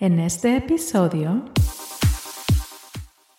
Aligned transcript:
En 0.00 0.18
este 0.18 0.56
episodio... 0.56 1.44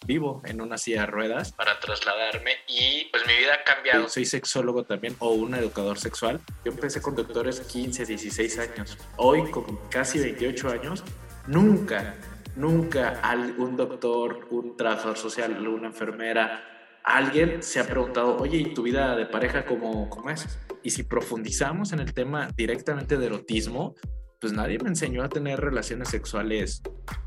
Vivo 0.05 0.43
en 0.45 0.61
una 0.61 0.77
silla 0.77 1.01
de 1.01 1.05
ruedas 1.07 1.51
para 1.53 1.79
trasladarme 1.79 2.51
y 2.67 3.05
pues 3.05 3.25
mi 3.25 3.33
vida 3.33 3.55
ha 3.55 3.63
cambiado. 3.63 4.07
Soy 4.07 4.25
sexólogo 4.25 4.83
también 4.83 5.15
o 5.17 5.31
un 5.31 5.55
educador 5.55 5.97
sexual. 5.97 6.39
Yo 6.63 6.71
empecé 6.71 7.01
con 7.01 7.15
doctores 7.15 7.61
15, 7.61 8.05
16 8.05 8.59
años. 8.59 8.95
Hoy 9.17 9.49
con 9.49 9.79
casi 9.89 10.19
28 10.19 10.69
años, 10.69 11.03
nunca, 11.47 12.13
nunca 12.55 13.19
un 13.57 13.75
doctor, 13.75 14.47
un 14.51 14.77
trabajador 14.77 15.17
social, 15.17 15.67
una 15.67 15.87
enfermera, 15.87 16.63
alguien 17.03 17.63
se 17.63 17.79
ha 17.79 17.87
preguntado, 17.87 18.37
oye, 18.37 18.59
¿y 18.59 18.73
tu 18.75 18.83
vida 18.83 19.15
de 19.15 19.25
pareja 19.25 19.65
cómo, 19.65 20.11
cómo 20.11 20.29
es? 20.29 20.59
Y 20.83 20.91
si 20.91 21.01
profundizamos 21.01 21.91
en 21.91 22.01
el 22.01 22.13
tema 22.13 22.49
directamente 22.55 23.17
de 23.17 23.25
erotismo, 23.25 23.95
pues 24.41 24.53
nadie 24.53 24.79
me 24.79 24.89
enseñó 24.89 25.23
a 25.23 25.29
tener 25.29 25.61
relaciones 25.61 26.09
sexuales 26.09 26.81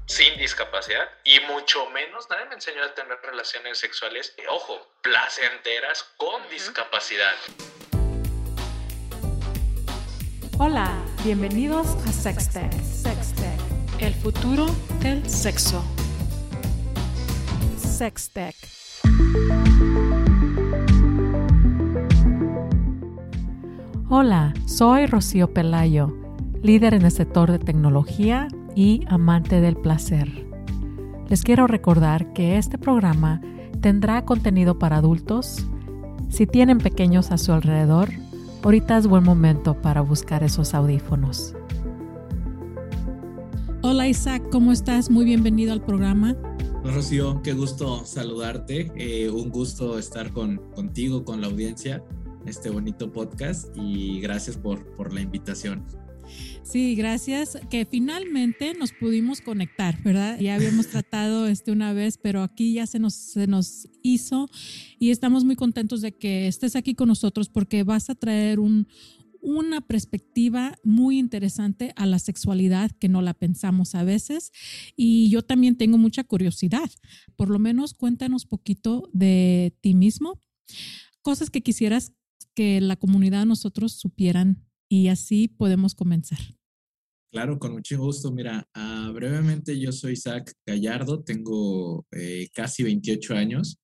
sin 0.06 0.36
discapacidad 0.36 1.08
y 1.22 1.38
mucho 1.48 1.88
menos 1.90 2.28
nadie 2.28 2.46
me 2.46 2.56
enseñó 2.56 2.82
a 2.82 2.92
tener 2.92 3.16
relaciones 3.22 3.78
sexuales, 3.78 4.34
ojo, 4.50 4.74
placenteras 5.00 6.02
con 6.16 6.42
discapacidad. 6.50 7.32
Hola, 10.58 10.90
bienvenidos 11.22 11.86
a 12.04 12.12
Sextech. 12.12 12.72
Sextech, 12.82 13.60
el 14.00 14.14
futuro 14.14 14.66
del 14.98 15.28
sexo. 15.30 15.84
Sextech. 17.78 18.56
Hola, 24.10 24.52
soy 24.66 25.06
Rocío 25.06 25.54
Pelayo 25.54 26.23
líder 26.64 26.94
en 26.94 27.02
el 27.02 27.12
sector 27.12 27.52
de 27.52 27.58
tecnología 27.58 28.48
y 28.74 29.02
amante 29.06 29.60
del 29.60 29.76
placer. 29.76 30.46
Les 31.28 31.42
quiero 31.42 31.66
recordar 31.66 32.32
que 32.32 32.56
este 32.56 32.78
programa 32.78 33.42
tendrá 33.82 34.24
contenido 34.24 34.78
para 34.78 34.96
adultos. 34.96 35.66
Si 36.30 36.46
tienen 36.46 36.78
pequeños 36.78 37.30
a 37.30 37.38
su 37.38 37.52
alrededor, 37.52 38.08
ahorita 38.62 38.96
es 38.96 39.06
buen 39.06 39.24
momento 39.24 39.80
para 39.80 40.00
buscar 40.00 40.42
esos 40.42 40.72
audífonos. 40.72 41.54
Hola 43.82 44.08
Isaac, 44.08 44.42
¿cómo 44.50 44.72
estás? 44.72 45.10
Muy 45.10 45.26
bienvenido 45.26 45.74
al 45.74 45.82
programa. 45.82 46.34
Hola 46.82 46.94
Rocío, 46.94 47.42
qué 47.42 47.52
gusto 47.52 48.06
saludarte. 48.06 48.90
Eh, 48.96 49.28
un 49.28 49.50
gusto 49.50 49.98
estar 49.98 50.32
con, 50.32 50.56
contigo, 50.74 51.26
con 51.26 51.42
la 51.42 51.48
audiencia, 51.48 52.02
este 52.46 52.70
bonito 52.70 53.12
podcast 53.12 53.68
y 53.76 54.18
gracias 54.20 54.56
por, 54.56 54.86
por 54.94 55.12
la 55.12 55.20
invitación. 55.20 55.84
Sí, 56.62 56.94
gracias. 56.94 57.58
Que 57.70 57.84
finalmente 57.84 58.74
nos 58.74 58.92
pudimos 58.92 59.40
conectar, 59.40 60.02
¿verdad? 60.02 60.38
Ya 60.40 60.54
habíamos 60.54 60.86
tratado 60.90 61.46
este 61.46 61.70
una 61.70 61.92
vez, 61.92 62.18
pero 62.18 62.42
aquí 62.42 62.74
ya 62.74 62.86
se 62.86 62.98
nos, 62.98 63.14
se 63.14 63.46
nos 63.46 63.88
hizo 64.02 64.48
y 64.98 65.10
estamos 65.10 65.44
muy 65.44 65.56
contentos 65.56 66.00
de 66.00 66.12
que 66.12 66.48
estés 66.48 66.74
aquí 66.76 66.94
con 66.94 67.08
nosotros 67.08 67.48
porque 67.48 67.84
vas 67.84 68.10
a 68.10 68.14
traer 68.14 68.58
un, 68.58 68.88
una 69.44 69.82
perspectiva 69.82 70.78
muy 70.82 71.18
interesante 71.18 71.92
a 71.96 72.06
la 72.06 72.18
sexualidad 72.18 72.90
que 72.92 73.10
no 73.10 73.20
la 73.20 73.34
pensamos 73.34 73.94
a 73.94 74.02
veces. 74.02 74.50
Y 74.96 75.28
yo 75.28 75.42
también 75.42 75.76
tengo 75.76 75.98
mucha 75.98 76.24
curiosidad. 76.24 76.90
Por 77.36 77.50
lo 77.50 77.58
menos 77.58 77.92
cuéntanos 77.92 78.46
poquito 78.46 79.10
de 79.12 79.76
ti 79.82 79.94
mismo, 79.94 80.40
cosas 81.20 81.50
que 81.50 81.62
quisieras 81.62 82.12
que 82.54 82.80
la 82.80 82.96
comunidad 82.96 83.44
nosotros 83.44 83.92
supieran 83.92 84.64
y 84.94 85.08
así 85.08 85.48
podemos 85.48 85.96
comenzar. 85.96 86.38
Claro, 87.32 87.58
con 87.58 87.72
mucho 87.72 87.98
gusto. 87.98 88.30
Mira, 88.30 88.64
ah, 88.74 89.10
brevemente 89.12 89.76
yo 89.80 89.90
soy 89.90 90.12
Isaac 90.12 90.52
Gallardo, 90.64 91.24
tengo 91.24 92.06
eh, 92.12 92.48
casi 92.54 92.84
28 92.84 93.34
años. 93.34 93.78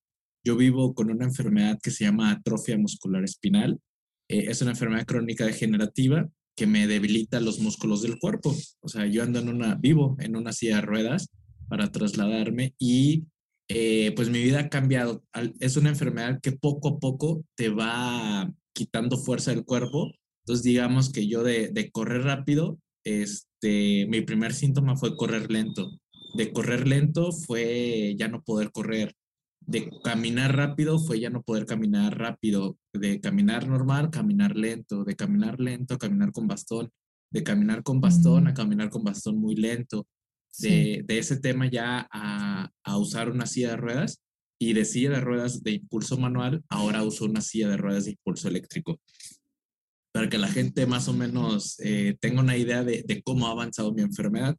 Yo 0.44 0.56
vivo 0.56 0.94
con 0.94 1.10
una 1.10 1.24
enfermedad 1.24 1.80
que 1.82 1.90
se 1.90 2.04
llama 2.04 2.30
atrofia 2.30 2.78
muscular 2.78 3.24
espinal. 3.24 3.80
Eh, 4.28 4.44
es 4.46 4.62
una 4.62 4.70
enfermedad 4.70 5.04
crónica 5.04 5.44
degenerativa 5.44 6.28
que 6.56 6.68
me 6.68 6.86
debilita 6.86 7.40
los 7.40 7.58
músculos 7.58 8.02
del 8.02 8.20
cuerpo. 8.20 8.54
O 8.78 8.88
sea, 8.88 9.06
yo 9.06 9.24
ando 9.24 9.40
en 9.40 9.48
una, 9.48 9.74
vivo 9.74 10.16
en 10.20 10.36
una 10.36 10.52
silla 10.52 10.76
de 10.76 10.82
ruedas 10.82 11.28
para 11.68 11.90
trasladarme 11.90 12.74
y 12.78 13.24
eh, 13.68 14.12
pues 14.14 14.30
mi 14.30 14.40
vida 14.44 14.60
ha 14.60 14.68
cambiado. 14.68 15.24
Es 15.58 15.76
una 15.76 15.88
enfermedad 15.88 16.40
que 16.40 16.52
poco 16.52 16.88
a 16.88 16.98
poco 17.00 17.44
te 17.56 17.68
va 17.68 18.48
quitando 18.72 19.18
fuerza 19.18 19.50
del 19.50 19.64
cuerpo 19.64 20.12
entonces, 20.42 20.64
digamos 20.64 21.12
que 21.12 21.28
yo 21.28 21.42
de, 21.42 21.68
de 21.68 21.90
correr 21.90 22.22
rápido, 22.22 22.78
este, 23.04 24.06
mi 24.08 24.22
primer 24.22 24.54
síntoma 24.54 24.96
fue 24.96 25.16
correr 25.16 25.50
lento. 25.50 25.90
De 26.34 26.52
correr 26.52 26.86
lento 26.86 27.32
fue 27.32 28.14
ya 28.18 28.28
no 28.28 28.42
poder 28.42 28.72
correr. 28.72 29.14
De 29.60 29.90
caminar 30.02 30.56
rápido 30.56 30.98
fue 30.98 31.20
ya 31.20 31.30
no 31.30 31.42
poder 31.42 31.66
caminar 31.66 32.18
rápido. 32.18 32.78
De 32.92 33.20
caminar 33.20 33.68
normal, 33.68 34.10
caminar 34.10 34.56
lento. 34.56 35.04
De 35.04 35.14
caminar 35.14 35.60
lento, 35.60 35.98
caminar 35.98 36.32
con 36.32 36.48
bastón. 36.48 36.90
De 37.30 37.42
caminar 37.42 37.82
con 37.82 38.00
bastón 38.00 38.48
a 38.48 38.52
mm. 38.52 38.54
caminar 38.54 38.90
con 38.90 39.04
bastón 39.04 39.38
muy 39.38 39.54
lento. 39.56 40.06
De, 40.58 41.04
de 41.06 41.18
ese 41.18 41.38
tema 41.38 41.70
ya 41.70 42.08
a, 42.10 42.70
a, 42.82 42.98
usar 42.98 43.30
una 43.30 43.46
silla 43.46 43.70
de 43.70 43.76
ruedas 43.76 44.20
y 44.58 44.72
de 44.72 44.84
silla 44.84 45.10
de 45.10 45.20
ruedas 45.20 45.62
de 45.62 45.70
impulso 45.72 46.18
manual, 46.18 46.64
ahora 46.68 47.04
uso 47.04 47.24
una 47.24 47.40
silla 47.40 47.68
de 47.68 47.76
ruedas 47.76 48.06
de 48.06 48.10
impulso 48.10 48.48
eléctrico 48.48 49.00
para 50.12 50.28
que 50.28 50.38
la 50.38 50.48
gente 50.48 50.86
más 50.86 51.08
o 51.08 51.12
menos 51.12 51.76
eh, 51.80 52.16
tenga 52.20 52.40
una 52.40 52.56
idea 52.56 52.82
de, 52.82 53.22
cómo 53.24 53.46
ha 53.46 53.52
avanzado 53.52 53.92
mi 53.92 54.02
enfermedad. 54.02 54.56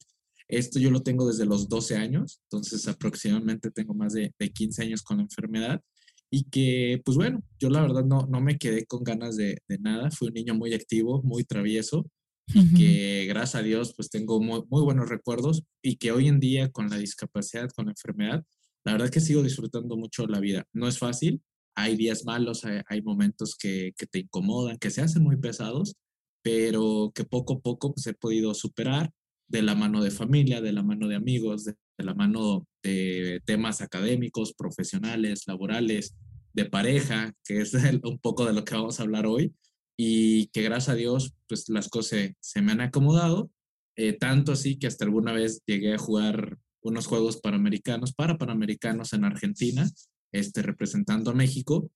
Esto 0.48 0.80
yo 0.80 0.92
lo 0.92 1.02
tengo 1.02 1.28
desde 1.28 1.46
los 1.46 1.70
12 1.70 1.98
años, 1.98 2.42
entonces 2.44 2.88
aproximadamente 2.88 3.72
tengo 3.72 3.94
más 3.94 4.14
de, 4.14 4.34
15 4.38 4.84
años 4.84 5.02
con 5.02 5.18
la 5.18 5.24
enfermedad 5.24 5.82
y 6.30 6.46
que, 6.46 7.02
pues 7.04 7.18
bueno, 7.18 7.44
yo 7.60 7.70
la 7.70 7.82
verdad 7.82 8.06
no, 8.06 8.28
no 8.30 8.40
me 8.42 8.58
quedé 8.58 8.86
con 8.86 9.04
ganas 9.04 9.36
de, 9.36 9.62
nada, 9.80 10.12
fui 10.12 10.30
un 10.30 10.34
niño 10.34 10.56
muy 10.56 10.74
activo, 10.74 11.22
muy 11.24 11.44
travieso 11.44 12.10
y 12.54 12.74
que 12.74 13.26
gracias 13.28 13.56
a 13.56 13.64
Dios 13.64 13.94
pues 13.96 14.10
tengo 14.10 14.42
muy, 14.42 14.64
muy 14.70 14.82
buenos 14.82 15.08
recuerdos 15.08 15.64
y 15.82 15.96
que 15.96 16.12
hoy 16.12 16.28
en 16.28 16.42
día 16.42 16.70
con 16.70 16.90
la 16.90 16.98
discapacidad, 16.98 17.70
con 17.70 17.86
la 17.86 17.92
enfermedad, 17.92 18.44
la 18.84 18.94
verdad 18.94 19.10
que 19.10 19.22
sigo 19.22 19.44
disfrutando 19.44 19.96
mucho 19.96 20.28
la 20.28 20.40
vida. 20.40 20.66
No 20.74 20.88
es 20.88 20.98
fácil, 20.98 21.42
hay 21.76 21.96
días 21.96 22.26
malos, 22.26 22.64
hay, 22.66 23.02
momentos 23.02 23.56
que, 23.56 23.94
te 24.12 24.20
incomodan, 24.20 24.78
que 24.78 24.90
se 24.90 25.02
hacen 25.02 25.24
muy 25.24 25.38
pesados, 25.38 25.96
pero 26.44 27.12
que 27.14 27.24
poco 27.24 27.54
a 27.54 27.60
poco 27.60 27.94
pues, 27.94 28.08
he 28.08 28.14
podido 28.14 28.54
superar 28.54 29.12
de 29.48 29.62
la 29.62 29.76
mano 29.76 30.02
de 30.02 30.12
familia, 30.12 30.62
de 30.62 30.72
la 30.72 30.84
mano 30.84 31.08
de 31.08 31.16
amigos, 31.16 31.66
de, 31.66 31.76
la 31.98 32.14
mano 32.14 32.68
de 32.84 33.42
temas 33.46 33.82
académicos, 33.82 34.54
profesionales, 34.54 35.44
laborales, 35.46 36.16
de 36.54 36.66
pareja, 36.66 37.34
que 37.46 37.62
es 37.62 37.74
un 38.04 38.20
poco 38.20 38.46
de 38.46 38.54
lo 38.54 38.64
que 38.64 38.76
vamos 38.76 39.00
a 39.00 39.04
hablar 39.04 39.26
hoy, 39.26 39.54
y 39.98 40.48
que 40.48 40.64
gracias 40.64 40.90
a 40.90 40.96
Dios, 40.96 41.34
pues 41.48 41.70
las 41.70 41.90
cosas 41.90 42.32
se, 42.40 42.62
me 42.62 42.72
han 42.72 42.82
acomodado, 42.82 43.52
eh, 43.96 44.14
tanto 44.14 44.54
así 44.54 44.80
que 44.80 44.88
hasta 44.88 45.06
alguna 45.06 45.34
vez 45.34 45.62
llegué 45.66 45.94
a 45.94 46.00
jugar 46.00 46.58
unos 46.82 47.06
juegos 47.06 47.38
panamericanos, 47.38 48.14
para 48.14 48.38
panamericanos 48.38 49.14
en 49.14 49.26
Argentina, 49.26 49.88
este, 50.32 50.62
representando 50.62 51.32
a 51.32 51.36
México 51.36 51.90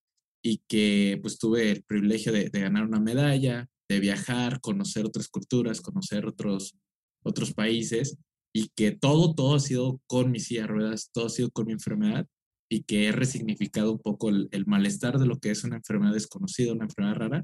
y 0.44 0.62
que 0.68 1.18
pues 1.22 1.40
tuve 1.40 1.72
el 1.72 1.84
privilegio 1.84 2.31
de, 2.31 2.50
ganar 2.50 2.85
una 2.85 3.00
medalla, 3.00 3.68
de 3.90 4.00
viajar, 4.00 4.62
conocer 4.62 5.06
otras 5.06 5.28
culturas, 5.28 5.81
conocer 5.81 6.25
otros, 6.28 6.75
otros 7.24 7.53
países 7.53 8.18
y 8.53 8.69
que 8.75 8.91
todo, 8.91 9.34
todo 9.34 9.56
ha 9.56 9.59
sido 9.59 10.00
con 10.07 10.31
mi 10.31 10.40
silla 10.40 10.62
de 10.62 10.68
ruedas, 10.68 11.09
todo 11.12 11.25
ha 11.28 11.29
sido 11.29 11.50
con 11.50 11.66
mi 11.66 11.74
enfermedad 11.74 12.28
y 12.69 12.84
que 12.84 13.07
he 13.07 13.12
resignificado 13.12 13.91
un 13.91 14.00
poco 14.00 14.29
el, 14.29 14.66
malestar 14.66 15.18
de 15.18 15.25
lo 15.25 15.40
que 15.40 15.51
es 15.51 15.63
una 15.63 15.78
enfermedad 15.78 16.13
desconocida, 16.13 16.74
una 16.74 16.85
enfermedad 16.85 17.16
rara 17.16 17.44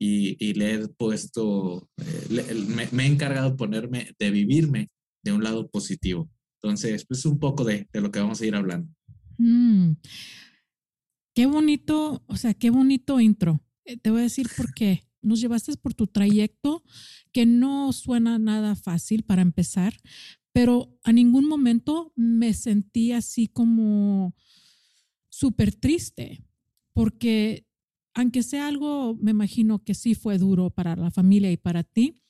y, 0.00 0.36
y 0.44 0.54
le 0.54 0.74
he 0.74 0.88
puesto, 0.88 1.88
eh, 1.98 2.88
me, 2.92 3.04
he 3.04 3.06
encargado 3.06 3.50
de 3.50 3.56
ponerme, 3.56 4.14
de 4.18 4.30
vivirme 4.30 4.88
de 5.22 5.32
un 5.32 5.44
lado 5.44 5.68
positivo. 5.68 6.28
Entonces, 6.62 7.06
pues 7.06 7.24
un 7.26 7.38
poco 7.38 7.64
de, 7.64 7.88
de 7.92 8.00
lo 8.00 8.10
que 8.10 8.20
vamos 8.20 8.40
a 8.40 8.46
ir 8.46 8.54
hablando. 8.54 8.92
Mm. 9.40 9.96
Qué 11.34 11.46
bonito, 11.46 12.22
o 12.26 12.36
sea, 12.36 12.52
qué 12.52 12.68
bonito 12.70 13.20
intro. 13.20 13.62
Eh, 13.84 13.96
te 13.96 14.10
voy 14.10 14.20
a 14.20 14.24
decir 14.24 14.48
por 14.56 14.74
qué. 14.74 15.04
Nos 15.22 15.40
llevaste 15.40 15.74
por 15.76 15.94
tu 15.94 16.06
trayecto 16.06 16.82
que 17.32 17.46
no 17.46 17.92
suena 17.92 18.38
nada 18.38 18.74
fácil 18.74 19.22
para 19.22 19.42
empezar, 19.42 19.94
pero 20.52 20.94
a 21.04 21.12
ningún 21.12 21.46
momento 21.48 22.12
me 22.16 22.52
sentí 22.52 23.12
así 23.12 23.48
como 23.48 24.34
súper 25.28 25.74
triste, 25.74 26.44
porque 26.92 27.66
aunque 28.14 28.42
sea 28.42 28.66
algo, 28.66 29.16
me 29.20 29.30
imagino 29.30 29.82
que 29.84 29.94
sí 29.94 30.14
fue 30.14 30.36
duro 30.36 30.70
para 30.70 30.96
la 30.96 31.10
familia 31.10 31.52
y 31.52 31.56
para 31.56 31.84
ti, 31.84 32.20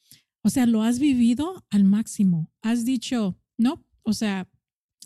o 0.43 0.51
sea, 0.51 0.67
lo 0.67 0.83
has 0.83 0.99
vivido 0.99 1.65
al 1.71 1.85
máximo. 1.85 2.51
Has 2.63 2.85
dicho, 2.85 3.39
no, 3.57 3.85
o 4.03 4.13
sea, 4.13 4.49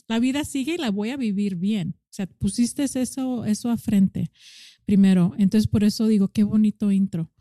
la 0.08 0.18
vida 0.18 0.44
sigue 0.44 0.74
y 0.74 0.78
la 0.78 0.90
voy 0.90 1.10
a 1.10 1.16
vivir 1.16 1.56
bien. 1.56 1.96
O 1.98 2.12
sea, 2.12 2.26
pusiste 2.26 2.84
eso, 2.84 3.44
eso 3.44 3.70
a 3.70 3.76
frente 3.76 4.30
primero. 4.84 5.32
Entonces, 5.38 5.68
por 5.68 5.84
eso 5.84 6.06
digo, 6.06 6.28
qué 6.28 6.44
bonito 6.44 6.92
intro. 6.92 7.32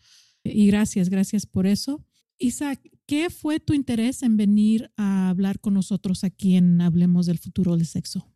Y 0.43 0.67
gracias, 0.67 1.09
gracias 1.09 1.45
por 1.45 1.67
eso. 1.67 2.05
Isaac, 2.37 2.81
¿qué 3.05 3.29
fue 3.29 3.59
tu 3.59 3.73
interés 3.73 4.23
en 4.23 4.37
venir 4.37 4.91
a 4.97 5.29
hablar 5.29 5.59
con 5.59 5.73
nosotros 5.73 6.23
aquí 6.23 6.55
en 6.55 6.81
Hablemos 6.81 7.25
del 7.25 7.39
futuro 7.39 7.77
del 7.77 7.85
sexo? 7.85 8.33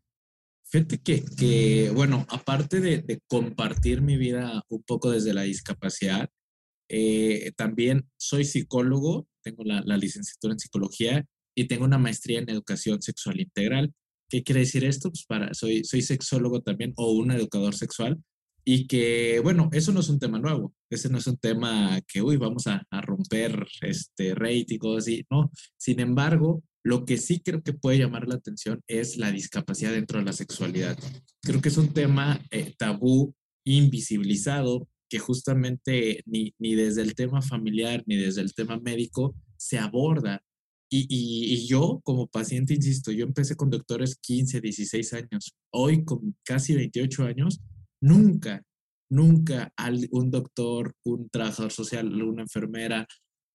Fíjate 0.70 1.00
que, 1.00 1.24
que 1.24 1.92
bueno, 1.94 2.26
aparte 2.30 2.82
de, 2.82 3.22
compartir 3.28 4.02
mi 4.02 4.18
vida 4.18 4.64
un 4.70 4.84
poco 4.84 5.12
desde 5.12 5.34
la 5.34 5.44
discapacidad, 5.44 6.30
eh, 6.90 7.52
también 7.56 8.10
soy 8.18 8.44
psicólogo, 8.44 9.28
tengo 9.44 9.64
la, 9.64 9.82
licenciatura 9.98 10.54
en 10.54 10.60
psicología 10.60 11.26
y 11.56 11.66
tengo 11.66 11.86
una 11.86 11.98
maestría 11.98 12.40
en 12.40 12.50
educación 12.50 13.02
sexual 13.02 13.40
integral. 13.40 13.94
¿Qué 14.30 14.44
quiere 14.44 14.62
decir 14.62 14.84
esto? 14.84 15.10
Pues 15.10 15.26
para, 15.26 15.54
soy, 15.54 15.84
soy 15.84 16.02
sexólogo 16.02 16.62
también 16.62 16.94
o 16.98 17.12
un 17.12 17.32
educador 17.32 17.76
sexual 17.76 18.20
y 18.70 18.86
que, 18.86 19.40
bueno, 19.42 19.70
eso 19.72 19.94
no 19.94 20.02
es 20.02 20.10
un 20.10 20.20
tema 20.20 20.40
nuevo, 20.40 20.74
ese 20.90 21.08
no 21.08 21.20
es 21.20 21.28
un 21.28 21.38
tema 21.38 22.02
que, 22.06 22.22
uy, 22.22 22.36
vamos 22.36 22.68
a, 22.68 22.86
romper 23.02 23.66
este 23.80 24.36
rate 24.36 24.66
y 24.68 24.78
cosas 24.78 25.06
así, 25.06 25.26
no. 25.32 25.50
Sin 25.78 26.02
embargo, 26.02 26.62
lo 26.84 27.06
que 27.06 27.18
sí 27.18 27.40
creo 27.40 27.64
que 27.64 27.72
puede 27.72 28.00
llamar 28.00 28.28
la 28.28 28.36
atención 28.36 28.82
es 28.86 29.16
la 29.16 29.32
discapacidad 29.32 29.94
dentro 29.94 30.20
de 30.20 30.26
la 30.26 30.34
sexualidad. 30.34 31.00
Creo 31.44 31.62
que 31.62 31.70
es 31.70 31.78
un 31.78 31.94
tema 31.94 32.42
eh, 32.52 32.74
tabú, 32.78 33.34
invisibilizado, 33.64 34.90
que 35.10 35.20
justamente 35.20 36.22
ni, 36.26 36.54
ni 36.60 36.76
desde 36.76 37.04
el 37.04 37.16
tema 37.16 37.42
familiar 37.42 38.04
ni 38.06 38.18
desde 38.18 38.42
el 38.42 38.54
tema 38.54 38.78
médico 38.80 39.34
se 39.56 39.78
aborda. 39.78 40.44
Y, 40.90 41.02
y, 41.10 41.54
y, 41.54 41.68
yo 41.68 42.00
como 42.04 42.28
paciente, 42.28 42.74
insisto, 42.74 43.12
yo 43.12 43.26
empecé 43.26 43.56
con 43.56 43.70
doctores 43.70 44.18
15, 44.22 44.62
16 44.62 45.14
años. 45.14 45.54
Hoy 45.74 46.06
con 46.06 46.36
casi 46.46 46.76
28 46.76 47.26
años, 47.26 47.60
Nunca, 48.02 48.64
nunca 49.10 49.74
un 50.12 50.30
doctor, 50.30 50.94
un 51.04 51.30
trabajador 51.30 51.72
social, 51.72 52.22
una 52.22 52.44
enfermera, 52.44 53.08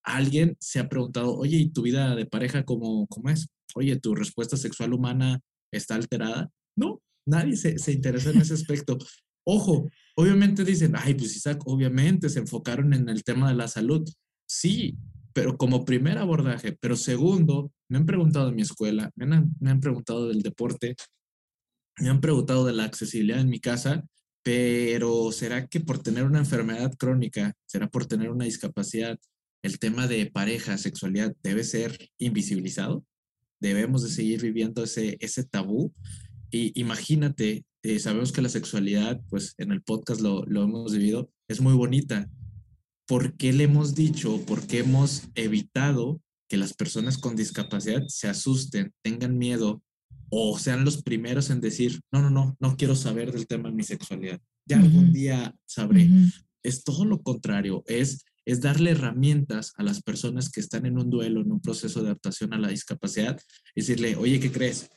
alguien 0.05 0.56
se 0.58 0.81
ha 0.81 0.88
preguntado, 0.88 1.37
oye, 1.37 1.58
¿y 1.58 1.70
tu 1.70 1.82
vida 1.82 2.17
de 2.17 2.26
pareja 2.26 2.64
cómo, 2.64 3.06
cómo 3.06 3.31
es? 3.31 3.49
Oye, 3.75 3.99
¿tu 4.00 4.14
respuesta 4.14 4.56
sexual 4.56 4.93
humana 4.94 5.40
está 5.73 5.94
alterada? 5.94 6.50
No, 6.76 7.00
nadie 7.26 7.56
se, 7.56 7.79
se 7.79 7.93
interesa 7.93 8.31
en 8.31 8.40
ese 8.40 8.55
aspecto. 8.55 8.99
Ojo, 9.46 9.88
obviamente 10.17 10.64
dicen, 10.64 10.94
ay, 10.96 11.14
pues 11.14 11.37
Isaac, 11.37 11.62
obviamente 11.67 12.29
se 12.29 12.40
enfocaron 12.40 12.93
en 12.94 13.08
el 13.08 13.23
tema 13.23 13.49
de 13.49 13.56
la 13.56 13.69
salud. 13.69 14.05
Sí, 14.46 14.96
pero 15.32 15.56
como 15.56 15.84
primer 15.84 16.19
abordaje. 16.19 16.76
Pero 16.81 16.96
segundo, 16.96 17.73
me 17.88 17.99
han 17.99 18.06
preguntado 18.06 18.46
de 18.46 18.52
mi 18.52 18.62
escuela, 18.62 19.11
me 19.17 19.25
han, 19.26 19.81
preguntado 19.81 20.29
del 20.29 20.43
deporte, 20.43 20.96
me 21.99 22.08
han 22.08 22.20
preguntado 22.20 22.64
de 22.64 22.73
la 22.73 22.84
accesibilidad 22.84 23.40
en 23.40 23.50
mi 23.50 23.61
casa 23.61 24.05
pero 24.43 25.31
¿será 25.31 25.67
que 25.69 25.81
por 25.81 26.02
tener 26.02 26.25
una 26.25 26.40
enfermedad 26.40 26.93
crónica, 26.99 27.55
será 27.67 27.88
por 27.88 28.06
tener 28.06 28.31
una 28.31 28.44
discapacidad, 28.44 29.19
el 29.62 29.79
tema 29.79 30.08
de 30.08 30.26
pareja, 30.26 30.79
sexualidad 30.79 31.34
debe 31.43 31.62
ser 31.62 32.11
invisibilizado? 32.19 33.05
Debemos 33.61 34.02
de 34.02 34.11
seguir 34.11 34.43
viviendo 34.43 34.82
ese, 34.82 35.17
ese 35.20 35.44
tabú. 35.44 35.94
Y 36.50 36.79
imagínate, 36.81 37.64
eh, 37.84 38.00
sabemos 38.00 38.32
que 38.32 38.43
la 38.43 38.49
sexualidad, 38.49 39.20
pues 39.31 39.55
en 39.58 39.70
el 39.70 39.82
podcast 39.82 40.20
lo, 40.20 40.44
lo 40.46 40.64
hemos 40.64 40.93
vivido, 40.93 41.31
es 41.46 41.61
muy 41.61 41.75
bonita. 41.75 42.29
¿Por 43.12 43.37
qué 43.37 43.53
le 43.53 43.64
hemos 43.64 43.94
dicho, 43.94 44.41
por 44.47 44.67
qué 44.67 44.79
hemos 44.79 45.25
evitado 45.35 46.23
que 46.49 46.56
las 46.56 46.73
personas 46.73 47.19
con 47.19 47.37
discapacidad 47.37 48.06
se 48.09 48.26
asusten, 48.26 48.91
tengan 49.03 49.37
miedo 49.37 49.82
o 50.31 50.59
sean 50.59 50.82
los 50.82 51.03
primeros 51.03 51.50
en 51.50 51.61
decir, 51.61 52.00
no, 52.11 52.23
no, 52.23 52.31
no, 52.31 52.56
no 52.59 52.75
quiero 52.79 52.97
saber 52.97 53.31
del 53.31 53.47
tema 53.47 53.69
de 53.69 53.75
mi 53.75 53.82
sexualidad. 53.82 54.41
Ya 54.64 54.79
algún 54.79 55.12
día 55.12 55.55
sabré. 55.67 56.09
Es 56.62 56.85
todo 56.85 57.05
lo 57.05 57.20
contrario, 57.20 57.85
es, 57.87 58.25
es 58.47 58.62
darle 58.62 58.93
herramientas 58.93 59.75
a 59.76 59.82
las 59.82 60.00
personas 60.00 60.50
que 60.50 60.61
están 60.61 60.87
en 60.87 60.97
un 60.97 61.11
duelo, 61.11 61.43
en 61.43 61.53
un 61.53 61.61
proceso 61.61 62.00
de 62.00 62.06
adaptación 62.06 62.55
a 62.55 62.58
la 62.58 62.69
discapacidad, 62.69 63.38
decirle, 63.76 64.17
oye, 64.17 64.41
¿qué 64.41 64.50
crees? 64.50 64.88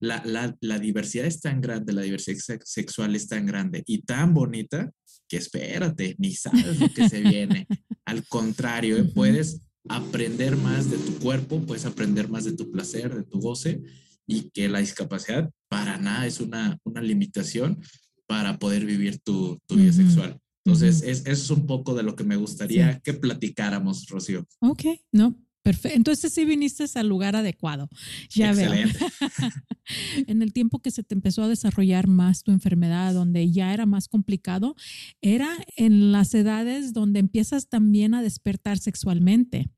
La, 0.00 0.22
la, 0.24 0.56
la 0.62 0.78
diversidad 0.78 1.26
es 1.26 1.42
tan 1.42 1.60
grande, 1.60 1.92
la 1.92 2.00
diversidad 2.00 2.60
sexual 2.64 3.14
es 3.14 3.28
tan 3.28 3.44
grande 3.44 3.82
y 3.84 4.04
tan 4.04 4.32
bonita 4.32 4.90
que 5.28 5.36
espérate, 5.36 6.16
ni 6.18 6.32
sabes 6.34 6.80
lo 6.80 6.88
que 6.88 7.08
se 7.08 7.20
viene. 7.20 7.66
Al 8.04 8.26
contrario, 8.26 8.96
¿eh? 8.96 9.04
puedes 9.04 9.60
aprender 9.88 10.56
más 10.56 10.90
de 10.90 10.98
tu 10.98 11.18
cuerpo, 11.18 11.60
puedes 11.60 11.84
aprender 11.84 12.28
más 12.28 12.44
de 12.44 12.52
tu 12.52 12.70
placer, 12.70 13.14
de 13.14 13.24
tu 13.24 13.40
goce 13.40 13.82
y 14.26 14.50
que 14.50 14.68
la 14.68 14.80
discapacidad 14.80 15.50
para 15.68 15.98
nada 15.98 16.26
es 16.26 16.40
una, 16.40 16.78
una 16.84 17.00
limitación 17.00 17.80
para 18.26 18.58
poder 18.58 18.84
vivir 18.84 19.18
tu, 19.20 19.58
tu 19.66 19.76
vida 19.76 19.92
sexual. 19.92 20.38
Entonces, 20.64 21.02
es, 21.02 21.20
eso 21.20 21.30
es 21.30 21.50
un 21.50 21.66
poco 21.66 21.94
de 21.94 22.02
lo 22.02 22.14
que 22.14 22.24
me 22.24 22.36
gustaría 22.36 23.00
que 23.00 23.14
platicáramos, 23.14 24.06
Rocío. 24.06 24.46
Ok, 24.60 24.84
no, 25.12 25.34
Perfecto. 25.68 25.96
Entonces 25.96 26.32
sí 26.32 26.46
viniste 26.46 26.84
al 26.94 27.08
lugar 27.08 27.36
adecuado. 27.36 27.90
Ya 28.30 28.50
Excelente. 28.50 28.98
veo. 28.98 29.50
en 30.26 30.40
el 30.40 30.52
tiempo 30.54 30.80
que 30.80 30.90
se 30.90 31.02
te 31.02 31.14
empezó 31.14 31.42
a 31.42 31.48
desarrollar 31.48 32.06
más 32.06 32.42
tu 32.42 32.52
enfermedad, 32.52 33.12
donde 33.12 33.50
ya 33.50 33.74
era 33.74 33.84
más 33.84 34.08
complicado, 34.08 34.76
era 35.20 35.50
en 35.76 36.10
las 36.10 36.32
edades 36.32 36.94
donde 36.94 37.20
empiezas 37.20 37.68
también 37.68 38.14
a 38.14 38.22
despertar 38.22 38.78
sexualmente. 38.78 39.70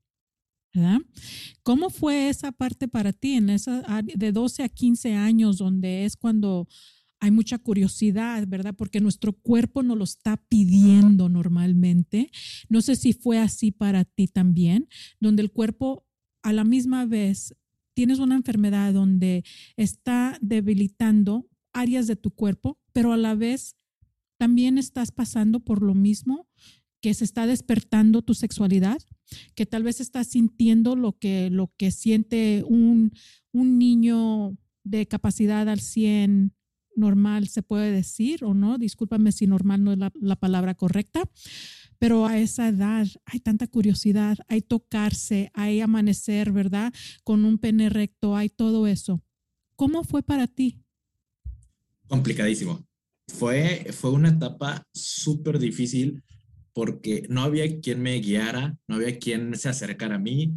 ¿verdad? 0.73 0.99
¿Cómo 1.63 1.89
fue 1.89 2.29
esa 2.29 2.53
parte 2.53 2.87
para 2.87 3.11
ti 3.11 3.33
en 3.33 3.49
esa 3.49 3.83
de 4.01 4.31
12 4.31 4.63
a 4.63 4.69
15 4.69 5.13
años 5.15 5.57
donde 5.57 6.05
es 6.05 6.15
cuando 6.15 6.69
hay 7.21 7.29
mucha 7.29 7.59
curiosidad, 7.59 8.47
¿verdad? 8.47 8.73
Porque 8.75 8.99
nuestro 8.99 9.33
cuerpo 9.33 9.83
nos 9.83 9.95
lo 9.95 10.03
está 10.03 10.37
pidiendo 10.37 11.29
normalmente. 11.29 12.31
No 12.67 12.81
sé 12.81 12.95
si 12.95 13.13
fue 13.13 13.37
así 13.37 13.71
para 13.71 14.05
ti 14.05 14.27
también, 14.27 14.89
donde 15.19 15.43
el 15.43 15.51
cuerpo 15.51 16.03
a 16.41 16.51
la 16.51 16.63
misma 16.63 17.05
vez 17.05 17.55
tienes 17.93 18.17
una 18.17 18.35
enfermedad 18.35 18.91
donde 18.93 19.43
está 19.77 20.39
debilitando 20.41 21.47
áreas 21.73 22.07
de 22.07 22.15
tu 22.15 22.31
cuerpo, 22.31 22.79
pero 22.91 23.13
a 23.13 23.17
la 23.17 23.35
vez 23.35 23.75
también 24.37 24.79
estás 24.79 25.11
pasando 25.11 25.59
por 25.59 25.83
lo 25.83 25.93
mismo 25.93 26.47
que 27.01 27.13
se 27.13 27.23
está 27.23 27.45
despertando 27.45 28.23
tu 28.23 28.33
sexualidad, 28.33 28.99
que 29.53 29.67
tal 29.67 29.83
vez 29.83 30.01
estás 30.01 30.27
sintiendo 30.27 30.95
lo 30.95 31.19
que, 31.19 31.51
lo 31.51 31.71
que 31.77 31.91
siente 31.91 32.63
un, 32.67 33.11
un 33.51 33.77
niño 33.77 34.57
de 34.83 35.07
capacidad 35.07 35.69
al 35.69 35.79
100 35.79 36.55
normal, 36.95 37.47
se 37.47 37.63
puede 37.63 37.91
decir 37.91 38.43
o 38.43 38.53
no, 38.53 38.77
discúlpame 38.77 39.31
si 39.31 39.47
normal 39.47 39.83
no 39.83 39.93
es 39.93 39.97
la, 39.97 40.11
la, 40.19 40.35
palabra 40.35 40.75
correcta, 40.75 41.23
pero 41.99 42.25
a 42.25 42.39
esa 42.39 42.67
edad 42.67 43.07
hay 43.25 43.39
tanta 43.39 43.67
curiosidad, 43.67 44.37
hay 44.47 44.61
tocarse, 44.61 45.51
hay 45.53 45.81
amanecer, 45.81 46.51
¿verdad? 46.51 46.93
Con 47.23 47.45
un 47.45 47.57
pene 47.57 47.89
recto, 47.89 48.35
hay 48.35 48.49
todo 48.49 48.87
eso. 48.87 49.23
¿Cómo 49.75 50.03
fue 50.03 50.23
para 50.23 50.47
ti? 50.47 50.81
Complicadísimo. 52.07 52.85
Fue, 53.27 53.87
fue 53.91 54.11
una 54.11 54.29
etapa 54.29 54.85
súper 54.93 55.59
difícil 55.59 56.23
porque 56.73 57.25
no 57.29 57.41
había 57.41 57.79
quien 57.79 58.01
me 58.01 58.15
guiara, 58.19 58.77
no 58.87 58.95
había 58.95 59.17
quien 59.17 59.55
se 59.55 59.69
acercara 59.69 60.15
a 60.15 60.19
mí. 60.19 60.53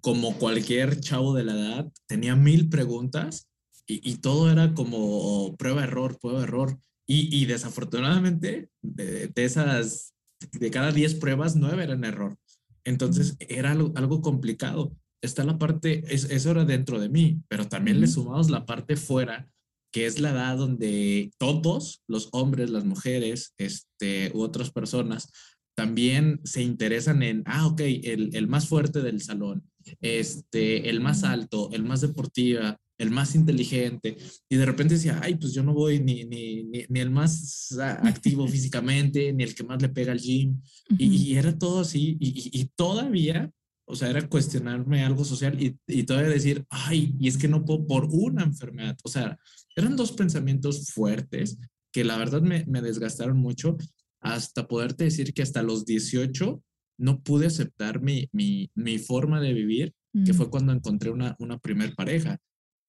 Como 0.00 0.38
cualquier 0.38 1.00
chavo 1.00 1.34
de 1.34 1.44
la 1.44 1.52
edad, 1.52 1.92
tenía 2.06 2.36
mil 2.36 2.68
preguntas 2.68 3.48
y, 3.88 4.16
todo 4.18 4.50
era 4.50 4.74
como 4.74 5.56
prueba, 5.56 5.84
error, 5.84 6.18
prueba, 6.20 6.42
error. 6.42 6.78
Y, 7.06 7.34
y 7.34 7.46
desafortunadamente, 7.46 8.68
de, 8.82 9.32
esas, 9.34 10.14
de 10.52 10.70
cada 10.70 10.92
10 10.92 11.14
pruebas, 11.14 11.56
nueve 11.56 11.84
eran 11.84 12.04
error. 12.04 12.36
Entonces 12.84 13.36
era 13.40 13.72
algo, 13.72 13.92
algo 13.96 14.20
complicado. 14.20 14.92
Está 15.22 15.42
la 15.42 15.58
parte, 15.58 16.04
es, 16.14 16.24
eso 16.24 16.50
era 16.50 16.64
dentro 16.64 17.00
de 17.00 17.08
mí, 17.08 17.40
pero 17.48 17.66
también 17.66 18.00
le 18.00 18.06
sumamos 18.06 18.50
la 18.50 18.66
parte 18.66 18.96
fuera 18.96 19.48
que 19.90 20.06
es 20.06 20.20
la 20.20 20.30
edad 20.30 20.56
donde 20.56 21.30
todos, 21.38 22.02
los 22.06 22.28
hombres, 22.32 22.70
las 22.70 22.84
mujeres, 22.84 23.54
este, 23.56 24.30
u 24.34 24.42
otras 24.42 24.70
personas, 24.70 25.30
también 25.74 26.40
se 26.44 26.62
interesan 26.62 27.22
en, 27.22 27.42
ah, 27.46 27.66
ok, 27.68 27.80
el, 27.80 28.30
el, 28.34 28.48
más 28.48 28.68
fuerte 28.68 29.00
del 29.00 29.22
salón, 29.22 29.62
este, 30.00 30.90
el 30.90 31.00
más 31.00 31.24
alto, 31.24 31.70
el 31.72 31.84
más 31.84 32.00
deportiva, 32.00 32.78
el 32.98 33.10
más 33.10 33.34
inteligente. 33.34 34.16
Y 34.48 34.56
de 34.56 34.66
repente 34.66 34.94
decía, 34.94 35.20
ay, 35.22 35.36
pues 35.36 35.54
yo 35.54 35.62
no 35.62 35.72
voy 35.72 36.00
ni, 36.00 36.24
ni, 36.24 36.64
ni, 36.64 36.84
ni 36.88 37.00
el 37.00 37.10
más 37.10 37.76
activo 38.02 38.46
físicamente, 38.48 39.32
ni 39.32 39.44
el 39.44 39.54
que 39.54 39.64
más 39.64 39.80
le 39.80 39.88
pega 39.88 40.12
al 40.12 40.20
gym. 40.20 40.60
y, 40.90 41.06
y, 41.06 41.36
era 41.36 41.56
todo 41.56 41.80
así. 41.80 42.16
Y, 42.20 42.50
y, 42.60 42.64
todavía, 42.74 43.50
o 43.86 43.94
sea, 43.94 44.10
era 44.10 44.28
cuestionarme 44.28 45.04
algo 45.04 45.24
social 45.24 45.62
y, 45.62 45.78
y 45.86 46.02
todavía 46.02 46.30
decir, 46.30 46.66
ay, 46.68 47.14
y 47.18 47.28
es 47.28 47.38
que 47.38 47.48
no 47.48 47.64
puedo 47.64 47.86
por 47.86 48.08
una 48.10 48.42
enfermedad. 48.42 48.96
O 49.04 49.08
sea, 49.08 49.38
eran 49.76 49.96
dos 49.96 50.12
pensamientos 50.12 50.90
fuertes 50.90 51.58
que 51.92 52.04
la 52.04 52.18
verdad 52.18 52.42
me, 52.42 52.64
me 52.66 52.82
desgastaron 52.82 53.38
mucho 53.38 53.76
hasta 54.20 54.66
poderte 54.66 55.04
decir 55.04 55.32
que 55.32 55.42
hasta 55.42 55.62
los 55.62 55.84
18 55.84 56.62
no 56.98 57.22
pude 57.22 57.46
aceptar 57.46 58.02
mi, 58.02 58.28
mi, 58.32 58.70
mi 58.74 58.98
forma 58.98 59.40
de 59.40 59.54
vivir, 59.54 59.94
que 60.24 60.34
fue 60.34 60.46
mm. 60.46 60.50
cuando 60.50 60.72
encontré 60.72 61.10
una, 61.10 61.36
una 61.38 61.58
primer 61.58 61.94
pareja. 61.94 62.38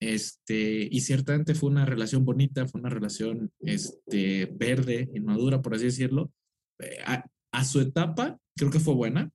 Este, 0.02 0.88
y 0.90 1.02
ciertamente 1.02 1.56
fue 1.56 1.70
una 1.70 1.86
relación 1.86 2.24
bonita, 2.24 2.68
fue 2.68 2.80
una 2.80 2.90
relación 2.90 3.52
este, 3.60 4.46
verde, 4.46 5.10
inmadura, 5.14 5.62
por 5.62 5.76
así 5.76 5.86
decirlo. 5.86 6.32
Eh, 6.80 6.98
a, 7.06 7.26
a 7.52 7.66
su 7.66 7.82
etapa, 7.82 8.38
creo 8.56 8.72
que 8.72 8.80
fue 8.80 8.94
buena. 8.94 9.30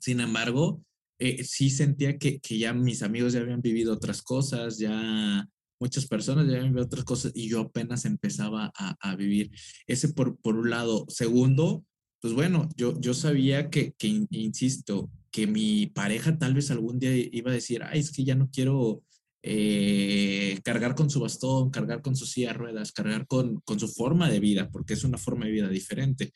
Sin 0.00 0.20
embargo, 0.20 0.82
eh, 1.18 1.42
sí 1.44 1.70
sentía 1.70 2.18
que, 2.18 2.40
que 2.40 2.58
ya 2.58 2.74
mis 2.74 3.02
amigos 3.02 3.32
ya 3.32 3.40
habían 3.40 3.62
vivido 3.62 3.94
otras 3.94 4.20
cosas, 4.20 4.76
ya 4.78 5.48
muchas 5.80 6.06
personas 6.06 6.46
ya 6.46 6.56
habían 6.56 6.72
vivido 6.72 6.84
otras 6.84 7.04
cosas 7.04 7.32
y 7.34 7.48
yo 7.48 7.60
apenas 7.60 8.04
empezaba 8.04 8.70
a, 8.76 8.96
a 9.00 9.16
vivir. 9.16 9.50
Ese 9.86 10.10
por, 10.10 10.38
por 10.40 10.56
un 10.56 10.68
lado. 10.68 11.06
Segundo, 11.08 11.84
pues 12.20 12.34
bueno, 12.34 12.68
yo, 12.76 13.00
yo 13.00 13.14
sabía 13.14 13.70
que, 13.70 13.92
que, 13.92 14.26
insisto, 14.30 15.10
que 15.30 15.46
mi 15.46 15.86
pareja 15.86 16.38
tal 16.38 16.52
vez 16.52 16.70
algún 16.70 16.98
día 16.98 17.14
iba 17.14 17.50
a 17.50 17.54
decir, 17.54 17.82
ay, 17.82 18.00
es 18.00 18.10
que 18.10 18.24
ya 18.24 18.34
no 18.34 18.50
quiero 18.50 19.02
eh, 19.48 20.58
cargar 20.64 20.96
con 20.96 21.08
su 21.08 21.20
bastón, 21.20 21.70
cargar 21.70 22.02
con 22.02 22.16
su 22.16 22.26
silla 22.26 22.48
de 22.48 22.54
ruedas, 22.54 22.90
cargar 22.90 23.28
con, 23.28 23.60
con 23.60 23.78
su 23.78 23.86
forma 23.86 24.28
de 24.28 24.40
vida, 24.40 24.68
porque 24.70 24.94
es 24.94 25.04
una 25.04 25.18
forma 25.18 25.46
de 25.46 25.52
vida 25.52 25.68
diferente. 25.68 26.32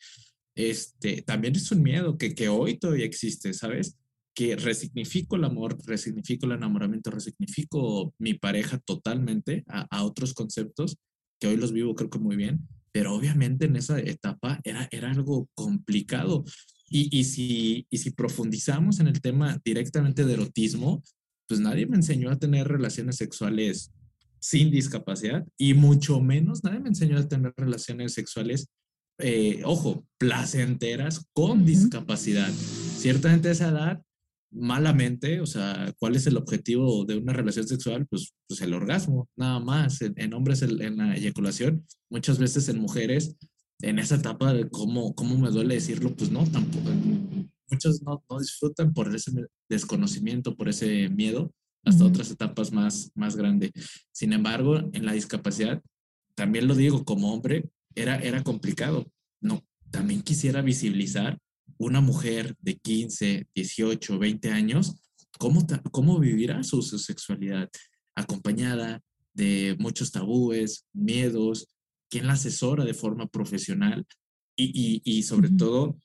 Este, 0.55 1.21
también 1.21 1.57
es 1.57 1.69
un 1.73 1.83
miedo 1.83 2.17
que, 2.17 2.33
que 2.33 2.47
hoy 2.47 2.77
todavía 2.77 3.05
existe, 3.05 3.53
¿sabes? 3.53 3.97
Que 4.33 4.55
resignifico 4.55 5.35
el 5.35 5.43
amor, 5.43 5.77
resignifico 5.85 6.45
el 6.45 6.53
enamoramiento, 6.53 7.11
resignifico 7.11 8.13
mi 8.17 8.33
pareja 8.33 8.77
totalmente 8.79 9.65
a, 9.67 10.05
otros 10.05 10.33
conceptos 10.33 10.97
que 11.37 11.47
hoy 11.47 11.57
los 11.57 11.73
vivo 11.73 11.95
creo 11.95 12.09
que 12.09 12.19
muy 12.19 12.37
bien, 12.37 12.65
pero 12.93 13.13
obviamente 13.13 13.65
en 13.65 13.75
esa 13.75 13.99
etapa 13.99 14.61
era, 14.63 14.87
era 14.89 15.11
algo 15.11 15.49
complicado. 15.53 16.45
Y, 16.87 17.09
y, 17.17 17.25
si, 17.25 17.87
y 17.89 17.97
si 17.97 18.11
profundizamos 18.11 19.01
en 19.01 19.07
el 19.07 19.19
tema 19.19 19.59
directamente 19.65 20.23
de 20.23 20.33
erotismo, 20.33 21.03
pues 21.51 21.59
nadie 21.59 21.85
me 21.85 21.97
enseñó 21.97 22.31
a 22.31 22.39
tener 22.39 22.65
relaciones 22.65 23.17
sexuales 23.17 23.91
sin 24.39 24.71
discapacidad 24.71 25.45
y 25.57 25.73
mucho 25.73 26.21
menos 26.21 26.63
nadie 26.63 26.79
me 26.79 26.87
enseñó 26.87 27.17
a 27.17 27.27
tener 27.27 27.53
relaciones 27.57 28.13
sexuales, 28.13 28.69
eh, 29.17 29.61
ojo, 29.65 30.05
placenteras 30.17 31.25
con 31.33 31.65
discapacidad. 31.65 32.49
Ciertamente 32.49 33.49
a 33.49 33.51
esa 33.51 33.67
edad 33.67 34.01
malamente, 34.49 35.41
o 35.41 35.45
sea, 35.45 35.93
¿cuál 35.99 36.15
es 36.15 36.25
el 36.25 36.37
objetivo 36.37 37.03
de 37.03 37.17
una 37.17 37.33
relación 37.33 37.67
sexual? 37.67 38.07
Pues, 38.07 38.33
pues 38.47 38.61
el 38.61 38.73
orgasmo, 38.73 39.27
nada 39.35 39.59
más. 39.59 39.99
En, 40.01 40.33
hombres 40.33 40.61
en 40.61 40.95
la 40.95 41.17
eyaculación, 41.17 41.85
muchas 42.09 42.39
veces 42.39 42.69
en 42.69 42.79
mujeres, 42.79 43.35
en 43.81 43.99
esa 43.99 44.15
etapa 44.15 44.53
de 44.53 44.69
cómo, 44.69 45.13
cómo 45.15 45.37
me 45.37 45.49
duele 45.49 45.75
decirlo, 45.75 46.15
pues 46.15 46.31
no, 46.31 46.45
tampoco. 46.45 46.91
Muchos 47.71 48.01
no, 48.03 48.23
no 48.29 48.39
disfrutan 48.39 48.93
por 48.93 49.13
ese 49.15 49.31
desconocimiento, 49.69 50.55
por 50.55 50.69
ese 50.69 51.09
miedo, 51.09 51.53
hasta 51.83 52.05
otras 52.05 52.29
etapas 52.29 52.71
más, 52.71 53.11
más 53.15 53.35
grandes. 53.35 53.71
Sin 54.11 54.33
embargo, 54.33 54.77
en 54.93 55.05
la 55.05 55.13
discapacidad, 55.13 55.81
también 56.35 56.67
lo 56.67 56.75
digo 56.75 57.05
como 57.05 57.33
hombre, 57.33 57.69
era, 57.95 58.17
era 58.17 58.43
complicado. 58.43 59.11
No, 59.39 59.65
también 59.89 60.21
quisiera 60.21 60.61
visibilizar 60.61 61.39
una 61.77 62.01
mujer 62.01 62.55
de 62.59 62.77
15, 62.77 63.47
18, 63.55 64.19
20 64.19 64.51
años, 64.51 64.95
¿cómo, 65.39 65.65
cómo 65.91 66.19
vivirá 66.19 66.63
su, 66.63 66.81
sexualidad? 66.83 67.69
Acompañada 68.15 69.01
de 69.33 69.75
muchos 69.79 70.11
tabúes, 70.11 70.85
miedos, 70.93 71.67
quién 72.09 72.27
la 72.27 72.33
asesora 72.33 72.85
de 72.85 72.93
forma 72.93 73.27
profesional 73.27 74.05
y, 74.55 75.01
y, 75.03 75.23
sobre 75.23 75.49
todo 75.49 75.97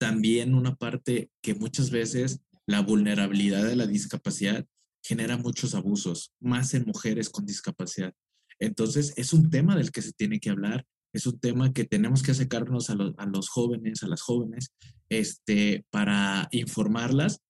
también 0.00 0.54
una 0.54 0.76
parte 0.76 1.30
que 1.42 1.54
muchas 1.54 1.90
veces 1.90 2.40
la 2.66 2.80
vulnerabilidad 2.80 3.64
de 3.64 3.76
la 3.76 3.86
discapacidad 3.86 4.66
genera 5.02 5.36
muchos 5.36 5.74
abusos, 5.74 6.32
más 6.40 6.72
en 6.72 6.86
mujeres 6.86 7.28
con 7.28 7.44
discapacidad. 7.44 8.14
Entonces, 8.58 9.12
es 9.16 9.32
un 9.32 9.50
tema 9.50 9.76
del 9.76 9.92
que 9.92 10.02
se 10.02 10.12
tiene 10.12 10.40
que 10.40 10.50
hablar, 10.50 10.86
es 11.12 11.26
un 11.26 11.38
tema 11.38 11.72
que 11.72 11.84
tenemos 11.84 12.22
que 12.22 12.30
acercarnos 12.30 12.88
a, 12.88 12.94
a 12.94 13.26
los 13.26 13.48
jóvenes, 13.50 14.02
a 14.02 14.08
las 14.08 14.22
jóvenes, 14.22 14.72
este, 15.10 15.84
para 15.90 16.48
informarlas, 16.50 17.40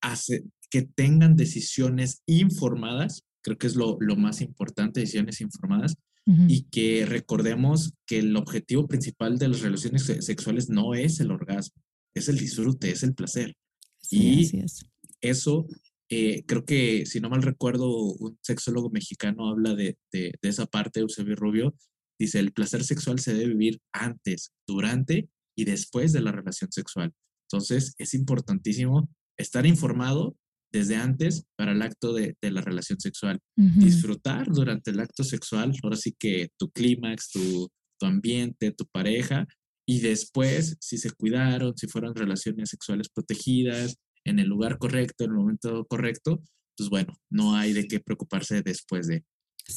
hace, 0.00 0.44
que 0.70 0.82
tengan 0.82 1.36
decisiones 1.36 2.22
informadas, 2.26 3.22
creo 3.42 3.58
que 3.58 3.68
es 3.68 3.76
lo, 3.76 3.96
lo 4.00 4.16
más 4.16 4.40
importante, 4.40 5.00
decisiones 5.00 5.40
informadas, 5.40 5.96
y 6.26 6.62
que 6.70 7.04
recordemos 7.04 7.92
que 8.06 8.20
el 8.20 8.34
objetivo 8.36 8.86
principal 8.86 9.38
de 9.38 9.48
las 9.48 9.60
relaciones 9.60 10.04
sexuales 10.20 10.70
no 10.70 10.94
es 10.94 11.20
el 11.20 11.30
orgasmo, 11.30 11.82
es 12.14 12.28
el 12.28 12.38
disfrute, 12.38 12.90
es 12.90 13.02
el 13.02 13.14
placer. 13.14 13.54
y 14.10 14.50
eso, 15.20 15.66
eh, 16.08 16.44
creo 16.46 16.64
que, 16.64 17.04
si 17.06 17.20
no 17.20 17.28
mal 17.28 17.42
recuerdo, 17.42 17.90
un 17.90 18.38
sexólogo 18.42 18.90
mexicano 18.90 19.48
habla 19.48 19.74
de, 19.74 19.98
de, 20.12 20.32
de 20.40 20.48
esa 20.48 20.66
parte, 20.66 21.00
Eusebio 21.00 21.36
Rubio, 21.36 21.74
Dice, 22.18 22.38
el 22.38 22.52
placer 22.52 22.84
sexual 22.84 23.18
se 23.18 23.34
debe 23.34 23.54
vivir 23.54 23.80
antes, 23.92 24.52
durante 24.66 25.28
y 25.56 25.64
después 25.64 26.12
de 26.12 26.20
la 26.20 26.32
relación 26.32 26.70
sexual. 26.70 27.12
Entonces, 27.48 27.94
es 27.98 28.14
importantísimo 28.14 29.08
estar 29.36 29.66
informado 29.66 30.36
desde 30.74 30.96
antes 30.96 31.44
para 31.56 31.72
el 31.72 31.82
acto 31.82 32.12
de, 32.12 32.36
la 32.42 32.60
relación 32.60 32.98
sexual. 32.98 33.38
Disfrutar 33.56 34.48
durante 34.50 34.90
el 34.90 34.98
acto 34.98 35.22
sexual, 35.22 35.72
ahora 35.82 35.96
sí 35.96 36.14
que 36.18 36.48
tu 36.58 36.70
clímax, 36.70 37.30
tu, 37.30 37.70
tu 37.98 38.06
ambiente, 38.06 38.72
tu 38.72 38.84
pareja, 38.86 39.46
y 39.86 40.00
después, 40.00 40.76
si 40.80 40.98
se 40.98 41.12
cuidaron, 41.12 41.76
si 41.76 41.86
fueron 41.86 42.14
relaciones 42.14 42.70
sexuales 42.70 43.08
protegidas, 43.08 43.96
en 44.24 44.38
el 44.38 44.48
lugar 44.48 44.78
correcto, 44.78 45.24
en 45.24 45.30
el 45.30 45.36
momento 45.36 45.86
correcto, 45.86 46.42
pues 46.76 46.88
bueno, 46.88 47.14
no 47.30 47.54
hay 47.54 47.72
de 47.72 47.86
qué 47.86 48.00
preocuparse 48.00 48.62
después 48.62 49.06
de. 49.06 49.24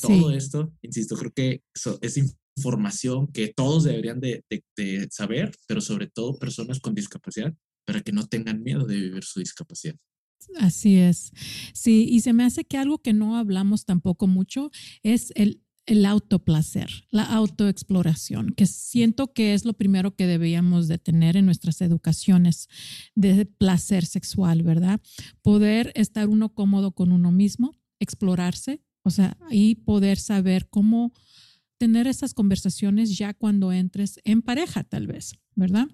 Todo 0.01 0.31
esto, 0.31 0.73
insisto, 0.81 1.15
creo 1.15 1.31
que 1.31 1.61
es 2.01 2.17
información 2.57 3.31
que 3.31 3.53
todos 3.55 3.85
deberían 3.85 4.19
de, 4.19 4.43
saber, 5.11 5.51
pero 5.65 5.79
sobre 5.79 6.07
todo 6.07 6.37
personas 6.37 6.79
con 6.79 6.93
discapacidad, 6.93 7.53
para 7.85 8.01
que 8.01 8.11
no 8.11 8.27
tengan 8.27 8.63
miedo 8.63 8.85
de 8.85 8.95
vivir 8.95 9.23
su 9.23 9.39
discapacidad. 9.39 9.95
Así 10.59 10.97
es. 10.97 11.31
Sí, 11.73 12.07
y 12.09 12.21
se 12.21 12.33
me 12.33 12.43
hace 12.43 12.65
que 12.65 12.77
algo 12.77 12.99
que 12.99 13.13
no 13.13 13.37
hablamos 13.37 13.85
tampoco 13.85 14.27
mucho 14.27 14.71
es 15.03 15.31
el, 15.35 15.61
el 15.85 16.05
autoplacer, 16.05 16.89
la 17.11 17.23
autoexploración, 17.23 18.53
que 18.55 18.65
siento 18.65 19.33
que 19.33 19.53
es 19.53 19.65
lo 19.65 19.73
primero 19.73 20.15
que 20.15 20.27
deberíamos 20.27 20.87
de 20.87 20.97
tener 20.97 21.37
en 21.37 21.45
nuestras 21.45 21.81
educaciones 21.81 22.67
de 23.15 23.45
placer 23.45 24.05
sexual, 24.05 24.63
¿verdad? 24.63 25.01
Poder 25.41 25.91
estar 25.95 26.27
uno 26.27 26.53
cómodo 26.53 26.91
con 26.91 27.11
uno 27.11 27.31
mismo, 27.31 27.71
explorarse, 27.99 28.81
o 29.03 29.09
sea, 29.09 29.37
y 29.49 29.75
poder 29.75 30.17
saber 30.17 30.67
cómo 30.69 31.13
tener 31.77 32.07
esas 32.07 32.33
conversaciones 32.33 33.17
ya 33.17 33.33
cuando 33.33 33.71
entres 33.71 34.19
en 34.25 34.41
pareja, 34.41 34.83
tal 34.83 35.07
vez, 35.07 35.35
¿verdad? 35.57 35.87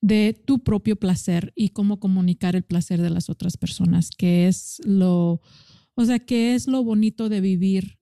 De 0.00 0.32
tu 0.32 0.60
propio 0.60 0.96
placer 0.96 1.52
y 1.54 1.70
cómo 1.70 2.00
comunicar 2.00 2.56
el 2.56 2.62
placer 2.62 3.02
de 3.02 3.10
las 3.10 3.28
otras 3.28 3.56
personas, 3.56 4.10
que 4.10 4.46
es 4.46 4.80
lo, 4.84 5.42
o 5.94 6.04
sea, 6.04 6.20
que 6.20 6.54
es 6.54 6.68
lo 6.68 6.82
bonito 6.84 7.28
de 7.28 7.40
vivir 7.40 7.98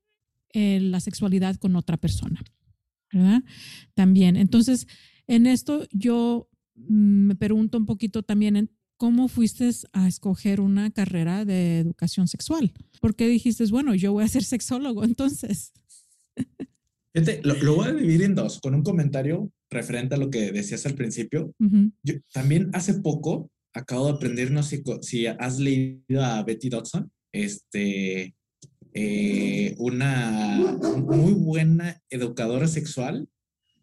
eh, 0.52 0.78
la 0.80 1.00
sexualidad 1.00 1.56
con 1.56 1.74
otra 1.74 1.96
persona, 1.96 2.44
¿verdad? 3.12 3.42
También. 3.94 4.36
Entonces, 4.36 4.86
en 5.26 5.46
esto 5.46 5.86
yo 5.90 6.48
mm, 6.74 7.26
me 7.28 7.34
pregunto 7.34 7.78
un 7.78 7.86
poquito 7.86 8.22
también 8.22 8.56
en 8.56 8.70
¿cómo 8.98 9.28
fuiste 9.28 9.70
a 9.92 10.06
escoger 10.06 10.60
una 10.60 10.90
carrera 10.90 11.46
de 11.46 11.78
educación 11.78 12.28
sexual? 12.28 12.72
¿Por 13.00 13.16
qué 13.16 13.26
dijiste, 13.26 13.64
bueno, 13.66 13.94
yo 13.94 14.12
voy 14.12 14.24
a 14.24 14.28
ser 14.28 14.44
sexólogo 14.44 15.02
entonces? 15.04 15.72
Lo, 17.42 17.76
voy 17.76 17.88
a 17.88 17.92
dividir 17.92 18.22
en 18.22 18.34
dos, 18.34 18.60
con 18.60 18.74
un 18.74 18.82
comentario 18.82 19.50
referente 19.70 20.14
a 20.14 20.18
lo 20.18 20.30
que 20.30 20.52
decías 20.52 20.86
al 20.86 20.94
principio. 20.94 21.52
yo, 22.02 22.14
también 22.32 22.70
hace 22.72 22.94
poco 22.94 23.50
acabo 23.74 24.06
de 24.06 24.12
aprender, 24.12 24.50
no 24.50 24.62
sé 24.62 24.82
si 25.02 25.26
has 25.26 25.58
leído 25.58 26.24
a 26.24 26.42
Betty 26.42 26.70
Dodson, 26.70 27.10
este, 27.32 28.34
eh, 28.94 29.74
una 29.78 30.78
muy 30.96 31.32
buena 31.32 32.00
educadora 32.08 32.68
sexual, 32.68 33.28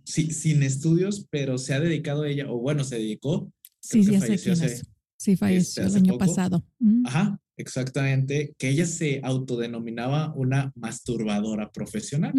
sí, 0.03 0.31
sin 0.31 0.63
estudios, 0.63 1.27
pero 1.29 1.59
se 1.59 1.75
ha 1.75 1.79
dedicado 1.79 2.23
a 2.23 2.29
ella, 2.29 2.51
o 2.51 2.59
bueno, 2.59 2.83
se 2.83 2.95
dedicó. 2.95 3.51
Sí, 3.79 4.03
sí, 4.03 4.17
falleció 4.17 4.53
hace, 4.53 4.81
Sí, 5.23 5.37
falleció 5.37 5.83
este, 5.83 5.99
el 5.99 6.03
año 6.03 6.17
pasado. 6.17 6.65
Ajá, 7.05 7.39
exactamente. 7.55 8.53
Que 8.57 8.67
ella 8.67 8.85
se 8.85 9.21
autodenominaba 9.23 10.33
una 10.35 10.73
masturbadora 10.75 11.71
profesional. 11.71 12.33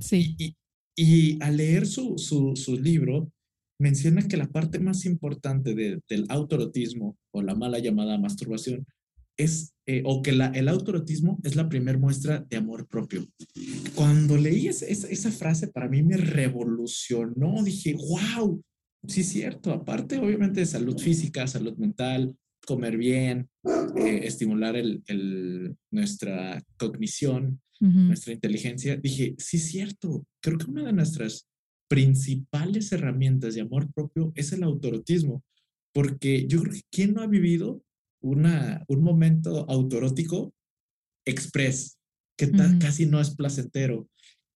Sí. 0.00 0.34
Y, 0.36 0.56
y, 0.96 1.38
al 1.40 1.58
leer 1.58 1.86
su, 1.86 2.18
su, 2.18 2.56
su, 2.56 2.76
libro, 2.76 3.30
menciona 3.78 4.26
que 4.26 4.36
la 4.36 4.48
parte 4.48 4.80
más 4.80 5.04
importante 5.04 5.76
de, 5.76 6.00
del 6.08 6.26
autorotismo 6.28 7.16
o 7.32 7.40
la 7.40 7.54
mala 7.54 7.78
llamada 7.78 8.18
masturbación 8.18 8.84
es, 9.36 9.72
eh, 9.86 10.02
o 10.04 10.20
que 10.20 10.32
la, 10.32 10.46
el 10.46 10.68
autorotismo 10.68 11.38
es 11.44 11.54
la 11.54 11.68
primera 11.68 11.98
muestra 11.98 12.44
de 12.50 12.56
amor 12.56 12.88
propio. 12.88 13.24
Cuando 13.94 14.36
leí 14.36 14.66
esa, 14.66 14.86
esa 14.86 15.30
frase, 15.30 15.68
para 15.68 15.88
mí 15.88 16.02
me 16.02 16.16
revolucionó. 16.16 17.62
Dije, 17.62 17.94
wow, 17.94 18.60
sí 19.06 19.20
es 19.20 19.28
cierto, 19.28 19.72
aparte 19.72 20.18
obviamente 20.18 20.60
de 20.60 20.66
salud 20.66 20.98
física, 20.98 21.46
salud 21.46 21.76
mental, 21.76 22.36
comer 22.66 22.96
bien, 22.96 23.48
eh, 23.96 24.20
estimular 24.24 24.76
el, 24.76 25.76
nuestra 25.90 26.62
cognición, 26.76 27.60
nuestra 27.80 28.32
inteligencia, 28.32 28.96
dije, 28.96 29.34
sí 29.36 29.58
es 29.58 29.66
cierto, 29.66 30.26
creo 30.40 30.56
que 30.56 30.70
una 30.70 30.84
de 30.84 30.92
nuestras 30.94 31.46
principales 31.86 32.90
herramientas 32.92 33.54
de 33.54 33.60
amor 33.60 33.92
propio 33.92 34.32
es 34.36 34.52
el 34.52 34.62
autorotismo, 34.62 35.44
porque 35.92 36.46
yo 36.46 36.62
creo 36.62 36.72
que 36.72 36.82
quien 36.90 37.12
no 37.12 37.20
ha 37.20 37.26
vivido 37.26 37.82
una, 38.22 38.84
un 38.88 39.02
momento 39.02 39.66
autorótico 39.68 40.54
express, 41.26 41.98
que 42.36 42.50
casi 42.80 43.06
no 43.06 43.20
es 43.20 43.34
placentero. 43.34 44.08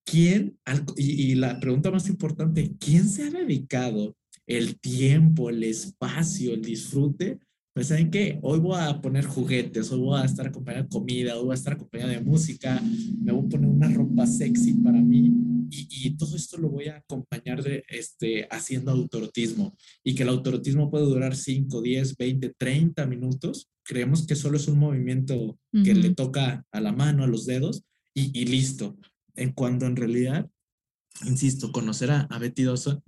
¿Quién, 0.05 0.59
y, 0.97 1.35
la 1.35 1.61
pregunta 1.61 1.91
más 1.91 2.09
importante, 2.09 2.75
¿quién 2.81 3.09
se 3.09 3.25
ha 3.25 3.31
dedicado 3.31 4.17
el 4.49 4.81
tiempo, 4.81 5.51
el 5.51 5.63
espacio, 5.63 6.55
el 6.55 6.63
disfrute 6.63 7.39
pues 7.79 7.87
saben 7.87 8.11
que 8.11 8.41
hoy 8.43 8.59
voy 8.59 8.77
a 8.77 9.01
poner 9.01 9.25
juguetes, 9.25 9.93
hoy 9.93 10.01
voy 10.01 10.21
a 10.21 10.25
estar 10.25 10.49
acompañado 10.49 10.83
de 10.83 10.89
comida, 10.89 11.37
hoy 11.37 11.45
voy 11.45 11.53
a 11.53 11.55
estar 11.55 11.75
acompañado 11.75 12.11
de 12.11 12.21
música, 12.21 12.83
me 13.23 13.31
voy 13.31 13.47
a 13.47 13.49
poner 13.51 13.71
una 13.71 13.89
ropa 13.89 14.27
sexy 14.27 14.73
para 14.73 15.01
mí 15.01 15.33
y, 15.71 16.11
todo 16.17 16.35
esto 16.35 16.57
lo 16.59 16.71
voy 16.71 16.89
a 16.89 16.97
acompañar 16.97 17.63
de 17.63 17.85
este, 17.89 18.49
haciendo 18.51 18.91
autorotismo 18.91 19.77
y 20.03 20.17
que 20.17 20.25
el 20.25 20.31
autorotismo 20.31 20.91
puede 20.91 21.05
durar 21.05 21.37
5, 21.37 21.81
10, 21.81 22.17
20, 22.17 22.55
30 22.59 23.07
minutos. 23.07 23.71
Creemos 23.85 24.27
que 24.27 24.35
solo 24.35 24.57
es 24.57 24.67
un 24.67 24.81
movimiento 24.81 25.57
que 25.85 25.95
le 25.95 26.15
toca 26.15 26.67
a 26.73 26.81
la 26.81 26.91
mano, 26.91 27.23
a 27.23 27.29
los 27.29 27.47
dedos 27.47 27.85
y, 28.13 28.37
y 28.37 28.47
listo. 28.47 28.99
En 29.37 29.53
cuando 29.53 29.87
en 29.87 29.95
realidad 29.95 30.51
insisto, 31.25 31.73
conocer 31.73 32.11
a, 32.11 32.27
Betty 32.39 32.63
Dodson, 32.63 33.03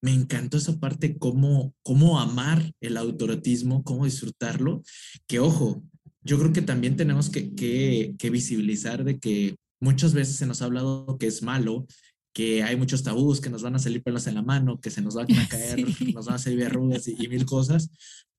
me 0.00 0.12
encantó 0.12 0.56
esa 0.56 0.78
parte, 0.78 1.18
cómo, 1.18 1.74
cómo 1.82 2.20
amar 2.20 2.72
el 2.80 2.96
autorotismo, 2.96 3.82
cómo 3.82 4.04
disfrutarlo, 4.04 4.82
que 5.26 5.40
ojo, 5.40 5.82
yo 6.22 6.38
creo 6.38 6.52
que 6.52 6.62
también 6.62 6.96
tenemos 6.96 7.30
que, 7.30 7.54
que, 7.54 8.30
visibilizar 8.30 9.04
de 9.04 9.18
que 9.18 9.56
muchas 9.80 10.14
veces 10.14 10.36
se 10.36 10.46
nos 10.46 10.62
ha 10.62 10.66
hablado 10.66 11.18
que 11.18 11.26
es 11.26 11.42
malo, 11.42 11.86
que 12.32 12.62
hay 12.62 12.76
muchos 12.76 13.02
tabús, 13.02 13.40
que 13.40 13.50
nos 13.50 13.62
van 13.62 13.76
a 13.76 13.78
salir 13.78 14.02
pelos 14.02 14.26
en 14.26 14.34
la 14.34 14.42
mano, 14.42 14.80
que 14.80 14.90
se 14.90 15.02
nos 15.02 15.14
van 15.14 15.30
a 15.32 15.48
caer, 15.48 15.84
nos 16.14 16.26
van 16.26 16.36
a 16.36 16.38
salir 16.38 16.58
verrugas 16.58 17.06
y, 17.08 17.28
mil 17.28 17.44
cosas. 17.44 17.90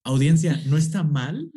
Audiencia, 0.03 0.61
no 0.65 0.77
está 0.77 1.03
mal, 1.03 1.51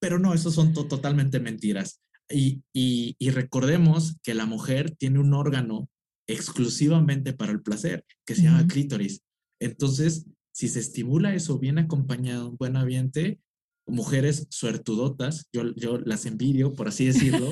pero 0.00 0.18
no, 0.18 0.34
eso 0.34 0.50
son 0.50 0.72
totalmente 0.72 1.40
mentiras. 1.40 2.00
Y, 2.28 2.62
y, 2.72 3.16
y, 3.18 3.30
recordemos 3.30 4.16
que 4.22 4.34
la 4.34 4.46
mujer 4.46 4.92
tiene 4.92 5.18
un 5.18 5.34
órgano 5.34 5.88
exclusivamente 6.32 7.32
para 7.32 7.52
el 7.52 7.62
placer, 7.62 8.04
que 8.26 8.34
se 8.34 8.42
llama 8.42 8.66
clítoris. 8.66 9.22
Entonces, 9.60 10.26
si 10.52 10.68
se 10.68 10.80
estimula 10.80 11.34
eso 11.34 11.58
bien 11.58 11.78
acompañado, 11.78 12.50
un 12.50 12.56
buen 12.56 12.76
ambiente, 12.76 13.40
mujeres 13.90 14.46
suertudotas, 14.50 15.48
yo, 15.52 15.74
yo 15.74 15.98
las 15.98 16.26
envidio, 16.26 16.74
por 16.74 16.88
así 16.88 17.06
decirlo, 17.06 17.50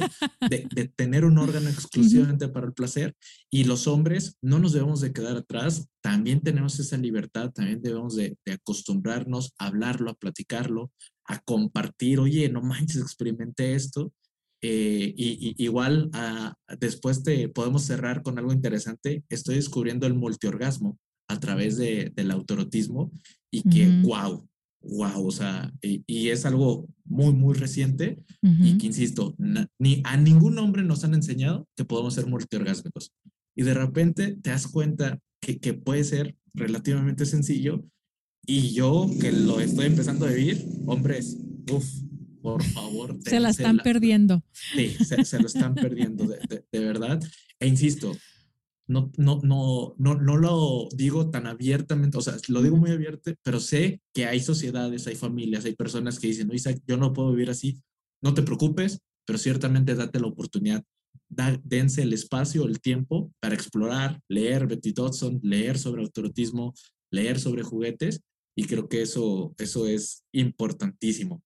de, 0.48 0.68
tener 0.96 1.24
un 1.24 1.38
órgano 1.38 1.68
exclusivamente 1.68 2.48
para 2.48 2.66
el 2.66 2.72
placer. 2.72 3.14
Y 3.50 3.64
los 3.64 3.86
hombres 3.86 4.36
no 4.40 4.58
nos 4.58 4.72
debemos 4.72 5.00
de 5.00 5.12
quedar 5.12 5.36
atrás, 5.36 5.88
también 6.00 6.40
tenemos 6.40 6.78
esa 6.78 6.96
libertad, 6.96 7.50
también 7.50 7.82
debemos 7.82 8.16
de, 8.16 8.36
acostumbrarnos 8.50 9.52
a 9.58 9.66
hablarlo, 9.66 10.10
a 10.10 10.14
platicarlo, 10.14 10.92
a 11.24 11.38
compartir, 11.40 12.20
oye, 12.20 12.48
no 12.48 12.62
manches, 12.62 13.02
experimenté 13.02 13.74
esto. 13.74 14.12
Eh, 14.60 15.14
y, 15.16 15.54
igual 15.62 16.10
ah, 16.12 16.54
después 16.80 17.22
te 17.22 17.48
podemos 17.48 17.82
cerrar 17.82 18.22
con 18.22 18.38
algo 18.38 18.52
interesante. 18.52 19.24
Estoy 19.28 19.56
descubriendo 19.56 20.06
el 20.06 20.14
multiorgasmo 20.14 20.98
a 21.28 21.38
través 21.38 21.76
de, 21.76 22.12
del 22.14 22.30
autorotismo 22.30 23.12
y 23.50 23.62
que, 23.62 23.86
wow, 24.02 24.48
wow, 24.82 25.26
o 25.26 25.30
sea, 25.30 25.72
y, 25.82 26.28
es 26.28 26.44
algo 26.46 26.88
muy, 27.04 27.32
muy 27.32 27.54
reciente 27.54 28.18
y 28.42 28.78
que, 28.78 28.86
insisto, 28.86 29.34
ni 29.78 30.00
a 30.04 30.16
ningún 30.16 30.58
hombre 30.58 30.82
nos 30.82 31.04
han 31.04 31.14
enseñado 31.14 31.66
que 31.76 31.84
podemos 31.84 32.14
ser 32.14 32.26
multiorgásmicos. 32.26 33.12
Y 33.56 33.62
de 33.62 33.74
repente 33.74 34.36
te 34.40 34.50
das 34.50 34.66
cuenta 34.66 35.18
que, 35.40 35.58
que 35.58 35.74
puede 35.74 36.04
ser 36.04 36.36
relativamente 36.54 37.26
sencillo 37.26 37.84
y 38.46 38.72
yo 38.72 39.10
que 39.20 39.30
lo 39.30 39.60
estoy 39.60 39.86
empezando 39.86 40.26
a 40.26 40.30
vivir, 40.30 40.64
hombres, 40.86 41.36
uff, 41.70 41.86
por 42.52 42.62
favor. 42.62 43.18
Se 43.24 43.40
la 43.40 43.50
están 43.50 43.78
perdiendo. 43.78 44.42
Sí, 44.52 44.90
se, 45.04 45.38
lo 45.40 45.46
están 45.46 45.74
perdiendo, 45.74 46.26
de, 46.26 46.80
verdad. 46.80 47.22
E 47.60 47.66
insisto, 47.66 48.16
no, 48.86 49.10
no, 49.16 49.40
no, 49.42 49.94
no, 49.98 50.14
no 50.14 50.36
lo 50.36 50.88
digo 50.94 51.30
tan 51.30 51.46
abiertamente, 51.46 52.16
o 52.16 52.20
sea, 52.20 52.36
lo 52.48 52.62
digo 52.62 52.76
muy 52.76 52.90
abierto, 52.90 53.32
pero 53.42 53.60
sé 53.60 54.00
que 54.14 54.26
hay 54.26 54.40
sociedades, 54.40 55.06
hay 55.06 55.14
familias, 55.14 55.64
hay 55.64 55.74
personas 55.74 56.18
que 56.18 56.28
dicen, 56.28 56.48
no, 56.48 56.54
Isaac, 56.54 56.80
yo 56.86 56.96
no 56.96 57.12
puedo 57.12 57.32
vivir 57.32 57.50
así. 57.50 57.80
No 58.22 58.34
te 58.34 58.42
preocupes, 58.42 59.00
pero 59.26 59.38
ciertamente 59.38 59.94
date 59.94 60.20
la 60.20 60.28
oportunidad. 60.28 60.82
Da, 61.28 61.60
dense 61.62 62.02
el 62.02 62.12
espacio, 62.12 62.64
el 62.64 62.80
tiempo 62.80 63.30
para 63.40 63.54
explorar, 63.54 64.20
leer 64.28 64.66
Betty 64.66 64.92
Dodson, 64.92 65.38
leer 65.42 65.78
sobre 65.78 66.02
autorotismo, 66.02 66.72
leer 67.10 67.38
sobre 67.38 67.62
juguetes, 67.62 68.22
y 68.56 68.64
creo 68.64 68.88
que 68.88 69.02
eso, 69.02 69.54
eso 69.56 69.86
es 69.86 70.24
importantísimo. 70.32 71.44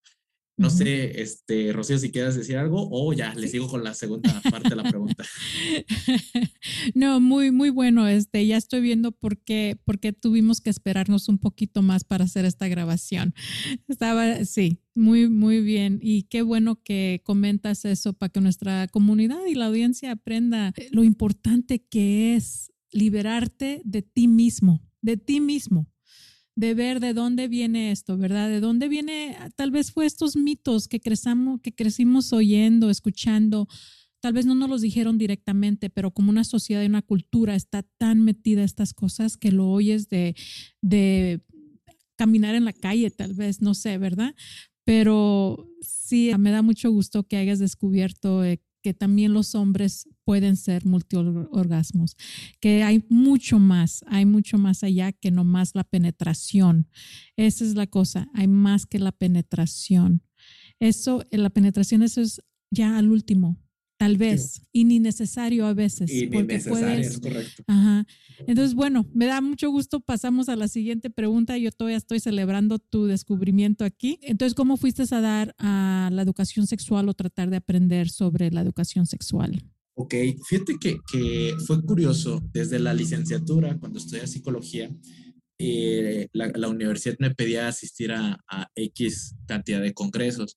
No 0.62 0.70
sé, 0.70 1.20
este, 1.20 1.72
Rocío, 1.72 1.98
si 1.98 2.12
quieres 2.12 2.37
decir 2.37 2.57
algo 2.57 2.88
o 2.90 3.12
ya 3.12 3.35
le 3.35 3.48
sigo 3.48 3.68
con 3.68 3.83
la 3.83 3.94
segunda 3.94 4.40
parte 4.51 4.70
de 4.70 4.77
la 4.77 4.85
pregunta. 4.85 5.25
no, 6.94 7.20
muy, 7.20 7.51
muy 7.51 7.70
bueno. 7.70 8.07
Este, 8.07 8.46
ya 8.46 8.57
estoy 8.57 8.81
viendo 8.81 9.12
por 9.12 9.38
qué, 9.38 9.77
por 9.85 9.98
qué 9.98 10.12
tuvimos 10.12 10.61
que 10.61 10.70
esperarnos 10.70 11.29
un 11.29 11.38
poquito 11.38 11.83
más 11.83 12.05
para 12.05 12.25
hacer 12.25 12.44
esta 12.44 12.68
grabación. 12.68 13.35
Estaba, 13.88 14.44
sí, 14.44 14.79
muy, 14.94 15.29
muy 15.29 15.61
bien. 15.61 15.98
Y 16.01 16.25
qué 16.25 16.42
bueno 16.42 16.81
que 16.83 17.22
comentas 17.25 17.85
eso 17.85 18.12
para 18.12 18.31
que 18.31 18.40
nuestra 18.40 18.87
comunidad 18.88 19.44
y 19.48 19.55
la 19.55 19.66
audiencia 19.66 20.12
aprenda 20.12 20.72
lo 20.92 21.03
importante 21.03 21.85
que 21.85 22.37
es 22.37 22.72
liberarte 22.92 23.83
de 23.85 24.03
ti 24.03 24.29
mismo, 24.29 24.81
de 25.01 25.16
ti 25.16 25.40
mismo 25.40 25.91
de 26.55 26.75
ver 26.75 27.01
de 27.01 27.15
dónde 27.15 27.49
viene 27.49 27.91
esto, 27.91 28.17
¿verdad? 28.19 28.49
De 28.49 28.61
dónde 28.61 28.88
viene, 28.88 29.37
tal 29.57 29.71
vez 29.71 29.93
fue 29.93 30.07
estos 30.07 30.37
mitos 30.37 30.88
que, 30.88 31.01
crecamos, 31.01 31.61
que 31.61 31.75
crecimos 31.75 32.33
oyendo, 32.33 32.91
escuchando, 32.91 33.69
tal 34.21 34.35
vez 34.35 34.47
no 34.47 34.55
nos 34.55 34.69
los 34.69 34.83
dijeron 34.83 35.19
directamente, 35.19 35.91
pero 35.91 36.11
como 36.11 36.31
una 36.31 36.45
sociedad 36.45 36.83
y 36.83 36.87
una 36.87 37.03
cultura 37.03 37.55
está 37.55 37.83
tan 37.99 38.23
metida 38.23 38.65
estas 38.65 38.93
cosas 38.93 39.37
que 39.37 39.51
lo 39.51 39.69
oyes 39.69 40.09
de, 40.09 40.37
de 40.83 41.41
caminar 42.17 42.55
en 42.55 42.65
la 42.65 42.73
calle, 42.73 43.11
tal 43.11 43.35
vez, 43.35 43.62
no 43.62 43.75
sé, 43.75 43.99
¿verdad? 43.99 44.35
Pero 44.85 45.69
sí, 45.81 46.31
me 46.38 46.51
da 46.51 46.62
mucho 46.62 46.91
gusto 46.91 47.25
que 47.25 47.37
hayas 47.37 47.59
descubierto 47.59 48.45
eh, 48.45 48.61
que 48.83 48.95
también 48.95 49.33
los 49.33 49.55
hombres 49.55 50.09
pueden 50.25 50.57
ser 50.57 50.85
multiorgasmos, 50.85 52.16
que 52.61 52.83
hay 52.83 53.05
mucho 53.09 53.59
más, 53.59 54.05
hay 54.09 54.27
mucho 54.27 54.59
más 54.59 54.83
allá 54.83 55.12
que 55.12 55.31
no 55.31 55.45
más 55.45 55.75
la 55.75 55.85
penetración. 55.85 56.88
Esa 57.37 57.64
es 57.64 57.75
la 57.75 57.87
cosa, 57.87 58.29
hay 58.35 58.49
más 58.49 58.87
que 58.87 58.99
la 58.99 59.12
penetración. 59.12 60.23
Eso, 60.81 61.25
la 61.31 61.51
penetración, 61.51 62.03
eso 62.03 62.21
es 62.21 62.42
ya 62.71 62.99
al 62.99 63.11
último, 63.11 63.59
tal 64.03 64.17
vez, 64.17 64.62
y 64.73 64.83
ni 64.83 64.99
necesario 64.99 65.65
a 65.65 65.75
veces. 65.75 66.11
Y 66.11 66.27
ni 66.27 66.43
necesario, 66.43 67.09
es 67.09 67.21
correcto. 67.21 67.62
Ajá. 67.69 68.05
Entonces, 68.49 68.75
bueno, 68.75 69.07
me 69.15 69.27
da 69.27 69.41
mucho 69.41 69.71
gusto. 69.71 70.01
Pasamos 70.01 70.49
a 70.49 70.57
la 70.57 70.67
siguiente 70.67 71.09
pregunta. 71.09 71.57
Yo 71.57 71.71
todavía 71.71 71.99
estoy 71.99 72.19
celebrando 72.19 72.81
tu 72.81 73.07
descubrimiento 73.07 73.85
aquí. 73.85 74.19
Entonces, 74.23 74.57
¿cómo 74.57 74.77
fuiste 74.77 75.05
a 75.15 75.21
dar 75.21 75.55
a 75.57 76.11
la 76.12 76.21
educación 76.21 76.67
sexual 76.67 77.09
o 77.09 77.15
tratar 77.15 77.49
de 77.49 77.59
aprender 77.59 78.09
sobre 78.09 78.51
la 78.51 78.62
educación 78.62 79.07
sexual? 79.07 79.62
Ok, 79.95 80.15
fíjate 80.49 80.79
que, 80.81 80.99
que 81.12 81.55
fue 81.65 81.81
curioso. 81.83 82.43
Desde 82.53 82.81
la 82.81 82.95
licenciatura, 82.95 83.79
cuando 83.79 84.01
estudié 84.01 84.27
psicología, 84.27 84.91
eh, 85.61 86.27
la, 86.33 86.51
la, 86.57 86.67
universidad 86.67 87.15
me 87.21 87.33
pedía 87.33 87.69
asistir 87.69 88.11
a, 88.11 88.37
a 88.49 88.67
X 88.75 89.37
cantidad 89.47 89.81
de 89.81 89.95
congresos. 89.95 90.57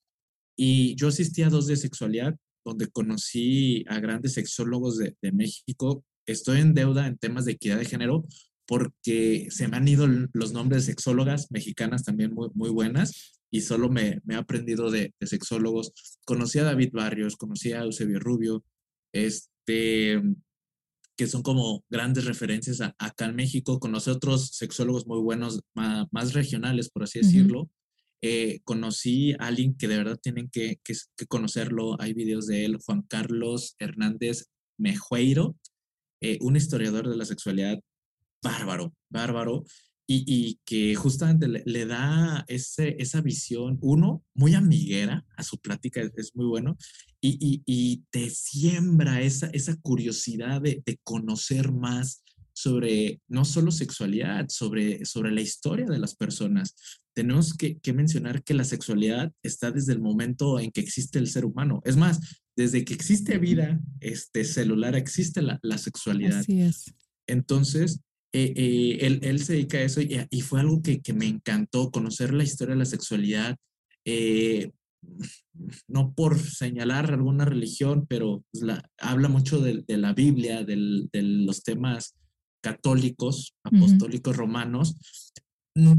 Y 0.58 0.96
yo 0.96 1.10
asistí 1.10 1.44
a 1.44 1.50
dos 1.50 1.68
de 1.68 1.76
sexualidad 1.76 2.36
donde 2.66 2.88
conocí 2.88 3.86
a 3.88 4.00
grandes 4.00 4.34
sexólogos 4.34 4.98
de, 4.98 5.16
México. 5.32 6.04
Estoy 6.26 6.60
en 6.60 6.74
deuda 6.74 7.08
en 7.08 7.18
temas 7.18 7.46
de 7.46 7.54
equidad 7.54 7.78
de 7.78 7.86
género 7.86 8.26
porque 8.68 9.48
se 9.52 9.68
me 9.68 9.78
han 9.78 9.88
ido 9.88 10.08
los 10.34 10.52
nombres 10.52 10.86
de 10.86 10.94
sexólogas 10.94 11.52
mexicanas 11.52 12.04
también 12.04 12.34
muy, 12.34 12.50
muy 12.56 12.72
buenas 12.72 13.36
y 13.52 13.62
solo 13.62 13.90
me, 13.90 14.22
me 14.26 14.34
he 14.34 14.38
aprendido 14.38 14.92
de, 14.92 15.14
sexólogos. 15.22 15.94
Conocí 16.26 16.60
a 16.60 16.64
David 16.64 16.90
Barrios, 16.92 17.38
conocí 17.38 17.72
a 17.72 17.84
Eusebio 17.84 18.20
Rubio, 18.20 18.66
este, 19.14 20.22
que 21.16 21.28
son 21.28 21.44
como 21.44 21.84
grandes 21.90 22.26
referencias 22.26 22.82
acá 22.82 23.26
en 23.26 23.36
México. 23.36 23.80
Conocí 23.80 24.10
a 24.10 24.14
otros 24.14 24.50
sexólogos 24.50 25.08
muy 25.08 25.20
buenos, 25.20 25.62
más, 25.74 26.34
regionales, 26.34 26.90
por 26.90 27.04
así 27.04 27.20
decirlo. 27.20 27.70
Eh, 28.28 28.62
conocí 28.64 29.34
a 29.34 29.46
alguien 29.46 29.78
que 29.78 29.88
de 29.88 29.98
verdad 29.98 30.18
tienen 30.20 30.50
que, 30.50 30.80
conocerlo. 31.28 31.96
Hay 32.02 32.14
videos 32.14 32.48
de 32.48 32.66
él, 32.66 32.80
Juan 32.84 33.04
Carlos 33.04 33.76
Hernández 33.78 34.48
Mejueiro, 34.80 35.56
eh, 36.22 36.40
un 36.42 36.56
historiador 36.56 37.08
de 37.08 37.18
la 37.18 37.26
sexualidad 37.26 37.80
bárbaro, 38.42 38.96
bárbaro, 39.12 39.64
y, 40.08 40.60
que 40.66 40.96
justamente 40.96 41.48
le, 41.48 41.86
da 41.86 42.46
ese, 42.48 42.96
esa 43.00 43.22
visión, 43.22 43.78
uno, 43.82 44.24
muy 44.34 44.56
amiguera 44.56 45.24
a 45.38 45.44
su 45.44 45.60
plática, 45.60 46.02
es, 46.02 46.36
muy 46.36 46.48
bueno, 46.48 46.78
y, 47.22 48.04
te 48.10 48.32
siembra 48.32 49.22
esa, 49.22 49.48
esa 49.54 49.76
curiosidad 49.82 50.62
de, 50.62 50.82
de 50.84 51.00
conocer 51.04 51.72
más 51.72 52.24
sobre 52.54 53.22
no 53.28 53.46
solo 53.46 53.70
sexualidad, 53.70 54.48
sobre, 54.50 55.06
sobre 55.06 55.32
la 55.32 55.42
historia 55.42 55.86
de 55.86 56.00
las 56.00 56.16
personas. 56.16 56.76
Tenemos 57.16 57.54
que, 57.54 57.80
mencionar 57.94 58.44
que 58.44 58.54
la 58.54 58.66
sexualidad 58.66 59.32
está 59.42 59.72
desde 59.72 59.94
el 59.94 60.02
momento 60.02 60.60
en 60.60 60.72
que 60.72 60.82
existe 60.82 61.18
el 61.18 61.28
ser 61.28 61.46
humano. 61.46 61.82
Es 61.86 61.96
más, 61.96 62.20
desde 62.56 62.84
que 62.84 62.94
existe 62.94 63.38
vida 63.38 63.80
este, 64.02 64.44
celular 64.44 64.96
existe 64.96 65.42
la, 65.42 65.78
sexualidad. 65.78 66.40
Así 66.40 66.62
es. 66.62 66.94
Entonces, 67.28 68.02
eh, 68.34 68.54
eh, 68.56 68.98
él, 69.02 69.20
él, 69.24 69.42
se 69.44 69.54
dedica 69.54 69.78
a 69.78 69.84
eso 69.84 70.02
y, 70.02 70.42
fue 70.42 70.60
algo 70.60 70.82
que, 70.82 71.02
que, 71.02 71.14
me 71.14 71.26
encantó, 71.26 71.90
conocer 71.90 72.34
la 72.34 72.44
historia 72.44 72.76
de 72.76 72.80
la 72.80 72.86
sexualidad. 72.86 73.56
Eh, 74.04 74.72
no 75.88 76.14
por 76.14 76.38
señalar 76.40 77.12
alguna 77.14 77.46
religión, 77.46 78.06
pero 78.10 78.44
pues, 78.52 78.64
la, 78.64 78.90
habla 78.98 79.30
mucho 79.30 79.60
de, 79.60 79.84
de 79.88 79.98
la 79.98 80.14
Biblia, 80.14 80.64
de 80.64 80.76
los 81.12 81.64
temas 81.64 82.16
católicos, 82.62 83.56
apostólicos 83.64 84.36
romanos, 84.36 84.96
mm, 84.96 85.45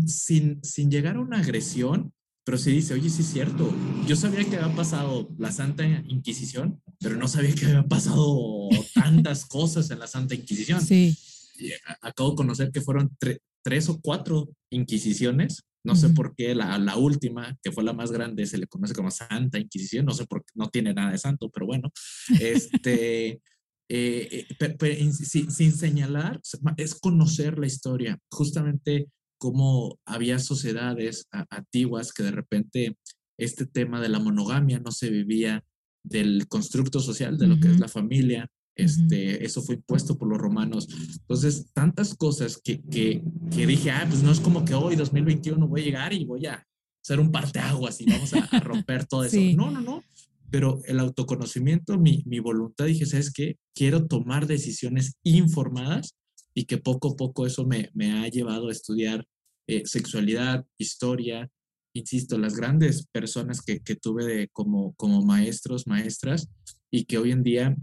sin, 0.06 0.62
sin 0.62 0.90
llegar 0.90 1.16
a 1.16 1.20
una 1.20 1.38
agresión, 1.38 2.12
pero 2.44 2.58
sí 2.58 2.70
dice, 2.70 2.94
oye, 2.94 3.10
sí 3.10 3.22
es 3.22 3.28
cierto, 3.28 3.74
yo 4.06 4.16
sabía 4.16 4.44
que 4.44 4.56
había 4.56 4.74
pasado 4.74 5.28
la 5.38 5.50
Santa 5.52 5.84
Inquisición, 5.86 6.80
pero 7.00 7.16
no 7.16 7.28
sabía 7.28 7.54
que 7.54 7.66
había 7.66 7.82
pasado 7.82 8.68
tantas 8.94 9.44
cosas 9.44 9.90
en 9.90 9.98
la 9.98 10.06
Santa 10.06 10.34
Inquisición. 10.34 10.80
Sí. 10.80 11.16
acabo 12.02 12.30
de 12.30 12.36
conocer 12.36 12.70
que 12.70 12.80
fueron 12.80 13.16
tres 13.62 13.88
o 13.88 14.00
cuatro 14.00 14.48
Inquisiciones 14.70 15.64
no 15.86 15.94
sé 15.94 16.08
por 16.08 16.34
qué 16.34 16.52
la, 16.52 16.76
la, 16.78 16.96
última, 16.96 17.56
que 17.62 17.70
fue 17.70 17.84
la 17.84 17.92
más 17.92 18.10
grande, 18.10 18.44
se 18.44 18.58
le 18.58 18.66
conoce 18.66 18.92
como 18.92 19.08
Santa 19.12 19.60
Inquisición. 19.60 20.04
No 20.04 20.12
sé 20.14 20.26
por 20.26 20.44
qué, 20.44 20.50
no 20.56 20.68
tiene 20.68 20.92
nada 20.92 21.12
de 21.12 21.18
santo, 21.18 21.48
pero 21.48 21.64
bueno. 21.64 21.92
Este, 22.40 23.40
eh, 23.88 24.46
eh, 24.60 25.12
sin, 25.12 25.72
señalar, 25.72 26.40
es 26.76 26.94
conocer 26.96 27.60
la 27.60 27.68
historia. 27.68 28.18
Justamente 28.28 29.06
cómo 29.38 29.98
había 30.04 30.38
sociedades 30.38 31.28
antiguas 31.50 32.12
que 32.12 32.22
de 32.22 32.30
repente 32.30 32.98
este 33.38 33.66
tema 33.66 34.00
de 34.00 34.08
la 34.08 34.18
monogamia 34.18 34.78
no 34.78 34.92
se 34.92 35.10
vivía 35.10 35.64
del 36.02 36.46
constructo 36.48 37.00
social 37.00 37.36
de 37.36 37.48
lo 37.48 37.58
que 37.58 37.68
es 37.68 37.80
la 37.80 37.88
familia, 37.88 38.48
este, 38.76 39.42
Eso 39.42 39.62
fue 39.62 39.76
impuesto 39.76 40.18
por 40.18 40.28
los 40.28 40.38
romanos. 40.38 40.86
Entonces, 41.20 41.70
tantas 41.72 42.14
cosas 42.14 42.60
que, 42.62 42.82
que, 42.82 43.22
que, 43.50 43.66
dije, 43.66 43.90
ah, 43.90 44.04
pues 44.06 44.22
no 44.22 44.30
es 44.30 44.38
como 44.38 44.66
que 44.66 44.74
hoy, 44.74 44.96
2021, 44.96 45.66
voy 45.66 45.80
a 45.80 45.84
llegar 45.84 46.12
y 46.12 46.26
voy 46.26 46.44
a 46.44 46.62
ser 47.02 47.18
un 47.18 47.32
parteaguas 47.32 48.00
y 48.02 48.04
vamos 48.04 48.34
a, 48.34 48.60
romper 48.60 49.06
todo 49.06 49.24
eso. 49.24 49.38
No, 49.56 49.70
no, 49.70 49.80
no. 49.80 50.04
Pero 50.50 50.82
el 50.84 51.00
autoconocimiento, 51.00 51.98
mi, 51.98 52.22
mi 52.26 52.38
voluntad, 52.38 52.84
dije, 52.84 53.06
¿sabes 53.06 53.32
qué? 53.32 53.56
Quiero 53.74 54.06
tomar 54.06 54.46
decisiones 54.46 55.14
informadas 55.22 56.14
y 56.56 56.64
que 56.64 56.78
poco 56.78 57.10
a 57.10 57.16
poco 57.16 57.46
eso 57.46 57.66
me, 57.66 57.90
me 57.92 58.12
ha 58.12 58.28
llevado 58.28 58.68
a 58.68 58.72
estudiar 58.72 59.28
eh, 59.68 59.82
sexualidad, 59.84 60.64
historia, 60.78 61.50
insisto, 61.94 62.38
las 62.38 62.56
grandes 62.56 63.06
personas 63.12 63.60
que, 63.60 63.80
que 63.80 63.94
tuve 63.94 64.24
de, 64.24 64.48
como, 64.48 64.94
como 64.94 65.22
maestros, 65.22 65.86
maestras, 65.86 66.48
y 66.90 67.04
que 67.04 67.18
hoy 67.18 67.32
en 67.32 67.42
día 67.42 67.76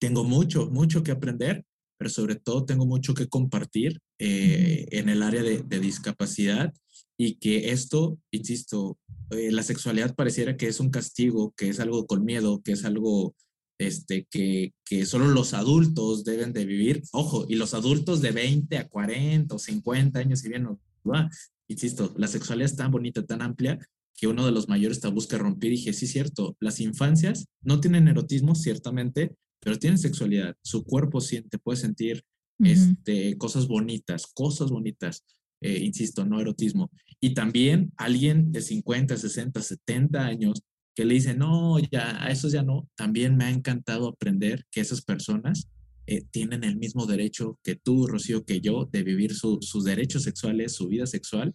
tengo 0.00 0.24
mucho, 0.24 0.70
mucho 0.70 1.02
que 1.02 1.10
aprender, 1.10 1.64
pero 1.98 2.08
sobre 2.08 2.36
todo 2.36 2.64
tengo 2.64 2.86
mucho 2.86 3.12
que 3.12 3.28
compartir 3.28 4.00
eh, 4.18 4.86
en 4.92 5.10
el 5.10 5.22
área 5.22 5.42
de, 5.42 5.80
discapacidad 5.80 6.72
y 7.18 7.34
que 7.34 7.70
esto, 7.70 8.18
insisto, 8.30 8.98
eh, 9.30 9.52
la 9.52 9.62
sexualidad 9.62 10.14
pareciera 10.14 10.56
que 10.56 10.68
es 10.68 10.80
un 10.80 10.88
castigo, 10.88 11.52
que 11.54 11.68
es 11.68 11.80
algo 11.80 12.06
con 12.06 12.24
miedo, 12.24 12.62
que 12.62 12.72
es 12.72 12.86
algo 12.86 13.34
este, 13.80 14.26
que, 14.30 14.74
que 14.84 15.06
solo 15.06 15.28
los 15.28 15.54
adultos 15.54 16.22
deben 16.22 16.52
de 16.52 16.66
vivir. 16.66 17.02
Ojo, 17.12 17.46
y 17.48 17.54
los 17.54 17.72
adultos 17.72 18.20
de 18.20 18.30
20 18.30 18.76
a 18.76 18.86
40 18.86 19.54
o 19.54 19.58
50 19.58 20.18
años, 20.18 20.40
si 20.40 20.50
bien 20.50 20.64
no 20.64 20.78
va, 21.02 21.30
insisto, 21.66 22.12
la 22.18 22.28
sexualidad 22.28 22.70
es 22.70 22.76
tan 22.76 22.90
bonita, 22.90 23.24
tan 23.24 23.40
amplia, 23.40 23.78
que 24.14 24.26
uno 24.26 24.44
de 24.44 24.52
los 24.52 24.68
mayores 24.68 25.00
tabús 25.00 25.26
que 25.26 25.38
rompí, 25.38 25.70
dije, 25.70 25.94
sí, 25.94 26.06
cierto, 26.06 26.58
las 26.60 26.78
infancias 26.78 27.46
no 27.62 27.80
tienen 27.80 28.06
erotismo, 28.06 28.54
ciertamente, 28.54 29.34
pero 29.60 29.78
tienen 29.78 29.98
sexualidad, 29.98 30.54
su 30.62 30.84
cuerpo 30.84 31.22
siente, 31.22 31.58
puede 31.58 31.78
sentir 31.78 32.22
este, 32.62 33.38
cosas 33.38 33.66
bonitas, 33.66 34.26
cosas 34.26 34.68
bonitas, 34.70 35.24
eh, 35.62 35.78
insisto, 35.78 36.26
no 36.26 36.38
erotismo. 36.38 36.90
Y 37.18 37.32
también 37.32 37.94
alguien 37.96 38.52
de 38.52 38.60
50, 38.60 39.16
60, 39.16 39.62
70 39.62 40.26
años 40.26 40.62
que 41.00 41.06
le 41.06 41.14
dice, 41.14 41.32
no, 41.32 41.78
ya, 41.78 42.22
a 42.22 42.30
eso 42.30 42.50
ya 42.50 42.62
no, 42.62 42.86
también 42.94 43.34
me 43.34 43.46
ha 43.46 43.50
encantado 43.50 44.06
aprender 44.06 44.66
que 44.70 44.82
esas 44.82 45.00
personas 45.00 45.66
eh, 46.06 46.26
tienen 46.30 46.62
el 46.62 46.76
mismo 46.76 47.06
derecho 47.06 47.58
que 47.62 47.74
tú, 47.74 48.06
Rocío, 48.06 48.44
que 48.44 48.60
yo, 48.60 48.86
de 48.92 49.02
vivir 49.02 49.34
sus 49.34 49.82
derechos 49.82 50.24
sexuales, 50.24 50.74
su 50.74 50.88
vida 50.88 51.06
sexual, 51.06 51.54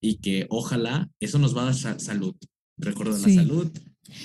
y 0.00 0.16
que 0.16 0.46
ojalá 0.48 1.10
eso 1.20 1.38
nos 1.38 1.54
va 1.54 1.68
a 1.68 1.74
dar 1.74 2.00
salud. 2.00 2.34
Recuerda 2.78 3.18
la 3.18 3.34
salud, 3.34 3.70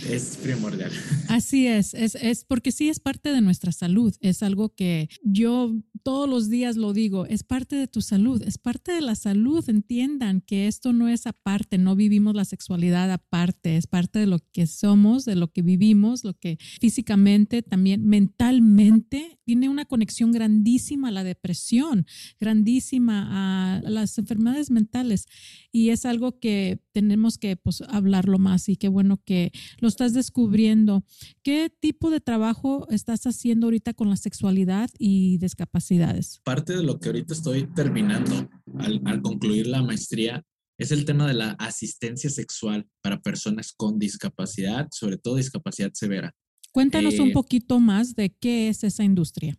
es 0.10 0.38
primordial. 0.38 0.92
Así 1.30 1.68
es, 1.68 1.94
es, 1.94 2.16
es 2.16 2.46
porque 2.46 2.72
sí 2.72 2.90
es 2.90 3.00
parte 3.00 3.32
de 3.32 3.42
nuestra 3.42 3.72
salud, 3.72 4.16
es 4.22 4.44
algo 4.44 4.74
que 4.74 5.10
yo 5.24 5.76
todos 6.04 6.30
los 6.30 6.50
días 6.50 6.78
lo 6.78 6.94
digo, 6.94 7.26
es 7.26 7.44
parte 7.44 7.76
de 7.76 7.88
tu 7.88 8.02
salud, 8.02 8.42
es 8.42 8.58
parte 8.58 8.92
de 8.92 9.02
la 9.02 9.16
salud, 9.16 9.64
entiendan 9.70 10.42
que 10.42 10.68
esto 10.68 10.94
no 10.94 11.08
es 11.08 11.28
aparte, 11.28 11.78
no 11.78 11.96
vivimos 11.96 12.36
la 12.36 12.46
sexualidad 12.46 13.12
aparte, 13.12 13.78
es 13.78 13.88
parte 13.88 14.20
de 14.20 14.28
lo 14.28 14.40
que 14.52 14.68
somos, 14.68 15.26
de 15.26 15.36
lo 15.36 15.52
que 15.52 15.62
vivimos, 15.62 16.24
lo 16.24 16.34
que 16.34 16.58
físicamente, 16.80 17.62
también 17.62 18.06
mentalmente, 18.06 19.40
tiene 19.46 19.70
una 19.70 19.86
conexión 19.86 20.32
grandísima 20.32 21.10
a 21.10 21.12
la 21.12 21.24
depresión, 21.24 22.06
grandísima 22.40 23.76
a 23.76 23.82
las 23.82 24.18
enfermedades 24.18 24.72
mentales 24.72 25.26
y 25.72 25.90
es 25.90 26.06
algo 26.06 26.40
que 26.40 26.80
tenemos 26.92 27.38
que 27.38 27.56
pues, 27.56 27.82
hablarlo 27.82 28.40
más 28.40 28.70
y 28.70 28.76
qué 28.76 28.88
bueno 28.88 29.22
que 29.24 29.52
lo 29.80 29.88
estás 29.88 30.14
descubriendo. 30.14 31.04
¿Qué 31.44 31.72
tipo 31.80 32.10
de 32.10 32.20
trabajo 32.20 32.88
estás 32.90 33.26
haciendo 33.26 33.68
ahorita 33.68 33.94
con 33.94 34.10
la 34.10 34.16
sexualidad 34.16 34.90
y 34.98 35.38
discapacidades? 35.38 36.42
Parte 36.44 36.76
de 36.76 36.84
lo 36.84 37.00
que 37.00 37.10
ahorita 37.10 37.34
estoy 37.34 37.68
terminando 37.74 38.50
al, 38.80 39.22
concluir 39.22 39.68
la 39.68 39.82
maestría 39.82 40.44
es 40.78 40.92
el 40.92 41.06
tema 41.06 41.28
de 41.28 41.36
la 41.36 41.52
asistencia 41.52 42.30
sexual 42.30 42.88
para 43.02 43.22
personas 43.22 43.72
con 43.72 44.00
discapacidad, 44.00 44.88
sobre 44.92 45.18
todo 45.18 45.36
discapacidad 45.36 45.92
severa. 45.94 46.34
Cuéntanos 46.72 47.20
un 47.20 47.30
eh, 47.30 47.34
poquito 47.34 47.80
más 47.80 48.16
de 48.16 48.34
qué 48.40 48.70
es 48.70 48.84
esa 48.84 49.04
industria. 49.04 49.58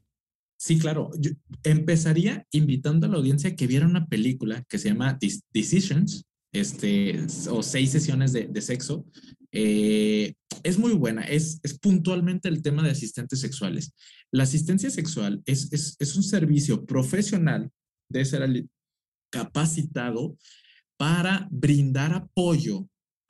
Sí, 0.62 0.79
claro. 0.79 1.11
Yo 1.18 1.33
empezaría 1.64 2.46
invitando 2.53 3.07
a 3.07 3.11
la 3.11 3.16
audiencia 3.16 3.57
que 3.57 3.66
viera 3.66 3.85
una 3.85 4.07
película 4.07 4.64
que 4.68 4.79
se 4.79 4.90
llama 4.90 5.18
Decisions, 5.53 6.25
este, 6.53 7.20
o 7.51 7.64
seis 7.64 7.90
sesiones 7.90 8.33
de, 8.33 8.61
sexo. 8.61 9.05
Eh, 9.53 10.35
es 10.62 10.79
muy 10.79 10.93
buena, 10.93 11.23
es, 11.23 11.61
es, 11.62 11.79
puntualmente 11.79 12.49
el 12.49 12.62
tema 12.62 12.83
de 12.83 12.91
asistentes 12.91 13.41
sexuales. 13.41 13.95
La 14.31 14.45
asistencia 14.45 14.91
sexual 14.91 15.43
es, 15.47 15.73
es, 15.73 15.97
es 15.99 16.17
un 16.17 16.23
servicio 16.23 16.85
profesional 16.85 17.71
de 18.09 18.25
ser 18.25 18.67
capacitado 19.31 20.37
para 20.97 21.49
brindar 21.51 22.15
apoyo 22.15 22.88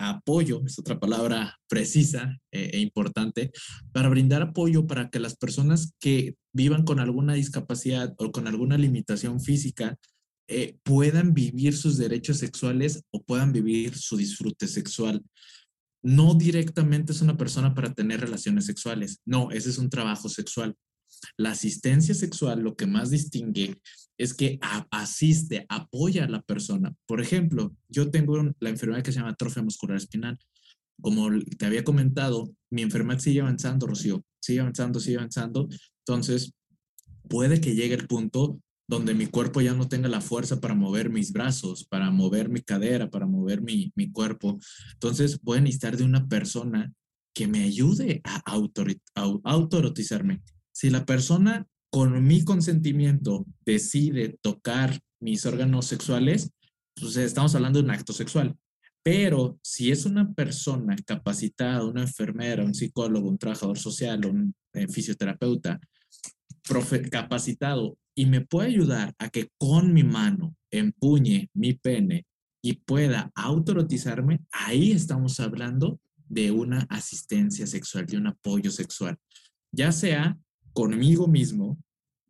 apoyo, 0.09 0.63
es 0.67 0.79
otra 0.79 0.99
palabra 0.99 1.59
precisa 1.69 2.39
eh, 2.51 2.71
e 2.75 2.79
importante, 2.81 3.51
para 3.93 4.09
brindar 4.09 4.43
apoyo 4.43 4.87
para 4.87 5.11
que 5.11 5.21
las 5.21 5.37
personas 5.37 5.95
que 6.01 6.37
vivan 6.53 6.85
con 6.85 7.01
alguna 7.01 7.35
discapacidad 7.35 8.15
o 8.19 8.33
con 8.33 8.47
alguna 8.47 8.77
limitación 8.77 9.41
física 9.41 9.97
eh, 10.49 10.77
puedan 10.83 11.35
vivir 11.35 11.77
sus 11.77 11.99
derechos 11.99 12.39
sexuales 12.39 13.05
o 13.11 13.23
puedan 13.23 13.53
vivir 13.53 13.97
su 13.97 14.17
disfrute 14.17 14.67
sexual. 14.67 15.23
No 16.03 16.35
directamente 16.35 17.13
es 17.13 17.21
una 17.21 17.37
persona 17.37 17.75
para 17.75 17.95
tener 17.95 18.21
relaciones 18.21 18.67
sexuales, 18.67 19.21
no, 19.25 19.51
ese 19.51 19.71
es 19.71 19.79
un 19.79 19.91
trabajo 19.91 20.29
sexual. 20.29 20.75
La 21.37 21.53
asistencia 21.53 22.15
sexual 22.15 22.61
lo 22.61 22.75
que 22.75 22.87
más 22.87 23.11
distingue 23.11 23.81
es 24.19 24.35
que 24.35 24.59
asiste, 24.91 25.67
apoya 25.69 26.25
a 26.25 26.29
la 26.29 26.43
persona. 26.43 26.95
Por 27.07 27.21
ejemplo, 27.21 27.75
yo 27.89 28.11
tengo 28.11 28.37
la 28.61 28.71
enfermedad 28.71 29.03
que 29.03 29.13
se 29.13 29.19
llama 29.19 29.31
atrofia 29.31 29.63
muscular 29.63 29.97
espinal. 29.97 30.39
Como 31.01 31.29
te 31.59 31.67
había 31.67 31.85
comentado, 31.85 32.53
mi 32.71 32.83
enfermedad 32.83 33.21
sigue 33.21 33.41
avanzando, 33.41 33.87
Rocío, 33.87 34.25
sigue 34.41 34.61
avanzando, 34.61 35.01
sigue 35.01 35.17
avanzando. 35.17 35.69
Entonces, 36.07 36.53
puede 37.29 37.61
que 37.61 37.75
llegue 37.75 37.95
el 37.95 38.07
punto 38.07 38.61
donde 38.93 39.15
mi 39.15 39.27
cuerpo 39.27 39.63
ya 39.63 39.73
no 39.73 39.89
tenga 39.89 40.07
la 40.07 40.21
fuerza 40.21 40.61
para 40.61 40.75
mover 40.75 41.09
mis 41.09 41.33
brazos, 41.33 41.87
para 41.87 42.11
mover 42.11 42.51
mi 42.51 42.61
cadera, 42.61 43.09
para 43.09 43.27
mover 43.27 43.63
mi, 43.63 43.91
mi 43.97 44.13
cuerpo. 44.13 44.59
Entonces, 44.93 45.41
voy 45.41 45.59
a 45.59 45.61
necesitar 45.63 45.97
de 45.97 46.05
una 46.05 46.29
persona 46.29 46.93
que 47.35 47.47
me 47.47 47.65
ayude 47.65 48.21
a, 48.25 48.43
autorotizarme. 49.45 50.43
Si 50.73 50.91
la 50.91 51.07
persona 51.07 51.67
con 51.91 52.23
mi 52.27 52.45
consentimiento 52.45 53.47
decide 53.65 54.37
tocar 54.43 55.01
mis 55.21 55.47
órganos 55.47 55.87
sexuales, 55.87 56.51
pues 56.95 57.17
estamos 57.17 57.55
hablando 57.55 57.79
de 57.79 57.87
un 57.87 57.93
acto 57.93 58.13
sexual. 58.13 58.59
Pero 59.03 59.59
si 59.63 59.91
es 59.91 60.05
una 60.05 60.35
persona 60.35 60.97
capacitada, 61.07 61.83
una 61.87 62.03
enfermera, 62.03 62.63
un 62.63 62.75
psicólogo, 62.75 63.31
un 63.31 63.39
trabajador 63.39 63.79
social, 63.79 64.27
un 64.27 64.55
eh, 64.75 64.87
fisioterapeuta 64.87 65.81
capacitado 67.11 67.97
y 68.15 68.27
me 68.27 68.41
puede 68.43 68.69
ayudar 68.69 69.15
a 69.19 69.29
que 69.31 69.49
con 69.59 69.93
mi 69.93 70.03
mano 70.03 70.55
empuñe 70.71 71.51
mi 71.55 71.75
pene 71.75 72.27
y 72.63 72.75
pueda 72.75 73.31
autorotizarme, 73.35 74.41
ahí 74.53 74.93
estamos 74.93 75.41
hablando 75.41 76.01
de 76.29 76.51
una 76.51 76.87
asistencia 76.89 77.67
sexual, 77.67 78.07
de 78.07 78.17
un 78.17 78.29
apoyo 78.29 78.71
sexual, 78.71 79.19
ya 79.73 79.93
sea 79.93 80.39
conmigo 80.73 81.27
mismo, 81.27 81.79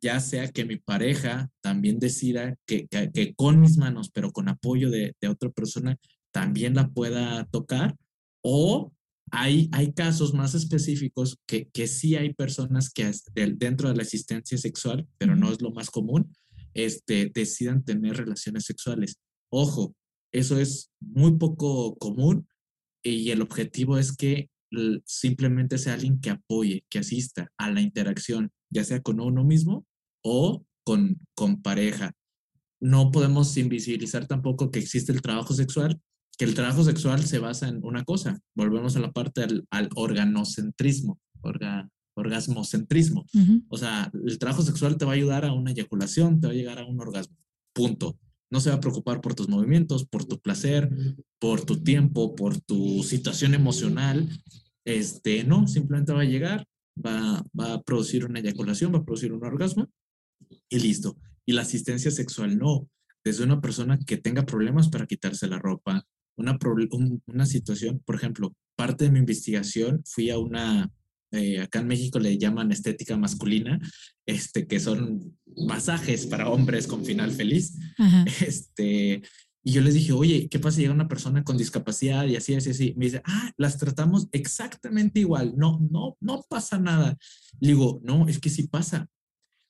ya 0.01 0.19
sea 0.21 0.49
que 0.49 0.65
mi 0.65 0.77
pareja 0.77 1.51
también 1.61 1.99
decida 2.01 2.57
que, 2.67 2.89
que, 2.89 3.35
con 3.37 3.61
mis 3.61 3.77
manos, 3.77 4.11
pero 4.11 4.33
con 4.33 4.49
apoyo 4.49 4.91
de, 4.91 5.15
de, 5.21 5.29
otra 5.29 5.51
persona, 5.51 5.97
también 6.33 6.75
la 6.75 6.89
pueda 6.89 7.45
tocar, 7.47 7.95
o 8.43 8.93
hay, 9.33 9.71
hay 9.73 9.93
casos 9.95 10.35
más 10.35 10.55
específicos 10.55 11.39
que, 11.47 11.69
que 11.71 11.87
sí 11.87 12.17
hay 12.17 12.35
personas 12.35 12.91
que 12.91 13.11
dentro 13.57 13.89
de 13.89 13.97
la 13.97 14.03
asistencia 14.03 14.59
sexual, 14.59 15.09
pero 15.17 15.35
no 15.35 15.51
es 15.51 15.63
lo 15.63 15.71
más 15.73 15.91
común, 15.91 16.37
este, 16.75 17.33
decidan 17.35 17.83
tener 17.83 18.19
relaciones 18.19 18.67
sexuales. 18.67 19.19
Ojo, 19.51 19.97
eso 20.33 20.59
es 20.59 20.91
muy 21.01 21.39
poco 21.39 21.97
común 21.97 22.47
y 23.03 23.31
el 23.31 23.41
objetivo 23.41 23.97
es 23.97 24.15
que 24.15 24.51
simplemente 25.07 25.79
sea 25.79 25.95
alguien 25.95 26.21
que 26.21 26.31
apoye, 26.31 26.85
que 26.91 26.99
asista 26.99 27.51
a 27.57 27.71
la 27.71 27.81
interacción, 27.81 28.53
ya 28.71 28.85
sea 28.85 29.01
con 29.01 29.19
uno 29.19 29.45
mismo 29.45 29.87
o 30.23 30.65
con, 30.85 31.19
con 31.35 31.63
pareja. 31.63 32.13
No 32.81 33.11
podemos 33.11 33.57
invisibilizar 33.57 34.27
tampoco 34.27 34.71
que 34.71 34.79
existe 34.79 35.11
el 35.11 35.23
trabajo 35.23 35.55
sexual, 35.55 36.03
que 36.39 36.45
el 36.45 36.55
trabajo 36.55 36.83
sexual 36.85 37.25
se 37.25 37.39
basa 37.39 37.69
en 37.69 37.85
una 37.85 38.05
cosa. 38.05 38.41
Volvemos 38.55 38.97
a 38.97 39.01
la 39.01 39.13
parte 39.13 39.43
al, 39.43 39.67
al 39.71 39.89
organocentrismo, 39.95 41.21
orga, 41.41 41.89
orgasmocentrismo. 42.15 43.27
O 43.69 43.77
sea, 43.77 44.11
el 44.27 44.39
trabajo 44.39 44.63
sexual 44.63 44.97
te 44.97 45.05
va 45.05 45.13
a 45.13 45.15
ayudar 45.15 45.45
a 45.45 45.53
una 45.53 45.71
eyaculación, 45.71 46.41
te 46.41 46.47
va 46.47 46.53
a 46.53 46.57
llegar 46.57 46.79
a 46.79 46.87
un 46.87 47.01
orgasmo. 47.01 47.37
Punto. 47.73 48.19
No 48.51 48.61
se 48.61 48.69
va 48.69 48.77
a 48.77 48.81
preocupar 48.81 49.21
por 49.21 49.35
tus 49.35 49.49
movimientos, 49.49 50.05
por 50.07 50.27
tu 50.27 50.39
placer, 50.39 50.91
por 51.39 51.65
tu 51.65 51.83
tiempo, 51.83 52.35
por 52.35 52.61
tu 52.61 53.03
situación 53.03 53.55
emocional. 53.55 54.29
Este, 54.85 55.45
no, 55.45 55.67
simplemente 55.67 56.13
va 56.13 56.21
a 56.21 56.27
llegar, 56.27 56.67
va, 56.95 57.43
va 57.59 57.75
a 57.75 57.83
producir 57.83 58.27
una 58.27 58.41
eyaculación, 58.41 58.93
va 58.93 58.99
a 58.99 59.05
producir 59.05 59.33
un 59.33 59.45
orgasmo 59.45 59.89
y 60.69 60.79
listo. 60.81 61.17
Y 61.47 61.53
la 61.53 61.63
asistencia 61.63 62.11
sexual 62.11 62.59
no. 62.59 62.89
Desde 63.25 63.45
una 63.45 63.61
persona 63.61 63.99
que 63.99 64.17
tenga 64.17 64.45
problemas 64.45 64.89
para 64.89 65.07
quitarse 65.07 65.47
la 65.47 65.59
ropa, 65.59 66.05
una, 66.37 66.59
una 67.27 67.47
situación, 67.47 68.01
por 68.05 68.15
ejemplo, 68.15 68.55
parte 68.77 69.05
de 69.05 69.11
mi 69.11 69.19
investigación 69.19 70.03
fui 70.05 70.31
a 70.31 70.39
una 70.39 70.91
eh, 71.33 71.61
acá 71.61 71.81
en 71.81 71.89
México 71.89 72.19
le 72.19 72.37
llaman 72.37 72.73
estética 72.73 73.17
masculina, 73.17 73.81
este, 74.27 74.67
que 74.67 74.79
son 74.79 75.39
masajes 75.67 76.27
para 76.27 76.51
hombres 76.51 76.87
con 76.87 77.05
final 77.05 77.33
feliz. 77.33 77.75
Este, 78.47 79.23
y 79.65 79.73
yo 79.73 79.81
les 79.81 79.95
dije, 79.95 80.13
oye, 80.13 80.49
¿qué 80.49 80.59
pasa 80.59 80.77
si 80.77 80.83
llega 80.83 80.93
una 80.93 81.09
persona 81.09 81.43
con 81.43 81.57
discapacidad 81.57 82.27
y 82.27 82.37
así, 82.37 82.55
así, 82.55 82.71
así? 82.71 82.95
Me 82.97 83.07
dice, 83.07 83.23
ah, 83.25 83.53
las 83.57 83.79
tratamos 83.79 84.29
exactamente 84.33 85.21
igual. 85.21 85.55
No, 85.57 85.79
no, 85.91 86.17
no 86.21 86.45
pasa 86.49 86.79
nada. 86.79 87.17
Le 87.61 87.69
digo, 87.69 88.01
no, 88.03 88.29
es 88.29 88.39
que 88.39 88.51
sí 88.51 88.67
pasa. 88.67 89.09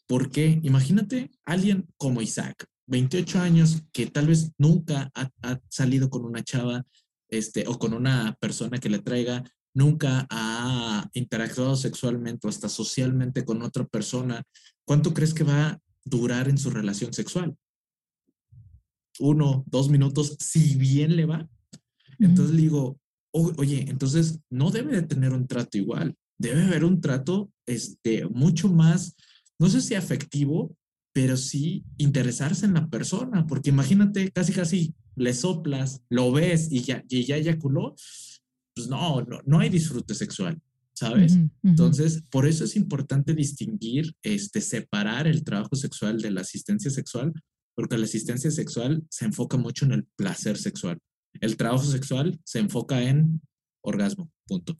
¿Por 0.06 0.30
qué? 0.30 0.58
Imagínate 0.62 1.30
alguien 1.44 1.86
como 1.96 2.22
Isaac, 2.22 2.66
28 2.86 3.40
años, 3.40 3.82
que 3.92 4.06
tal 4.06 4.26
vez 4.26 4.52
nunca 4.58 5.10
ha, 5.14 5.30
ha, 5.42 5.60
salido 5.68 6.10
con 6.10 6.24
una 6.24 6.42
chava 6.42 6.84
este, 7.28 7.66
o 7.66 7.78
con 7.78 7.94
una 7.94 8.36
persona 8.40 8.78
que 8.78 8.90
le 8.90 8.98
traiga 8.98 9.44
nunca 9.74 10.26
ha 10.30 11.08
interactuado 11.14 11.76
sexualmente 11.76 12.46
o 12.46 12.50
hasta 12.50 12.68
socialmente 12.68 13.44
con 13.44 13.62
otra 13.62 13.84
persona, 13.86 14.42
¿cuánto 14.84 15.14
crees 15.14 15.34
que 15.34 15.44
va 15.44 15.68
a 15.68 15.78
durar 16.04 16.48
en 16.48 16.58
su 16.58 16.70
relación 16.70 17.12
sexual? 17.12 17.56
Uno, 19.18 19.64
dos 19.66 19.88
minutos, 19.88 20.36
si 20.38 20.76
bien 20.76 21.16
le 21.16 21.26
va. 21.26 21.48
Entonces 22.18 22.54
le 22.54 22.62
digo, 22.62 22.98
oye, 23.32 23.86
entonces 23.88 24.40
no 24.50 24.70
debe 24.70 24.92
de 24.92 25.02
tener 25.02 25.32
un 25.32 25.46
trato 25.46 25.78
igual, 25.78 26.14
debe 26.38 26.62
haber 26.62 26.84
un 26.84 27.00
trato 27.00 27.50
este, 27.66 28.26
mucho 28.26 28.68
más, 28.68 29.16
no 29.58 29.68
sé 29.68 29.80
si 29.80 29.94
afectivo, 29.94 30.76
pero 31.12 31.36
sí 31.36 31.84
interesarse 31.98 32.66
en 32.66 32.74
la 32.74 32.88
persona, 32.88 33.46
porque 33.46 33.70
imagínate, 33.70 34.30
casi 34.30 34.52
casi 34.52 34.94
le 35.14 35.34
soplas, 35.34 36.02
lo 36.08 36.32
ves 36.32 36.68
y 36.70 36.82
ya, 36.82 37.04
y 37.08 37.24
ya 37.24 37.36
eyaculó, 37.36 37.94
pues 38.74 38.88
no, 38.88 39.20
no, 39.22 39.40
no 39.44 39.60
hay 39.60 39.68
disfrute 39.68 40.14
sexual, 40.14 40.60
¿sabes? 40.94 41.38
Entonces, 41.62 42.22
por 42.30 42.46
eso 42.46 42.64
es 42.64 42.76
importante 42.76 43.34
distinguir, 43.34 44.14
este, 44.22 44.60
separar 44.60 45.26
el 45.26 45.44
trabajo 45.44 45.76
sexual 45.76 46.20
de 46.20 46.30
la 46.30 46.40
asistencia 46.40 46.90
sexual, 46.90 47.32
porque 47.74 47.98
la 47.98 48.04
asistencia 48.04 48.50
sexual 48.50 49.04
se 49.10 49.26
enfoca 49.26 49.56
mucho 49.56 49.84
en 49.84 49.92
el 49.92 50.04
placer 50.16 50.56
sexual. 50.56 50.98
El 51.40 51.56
trabajo 51.56 51.84
sexual 51.84 52.38
se 52.44 52.58
enfoca 52.58 53.02
en 53.02 53.40
orgasmo, 53.82 54.30
punto. 54.46 54.76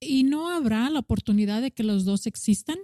¿Y 0.00 0.24
no 0.24 0.50
habrá 0.50 0.90
la 0.90 0.98
oportunidad 0.98 1.62
de 1.62 1.70
que 1.70 1.84
los 1.84 2.04
dos 2.04 2.26
existan? 2.26 2.78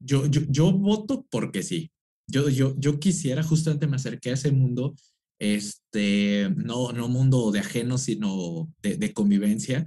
Yo, 0.00 0.26
yo, 0.26 0.42
yo 0.48 0.72
voto 0.72 1.26
porque 1.30 1.62
sí. 1.62 1.90
Yo, 2.26 2.48
yo, 2.48 2.74
yo 2.78 3.00
quisiera, 3.00 3.42
justamente 3.42 3.86
me 3.86 3.96
acerqué 3.96 4.30
a 4.30 4.34
ese 4.34 4.52
mundo 4.52 4.94
este, 5.38 6.50
no, 6.56 6.92
no 6.92 7.08
mundo 7.08 7.50
de 7.52 7.60
ajeno, 7.60 7.98
sino 7.98 8.72
de, 8.82 9.12
convivencia, 9.12 9.84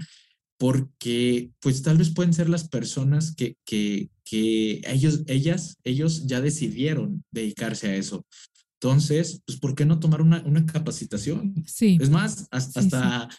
porque 0.57 1.51
pues 1.59 1.81
tal 1.81 1.97
vez 1.97 2.11
pueden 2.11 2.33
ser 2.33 2.49
las 2.49 2.67
personas 2.67 3.35
que, 3.35 3.57
que, 3.65 4.09
que 4.23 4.81
ellos, 4.85 5.23
ellas, 5.27 5.77
ellos 5.83 6.25
ya 6.25 6.41
decidieron 6.41 7.23
dedicarse 7.31 7.89
a 7.89 7.95
eso. 7.95 8.25
Entonces, 8.79 9.41
pues, 9.45 9.59
¿por 9.59 9.75
qué 9.75 9.85
no 9.85 9.99
tomar 9.99 10.21
una, 10.21 10.41
una 10.45 10.65
capacitación? 10.65 11.53
Sí. 11.67 11.97
Es 12.01 12.09
más, 12.09 12.47
hasta, 12.49 13.29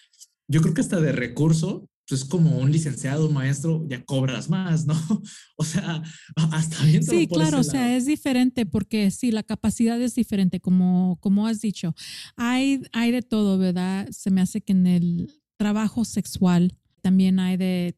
yo 0.46 0.60
creo 0.60 0.74
que 0.74 0.82
hasta 0.82 1.00
de 1.00 1.12
recurso, 1.12 1.88
pues 2.12 2.26
como 2.26 2.58
un 2.58 2.70
licenciado, 2.70 3.26
un 3.26 3.32
maestro, 3.32 3.86
ya 3.88 4.04
cobras 4.04 4.50
más, 4.50 4.84
¿no? 4.84 4.94
O 5.56 5.64
sea, 5.64 6.02
hasta 6.36 6.84
bien. 6.84 7.02
Sí, 7.02 7.26
claro, 7.26 7.60
o 7.60 7.62
sea, 7.62 7.96
es 7.96 8.04
diferente 8.04 8.66
porque 8.66 9.10
sí, 9.10 9.30
la 9.30 9.42
capacidad 9.42 9.98
es 9.98 10.14
diferente, 10.14 10.60
como, 10.60 11.16
como 11.20 11.46
has 11.46 11.62
dicho. 11.62 11.94
Hay, 12.36 12.82
hay 12.92 13.12
de 13.12 13.22
todo, 13.22 13.56
¿verdad? 13.56 14.08
Se 14.10 14.30
me 14.30 14.42
hace 14.42 14.60
que 14.60 14.72
en 14.72 14.86
el 14.86 15.32
trabajo 15.56 16.04
sexual 16.04 16.76
también 17.00 17.38
hay 17.38 17.56
de, 17.56 17.96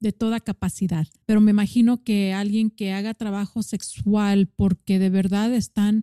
de 0.00 0.12
toda 0.12 0.40
capacidad, 0.40 1.06
pero 1.24 1.40
me 1.40 1.52
imagino 1.52 2.02
que 2.02 2.32
alguien 2.32 2.68
que 2.68 2.92
haga 2.92 3.14
trabajo 3.14 3.62
sexual 3.62 4.48
porque 4.48 4.98
de 4.98 5.10
verdad 5.10 5.54
están 5.54 6.02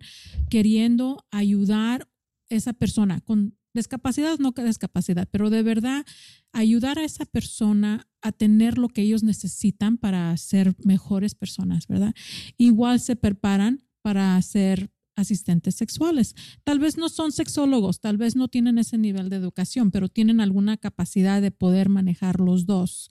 queriendo 0.49 1.25
ayudar 1.29 2.03
a 2.49 2.55
esa 2.55 2.71
persona 2.71 3.19
con 3.19 3.58
discapacidad, 3.73 4.39
no 4.39 4.53
que 4.53 4.63
discapacidad, 4.63 5.27
pero 5.29 5.49
de 5.49 5.63
verdad 5.63 6.05
ayudar 6.51 6.99
a 6.99 7.03
esa 7.03 7.25
persona 7.25 8.07
a 8.21 8.31
tener 8.31 8.77
lo 8.77 8.89
que 8.89 9.01
ellos 9.01 9.23
necesitan 9.23 9.97
para 9.97 10.35
ser 10.37 10.75
mejores 10.83 11.35
personas, 11.35 11.87
¿verdad? 11.87 12.13
Igual 12.57 12.99
se 12.99 13.15
preparan 13.15 13.83
para 14.01 14.41
ser 14.41 14.91
asistentes 15.19 15.75
sexuales. 15.75 16.35
Tal 16.63 16.79
vez 16.79 16.97
no 16.97 17.09
son 17.09 17.31
sexólogos, 17.31 17.99
tal 17.99 18.17
vez 18.17 18.35
no 18.35 18.47
tienen 18.47 18.77
ese 18.77 18.97
nivel 18.97 19.29
de 19.29 19.35
educación, 19.35 19.91
pero 19.91 20.09
tienen 20.09 20.41
alguna 20.41 20.77
capacidad 20.77 21.41
de 21.41 21.51
poder 21.51 21.89
manejar 21.89 22.39
los 22.39 22.65
dos. 22.65 23.09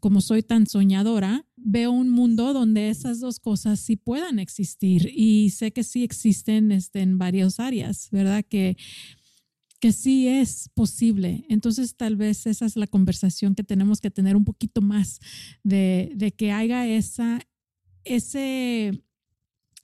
Como 0.00 0.20
soy 0.20 0.42
tan 0.42 0.66
soñadora, 0.66 1.46
veo 1.56 1.92
un 1.92 2.08
mundo 2.10 2.52
donde 2.52 2.88
esas 2.88 3.20
dos 3.20 3.38
cosas 3.38 3.78
sí 3.78 3.96
puedan 3.96 4.40
existir 4.40 5.08
y 5.14 5.50
sé 5.50 5.72
que 5.72 5.84
sí 5.84 6.02
existen 6.02 6.72
este, 6.72 7.02
en 7.02 7.18
varias 7.18 7.60
áreas, 7.60 8.08
¿verdad? 8.10 8.44
Que 8.48 8.76
que 9.82 9.90
sí 9.90 10.28
es 10.28 10.68
posible. 10.74 11.44
Entonces, 11.48 11.96
tal 11.96 12.14
vez 12.14 12.46
esa 12.46 12.66
es 12.66 12.76
la 12.76 12.86
conversación 12.86 13.56
que 13.56 13.64
tenemos 13.64 14.00
que 14.00 14.12
tener 14.12 14.36
un 14.36 14.44
poquito 14.44 14.80
más 14.80 15.18
de, 15.64 16.32
que 16.38 16.52
haya 16.52 16.86
esa, 16.86 17.40
ese, 18.04 19.02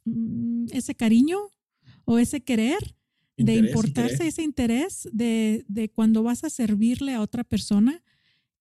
mm, 0.05 0.67
ese 0.71 0.95
cariño 0.95 1.39
o 2.05 2.21
ese 2.21 2.43
querer 2.43 2.95
de 3.37 3.57
importarse 3.57 4.29
ese 4.29 4.43
interés 4.43 5.09
de, 5.13 5.65
de 5.67 5.91
cuando 5.91 6.23
vas 6.23 6.45
a 6.45 6.51
servirle 6.51 7.15
a 7.15 7.21
otra 7.21 7.43
persona, 7.43 8.05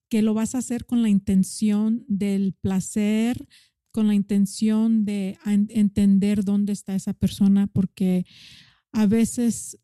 que 0.10 0.24
lo 0.24 0.34
vas 0.34 0.56
a 0.56 0.58
hacer 0.58 0.88
con 0.88 1.04
la 1.04 1.10
intención 1.10 2.04
del 2.08 2.54
placer, 2.54 3.48
con 3.92 4.08
la 4.08 4.16
intención 4.16 5.06
de 5.06 5.38
entender 5.46 6.44
dónde 6.44 6.74
está 6.74 6.96
esa 6.96 7.14
persona, 7.14 7.68
porque 7.68 8.26
a 8.92 9.06
veces 9.06 9.78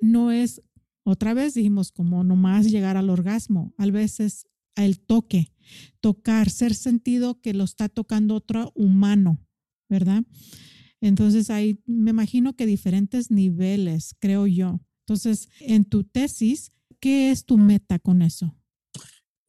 no 0.00 0.30
es 0.30 0.62
otra 1.10 1.34
vez 1.34 1.54
dijimos 1.54 1.92
como 1.92 2.24
nomás 2.24 2.70
llegar 2.70 2.96
al 2.96 3.10
orgasmo, 3.10 3.74
a 3.76 3.86
veces 3.86 4.46
el 4.76 5.00
toque, 5.00 5.52
tocar, 6.00 6.50
ser 6.50 6.74
sentido 6.74 7.40
que 7.40 7.54
lo 7.54 7.64
está 7.64 7.88
tocando 7.88 8.34
otro 8.34 8.72
humano, 8.74 9.40
¿verdad? 9.88 10.22
Entonces 11.00 11.50
hay, 11.50 11.80
me 11.86 12.10
imagino 12.10 12.54
que 12.56 12.66
diferentes 12.66 13.30
niveles, 13.30 14.14
creo 14.18 14.46
yo. 14.46 14.80
Entonces, 15.06 15.48
en 15.60 15.84
tu 15.84 16.04
tesis, 16.04 16.72
¿qué 17.00 17.30
es 17.30 17.44
tu 17.44 17.56
meta 17.58 17.98
con 17.98 18.22
eso? 18.22 18.54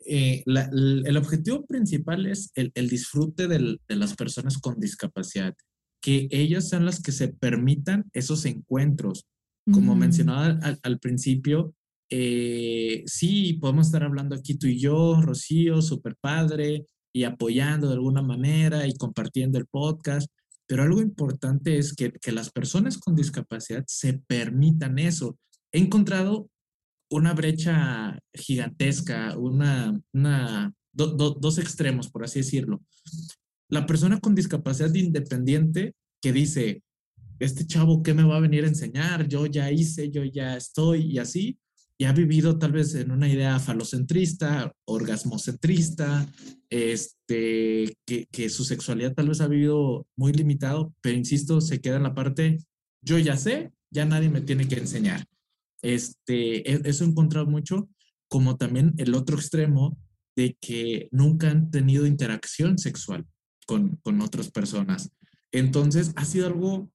Eh, 0.05 0.43
el, 0.45 1.17
objetivo 1.17 1.65
principal 1.65 2.25
es 2.25 2.51
el, 2.55 2.89
disfrute 2.89 3.47
de 3.47 3.95
las 3.95 4.15
personas 4.15 4.57
con 4.57 4.79
discapacidad, 4.79 5.55
que 6.01 6.27
ellas 6.31 6.69
sean 6.69 6.85
las 6.85 7.01
que 7.01 7.11
se 7.11 7.27
permitan 7.27 8.09
esos 8.13 8.45
encuentros, 8.45 9.27
como 9.71 9.95
mencionaba 9.95 10.59
al, 10.83 10.99
principio, 10.99 11.73
eh, 12.09 13.03
sí, 13.05 13.53
podemos 13.53 13.87
estar 13.87 14.03
hablando 14.03 14.35
aquí 14.35 14.55
tú 14.55 14.67
y 14.67 14.79
yo, 14.79 15.21
Rocío, 15.21 15.81
super 15.81 16.15
padre, 16.19 16.85
y 17.13 17.23
apoyando 17.23 17.87
de 17.87 17.93
alguna 17.93 18.21
manera 18.21 18.87
y 18.87 18.93
compartiendo 18.95 19.57
el 19.57 19.67
podcast, 19.67 20.29
pero 20.67 20.83
algo 20.83 21.01
importante 21.01 21.77
es 21.77 21.93
que, 21.93 22.11
que 22.13 22.31
las 22.31 22.49
personas 22.49 22.97
con 22.97 23.15
discapacidad 23.15 23.83
se 23.87 24.19
permitan 24.27 24.99
eso. 24.99 25.37
He 25.73 25.79
encontrado 25.79 26.49
una 27.09 27.33
brecha 27.33 28.17
gigantesca, 28.33 29.37
una, 29.37 29.99
una, 30.13 30.73
dos 30.93 31.57
extremos, 31.57 32.09
por 32.09 32.23
así 32.23 32.39
decirlo. 32.39 32.81
La 33.69 33.85
persona 33.85 34.19
con 34.19 34.33
discapacidad 34.33 34.93
independiente 34.93 35.93
que 36.21 36.31
dice, 36.31 36.83
este 37.41 37.65
chavo, 37.65 38.03
¿qué 38.03 38.13
me 38.13 38.23
va 38.23 38.37
a 38.37 38.41
venir 38.41 38.63
a 38.63 38.67
enseñar? 38.67 39.27
Yo 39.27 39.45
ya 39.47 39.71
hice, 39.71 40.11
yo 40.11 40.23
ya 40.23 40.55
estoy 40.55 41.01
y 41.01 41.17
así. 41.17 41.57
Y 41.97 42.05
ha 42.05 42.13
vivido 42.13 42.57
tal 42.57 42.71
vez 42.71 42.95
en 42.95 43.11
una 43.11 43.27
idea 43.27 43.59
falocentrista, 43.59 44.73
orgasmocentrista, 44.85 46.27
este, 46.69 47.95
que, 48.05 48.25
que 48.31 48.49
su 48.49 48.63
sexualidad 48.63 49.13
tal 49.13 49.29
vez 49.29 49.41
ha 49.41 49.47
vivido 49.47 50.07
muy 50.15 50.33
limitado, 50.33 50.93
pero 51.01 51.17
insisto, 51.17 51.61
se 51.61 51.81
queda 51.81 51.97
en 51.97 52.03
la 52.03 52.15
parte, 52.15 52.59
yo 53.03 53.17
ya 53.17 53.37
sé, 53.37 53.71
ya 53.91 54.05
nadie 54.05 54.29
me 54.29 54.41
tiene 54.41 54.67
que 54.67 54.75
enseñar. 54.75 55.25
Este, 55.81 56.71
e, 56.71 56.81
eso 56.85 57.03
he 57.03 57.07
encontrado 57.07 57.47
mucho, 57.47 57.89
como 58.27 58.57
también 58.57 58.93
el 58.97 59.13
otro 59.13 59.35
extremo 59.35 59.97
de 60.35 60.57
que 60.61 61.07
nunca 61.11 61.49
han 61.49 61.71
tenido 61.71 62.05
interacción 62.05 62.77
sexual 62.77 63.25
con, 63.67 63.97
con 63.97 64.21
otras 64.21 64.49
personas. 64.49 65.11
Entonces, 65.51 66.13
ha 66.15 66.25
sido 66.25 66.47
algo 66.47 66.89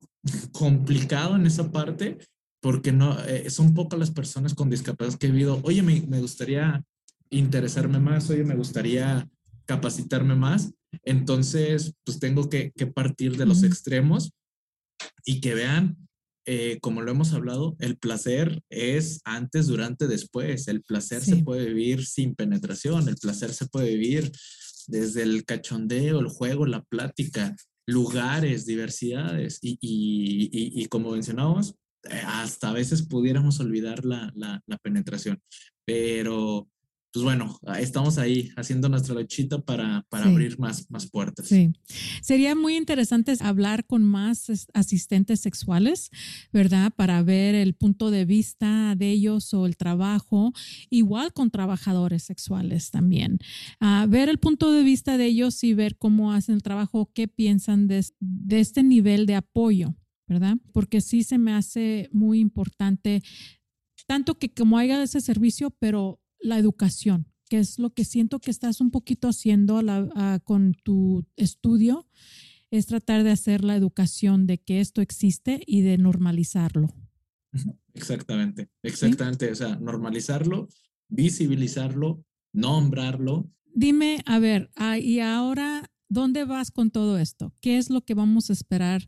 complicado 0.53 1.37
en 1.37 1.47
esa 1.47 1.71
parte 1.71 2.19
porque 2.61 2.93
no, 2.93 3.19
eh, 3.27 3.49
son 3.51 3.75
pocas 3.75 3.99
las 3.99 4.11
personas 4.11 4.55
con 4.55 4.71
discapacidad 4.71 5.19
que 5.19 5.29
he 5.29 5.31
vivido, 5.31 5.61
oye, 5.63 5.83
me, 5.83 6.01
me 6.03 6.21
gustaría 6.21 6.85
interesarme 7.31 7.99
más, 7.99 8.29
oye, 8.31 8.45
me 8.45 8.57
gustaría 8.57 9.29
capacitarme 9.67 10.35
más. 10.35 10.73
Entonces, 11.05 11.95
pues 12.05 12.19
tengo 12.19 12.49
que, 12.49 12.73
que 12.73 12.87
partir 12.87 13.37
de 13.37 13.47
los 13.47 13.63
extremos 13.63 14.33
y 15.25 15.41
que 15.41 15.55
vean, 15.55 15.97
eh, 16.47 16.79
como 16.81 17.03
lo 17.03 17.11
hemos 17.11 17.33
hablado, 17.33 17.77
el 17.81 17.99
placer 17.99 18.63
es 18.71 19.21
antes, 19.25 19.67
durante, 19.67 20.07
después. 20.07 20.69
El 20.69 20.83
placer 20.83 21.23
se 21.23 21.37
puede 21.37 21.67
vivir 21.67 22.07
sin 22.07 22.35
penetración, 22.35 23.09
el 23.09 23.17
placer 23.17 23.53
se 23.53 23.67
puede 23.67 23.91
vivir 23.91 24.33
desde 24.87 25.23
el 25.23 25.45
cachondeo, 25.45 26.21
el 26.21 26.29
juego, 26.29 26.67
la 26.67 26.83
plática, 26.83 27.55
lugares, 27.87 28.67
diversidades. 28.67 29.59
Y, 29.63 29.79
y, 29.81 30.83
y, 30.83 30.87
como 30.87 31.13
mencionábamos, 31.13 31.75
eh, 32.11 32.21
hasta 32.27 32.71
a 32.71 32.73
veces 32.73 33.03
pudiéramos 33.03 33.61
olvidar 33.61 34.05
la, 34.05 34.33
la, 34.35 34.79
penetración. 34.83 35.41
Pero, 35.85 36.69
pues 37.13 37.25
bueno, 37.25 37.59
estamos 37.79 38.19
ahí 38.19 38.51
haciendo 38.57 38.89
nuestra 38.89 39.15
luchita 39.15 39.59
para, 39.59 40.05
para 40.11 40.27
abrir 40.27 40.59
más, 40.59 40.91
más 40.91 41.09
puertas. 41.09 41.47
Sí. 41.47 41.73
Sería 42.21 42.55
muy 42.55 42.77
interesante 42.77 43.35
hablar 43.41 43.87
con 43.87 44.03
más 44.03 44.69
asistentes 44.75 45.41
sexuales, 45.41 46.11
¿verdad? 46.53 46.93
Para 46.95 47.23
ver 47.23 47.55
el 47.55 47.75
punto 47.75 48.11
de 48.11 48.27
vista 48.27 48.95
de 48.97 49.11
ellos 49.11 49.55
o 49.55 49.65
el 49.65 49.77
trabajo, 49.77 50.53
igual 50.91 51.33
con 51.33 51.51
trabajadores 51.51 52.23
sexuales 52.23 52.91
también. 52.91 53.39
Uh, 53.81 54.07
ver 54.09 54.29
el 54.29 54.39
punto 54.39 54.73
de 54.73 54.83
vista 54.83 55.17
de 55.17 55.27
ellos 55.27 55.65
y 55.65 55.73
ver 55.73 55.97
cómo 55.97 56.33
hacen 56.33 56.57
el 56.57 56.63
trabajo, 56.63 57.11
qué 57.15 57.29
piensan 57.29 57.87
de, 57.87 58.05
de 58.21 58.61
este 58.61 58.83
nivel 58.83 59.25
de 59.25 59.37
apoyo. 59.37 59.95
¿verdad? 60.29 60.57
Porque 60.73 61.01
sí 61.01 61.23
se 61.23 61.39
me 61.39 61.53
hace 61.53 62.09
muy 62.13 62.41
importante, 62.41 63.23
tanto 64.07 64.39
que 64.39 64.53
como 64.53 64.77
haya 64.77 65.03
ese 65.03 65.21
servicio, 65.21 65.71
pero 65.71 66.21
la 66.41 66.59
educación, 66.59 67.27
que 67.49 67.59
es 67.59 67.79
lo 67.79 67.91
que 67.95 68.05
siento 68.05 68.41
que 68.41 68.51
estás 68.51 68.81
un 68.81 68.91
poquito 68.91 69.29
haciendo 69.29 69.81
con 70.45 70.75
tu 70.83 71.27
estudio, 71.37 72.07
es 72.71 72.87
tratar 72.87 73.23
de 73.23 73.31
hacer 73.31 73.65
la 73.65 73.77
educación 73.77 74.47
de 74.47 74.59
que 74.59 74.81
esto 74.81 75.01
existe 75.01 75.63
y 75.67 75.83
de 75.83 75.99
normalizarlo. 75.99 76.95
Exactamente, 77.95 78.69
exactamente, 78.83 79.51
o 79.51 79.55
sea, 79.55 79.77
normalizarlo, 79.77 80.69
visibilizarlo, 81.09 82.25
nombrarlo. 82.53 83.51
Dime, 83.75 84.23
a 84.27 84.39
ver, 84.39 84.71
ah, 84.77 84.99
y 84.99 85.21
ahora, 85.21 85.91
¿dónde 86.09 86.45
vas 86.45 86.71
con 86.71 86.91
todo 86.91 87.19
esto? 87.19 87.55
¿Qué 87.61 87.79
es 87.79 87.91
lo 87.91 88.05
que 88.05 88.15
vamos 88.15 88.51
a 88.51 88.53
esperar 88.53 89.07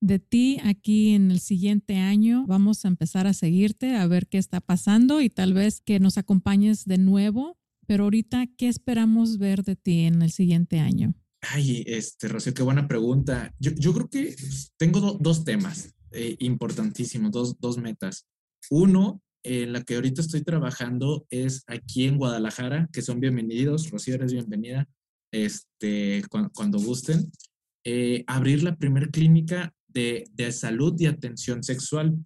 de 0.00 0.18
ti 0.18 0.58
aquí 0.64 1.14
en 1.14 1.30
el 1.30 1.40
siguiente 1.40 1.96
año. 1.96 2.46
Vamos 2.46 2.84
a 2.84 2.88
empezar 2.88 3.26
a 3.26 3.32
seguirte, 3.32 3.96
a 3.96 4.06
ver 4.06 4.28
qué 4.28 4.38
está 4.38 4.60
pasando 4.60 5.20
y 5.20 5.30
tal 5.30 5.54
vez 5.54 5.80
que 5.80 6.00
nos 6.00 6.18
acompañes 6.18 6.84
de 6.84 6.98
nuevo. 6.98 7.58
Pero 7.86 8.04
ahorita, 8.04 8.46
¿qué 8.58 8.68
esperamos 8.68 9.38
ver 9.38 9.64
de 9.64 9.76
ti 9.76 10.00
en 10.00 10.22
el 10.22 10.30
siguiente 10.30 10.78
año? 10.78 11.14
Ay, 11.40 11.84
este, 11.86 12.28
Rocío, 12.28 12.52
qué 12.52 12.62
buena 12.62 12.86
pregunta. 12.86 13.54
Yo, 13.58 13.70
yo 13.72 13.94
creo 13.94 14.08
que 14.10 14.36
tengo 14.76 15.00
dos 15.00 15.44
temas 15.44 15.94
eh, 16.10 16.36
importantísimos, 16.40 17.30
dos, 17.30 17.58
dos 17.58 17.78
metas. 17.78 18.26
Uno, 18.70 19.22
en 19.42 19.72
la 19.72 19.82
que 19.82 19.94
ahorita 19.94 20.20
estoy 20.20 20.42
trabajando 20.42 21.26
es 21.30 21.62
aquí 21.66 22.04
en 22.04 22.18
Guadalajara, 22.18 22.88
que 22.92 23.02
son 23.02 23.20
bienvenidos. 23.20 23.90
Rocío, 23.90 24.14
eres 24.14 24.32
bienvenida 24.32 24.88
este, 25.32 26.22
cuando, 26.52 26.78
gusten. 26.78 27.30
Eh, 27.84 28.24
abrir 28.26 28.62
la 28.62 28.76
primer 28.76 29.10
clínica 29.10 29.72
de, 29.88 30.52
salud 30.52 30.94
y 30.98 31.06
atención 31.06 31.62
sexual. 31.62 32.16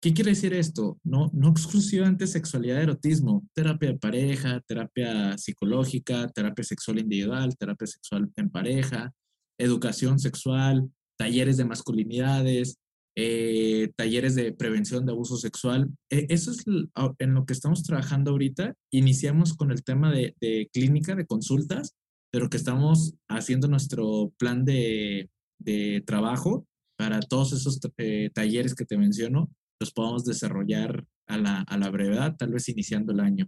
¿Qué 0.00 0.12
quiere 0.12 0.30
decir 0.30 0.52
esto? 0.52 0.98
No, 1.02 1.30
no 1.32 1.48
exclusivamente 1.50 2.26
sexualidad 2.26 2.82
erotismo, 2.82 3.46
terapia 3.54 3.92
de 3.92 3.98
pareja, 3.98 4.60
terapia 4.66 5.38
psicológica, 5.38 6.28
terapia 6.28 6.64
sexual 6.64 6.98
individual, 6.98 7.56
terapia 7.56 7.86
sexual 7.86 8.30
en 8.36 8.50
pareja, 8.50 9.12
educación 9.58 10.18
sexual, 10.18 10.90
talleres 11.16 11.56
de 11.56 11.64
masculinidades, 11.64 12.78
eh, 13.16 13.92
talleres 13.96 14.34
de 14.34 14.52
prevención 14.52 15.06
de 15.06 15.12
abuso 15.12 15.38
sexual. 15.38 15.88
E, 16.10 16.26
eso 16.28 16.50
es 16.50 16.64
en 16.66 17.34
lo 17.34 17.46
que 17.46 17.54
estamos 17.54 17.82
trabajando 17.82 18.32
ahorita. 18.32 18.74
Iniciamos 18.90 19.54
con 19.54 19.70
el 19.70 19.84
tema 19.84 20.12
de, 20.12 20.34
de 20.40 20.68
clínica, 20.72 21.14
de 21.14 21.26
consultas, 21.26 21.94
pero 22.30 22.50
que 22.50 22.56
estamos 22.56 23.14
haciendo 23.28 23.68
nuestro 23.68 24.32
plan 24.36 24.64
de, 24.64 25.30
de 25.58 26.02
trabajo 26.04 26.66
para 26.96 27.20
todos 27.20 27.52
esos 27.52 27.80
eh, 27.98 28.30
talleres 28.32 28.74
que 28.74 28.84
te 28.84 28.96
menciono, 28.96 29.50
los 29.80 29.92
podamos 29.92 30.24
desarrollar 30.24 31.04
a 31.26 31.38
la, 31.38 31.60
a 31.60 31.78
la 31.78 31.90
brevedad, 31.90 32.36
tal 32.36 32.52
vez 32.52 32.68
iniciando 32.68 33.12
el 33.12 33.20
año. 33.20 33.46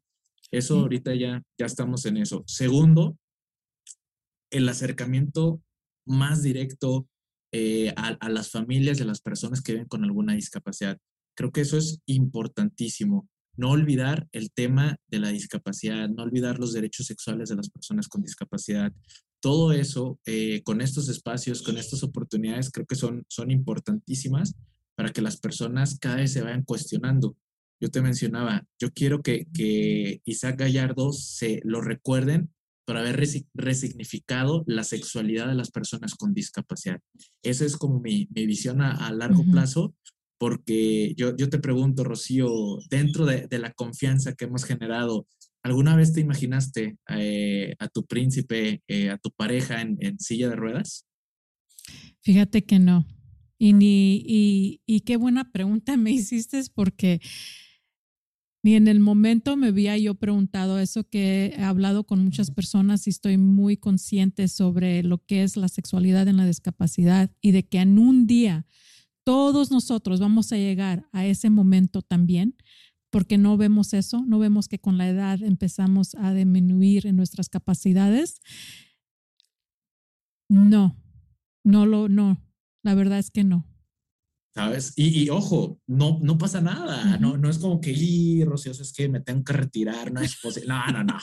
Eso 0.50 0.80
ahorita 0.80 1.14
ya, 1.14 1.42
ya 1.58 1.66
estamos 1.66 2.06
en 2.06 2.18
eso. 2.18 2.44
Segundo, 2.46 3.18
el 4.50 4.68
acercamiento 4.68 5.60
más 6.06 6.42
directo 6.42 7.08
eh, 7.52 7.92
a, 7.96 8.08
a, 8.20 8.28
las 8.28 8.50
familias 8.50 8.98
y 8.98 9.02
a 9.02 9.06
las 9.06 9.20
personas 9.20 9.60
que 9.62 9.72
viven 9.72 9.88
con 9.88 10.04
alguna 10.04 10.34
discapacidad. 10.34 10.98
Creo 11.36 11.52
que 11.52 11.62
eso 11.62 11.76
es 11.78 12.00
importantísimo. 12.06 13.28
No 13.56 13.70
olvidar 13.70 14.28
el 14.32 14.52
tema 14.52 14.96
de 15.08 15.18
la 15.18 15.28
discapacidad, 15.30 16.08
no 16.08 16.22
olvidar 16.22 16.58
los 16.58 16.72
derechos 16.72 17.06
sexuales 17.06 17.48
de 17.48 17.56
las 17.56 17.70
personas 17.70 18.08
con 18.08 18.22
discapacidad, 18.22 18.92
todo 19.46 19.70
eso, 19.70 20.18
eh, 20.26 20.64
con 20.64 20.80
estos 20.80 21.08
espacios, 21.08 21.62
con 21.62 21.78
estas 21.78 22.02
oportunidades, 22.02 22.68
creo 22.68 22.84
que 22.84 22.96
son, 22.96 23.24
son 23.28 23.52
importantísimas 23.52 24.56
para 24.96 25.12
que 25.12 25.22
las 25.22 25.36
personas 25.36 26.00
cada 26.00 26.16
vez 26.16 26.32
se 26.32 26.42
vayan 26.42 26.64
cuestionando. 26.64 27.36
Yo 27.80 27.88
te 27.88 28.02
mencionaba, 28.02 28.66
yo 28.80 28.90
quiero 28.92 29.22
que, 29.22 29.46
que 29.54 30.20
Isaac 30.24 30.58
Gallardo 30.58 31.12
se 31.12 31.60
lo 31.62 31.80
recuerden 31.80 32.50
por 32.84 32.96
haber 32.96 33.24
resignificado 33.54 34.64
la 34.66 34.82
sexualidad 34.82 35.46
de 35.46 35.54
las 35.54 35.70
personas 35.70 36.16
con 36.16 36.34
discapacidad. 36.34 36.98
Esa 37.44 37.64
es 37.66 37.76
como 37.76 38.00
mi, 38.00 38.26
mi 38.34 38.46
visión 38.46 38.80
a, 38.82 39.12
largo 39.12 39.44
plazo, 39.52 39.94
porque 40.38 41.14
yo, 41.16 41.36
yo 41.36 41.48
te 41.50 41.60
pregunto, 41.60 42.02
Rocío, 42.02 42.50
dentro 42.90 43.26
de, 43.26 43.46
de, 43.46 43.60
la 43.60 43.72
confianza 43.72 44.34
que 44.34 44.46
hemos 44.46 44.64
generado 44.64 45.28
¿Alguna 45.66 45.96
vez 45.96 46.12
te 46.12 46.20
imaginaste 46.20 46.96
eh, 47.08 47.74
a 47.80 47.88
tu 47.88 48.06
príncipe, 48.06 48.84
eh, 48.86 49.10
a 49.10 49.18
tu 49.18 49.32
pareja 49.32 49.80
en, 49.80 50.16
silla 50.20 50.48
de 50.48 50.54
ruedas? 50.54 51.08
Fíjate 52.20 52.64
que 52.64 52.78
no. 52.78 53.04
Y, 53.58 53.72
ni, 53.72 54.24
y, 54.86 55.00
qué 55.00 55.16
buena 55.16 55.50
pregunta 55.50 55.96
me 55.96 56.12
hiciste 56.12 56.62
porque 56.72 57.20
ni 58.62 58.76
en 58.76 58.86
el 58.86 59.00
momento 59.00 59.56
me 59.56 59.66
había 59.66 59.98
yo 59.98 60.14
preguntado 60.14 60.78
eso 60.78 61.02
que 61.02 61.46
he 61.58 61.62
hablado 61.64 62.04
con 62.04 62.22
muchas 62.22 62.52
personas 62.52 63.08
y 63.08 63.10
estoy 63.10 63.36
muy 63.36 63.76
consciente 63.76 64.46
sobre 64.46 65.02
lo 65.02 65.18
que 65.18 65.42
es 65.42 65.56
la 65.56 65.66
sexualidad 65.66 66.28
en 66.28 66.36
la 66.36 66.46
discapacidad 66.46 67.32
y 67.40 67.50
de 67.50 67.66
que 67.66 67.78
en 67.80 67.98
un 67.98 68.28
día 68.28 68.66
todos 69.24 69.72
nosotros 69.72 70.20
vamos 70.20 70.52
a 70.52 70.58
llegar 70.58 71.08
a 71.10 71.26
ese 71.26 71.50
momento 71.50 72.02
también 72.02 72.54
porque 73.16 73.38
no 73.38 73.56
vemos 73.56 73.94
eso, 73.94 74.22
no 74.26 74.38
vemos 74.38 74.68
que 74.68 74.78
con 74.78 74.98
la 74.98 75.08
edad 75.08 75.42
empezamos 75.42 76.14
a 76.16 76.34
disminuir 76.34 77.06
en 77.06 77.16
nuestras 77.16 77.48
capacidades. 77.48 78.42
No, 80.50 81.02
no 81.64 81.86
lo, 81.86 82.10
no, 82.10 82.44
la 82.82 82.94
verdad 82.94 83.18
es 83.18 83.30
que 83.30 83.42
no. 83.42 83.66
¿sabes? 84.54 84.92
Y, 84.96 85.30
ojo, 85.30 85.80
no, 85.86 86.18
no 86.20 86.36
pasa 86.36 86.60
nada, 86.60 87.16
no, 87.16 87.38
no 87.38 87.48
es 87.48 87.56
como 87.56 87.80
que, 87.80 87.90
y 87.90 88.44
Rocío, 88.44 88.72
es 88.72 88.92
que 88.92 89.08
me 89.08 89.20
tengo 89.20 89.42
que 89.44 89.54
retirar, 89.54 90.12
no 90.12 90.20
es 90.20 90.36
posible, 90.36 90.68
no, 90.68 90.86
no, 90.88 91.02
no, 91.02 91.18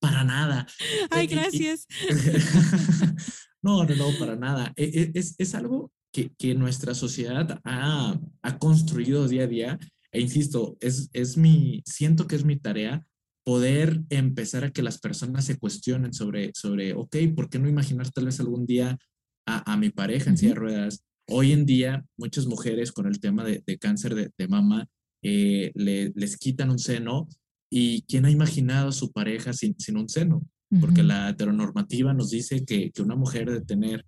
para 0.00 0.24
nada. 0.24 0.66
Ay, 1.10 1.28
gracias. 1.28 1.86
no, 3.62 3.86
no, 3.86 3.96
no, 3.96 4.18
para 4.18 4.36
nada. 4.36 4.74
E, 4.76 4.84
e, 4.84 5.18
es, 5.18 5.34
es 5.38 5.54
algo 5.54 5.90
que, 6.12 6.34
que, 6.36 6.54
nuestra 6.54 6.94
sociedad 6.94 7.58
ha, 7.64 8.20
ha, 8.42 8.58
construido 8.58 9.28
día 9.28 9.44
a 9.44 9.46
día, 9.46 9.78
e 10.12 10.20
insisto, 10.20 10.76
es, 10.80 11.08
es 11.12 11.36
mi, 11.36 11.82
siento 11.86 12.26
que 12.26 12.36
es 12.36 12.44
mi 12.44 12.56
tarea 12.56 13.04
poder 13.44 14.02
empezar 14.10 14.64
a 14.64 14.70
que 14.70 14.82
las 14.82 14.98
personas 14.98 15.44
se 15.46 15.58
cuestionen 15.58 16.12
sobre, 16.12 16.52
sobre 16.54 16.94
ok, 16.94 17.16
¿por 17.34 17.48
qué 17.48 17.58
no 17.58 17.68
imaginar 17.68 18.10
tal 18.10 18.26
vez 18.26 18.38
algún 18.38 18.66
día 18.66 18.98
a, 19.46 19.72
a 19.72 19.76
mi 19.76 19.90
pareja 19.90 20.30
en 20.30 20.36
silla 20.36 20.52
de 20.52 20.60
ruedas? 20.60 21.04
Hoy 21.28 21.52
en 21.52 21.66
día, 21.66 22.04
muchas 22.16 22.46
mujeres 22.46 22.92
con 22.92 23.06
el 23.06 23.20
tema 23.20 23.44
de, 23.44 23.62
de 23.66 23.78
cáncer 23.78 24.14
de, 24.14 24.30
de 24.36 24.48
mama 24.48 24.86
eh, 25.22 25.72
le, 25.74 26.12
les 26.14 26.36
quitan 26.36 26.70
un 26.70 26.78
seno 26.78 27.28
y 27.70 28.02
¿quién 28.02 28.26
ha 28.26 28.30
imaginado 28.30 28.88
a 28.88 28.92
su 28.92 29.12
pareja 29.12 29.52
sin, 29.52 29.78
sin 29.78 29.96
un 29.96 30.08
seno? 30.08 30.42
Porque 30.80 31.02
la 31.02 31.28
heteronormativa 31.28 32.14
nos 32.14 32.30
dice 32.30 32.64
que, 32.64 32.90
que, 32.92 33.02
una 33.02 33.14
mujer 33.14 33.46
debe 33.46 33.60
tener 33.60 34.06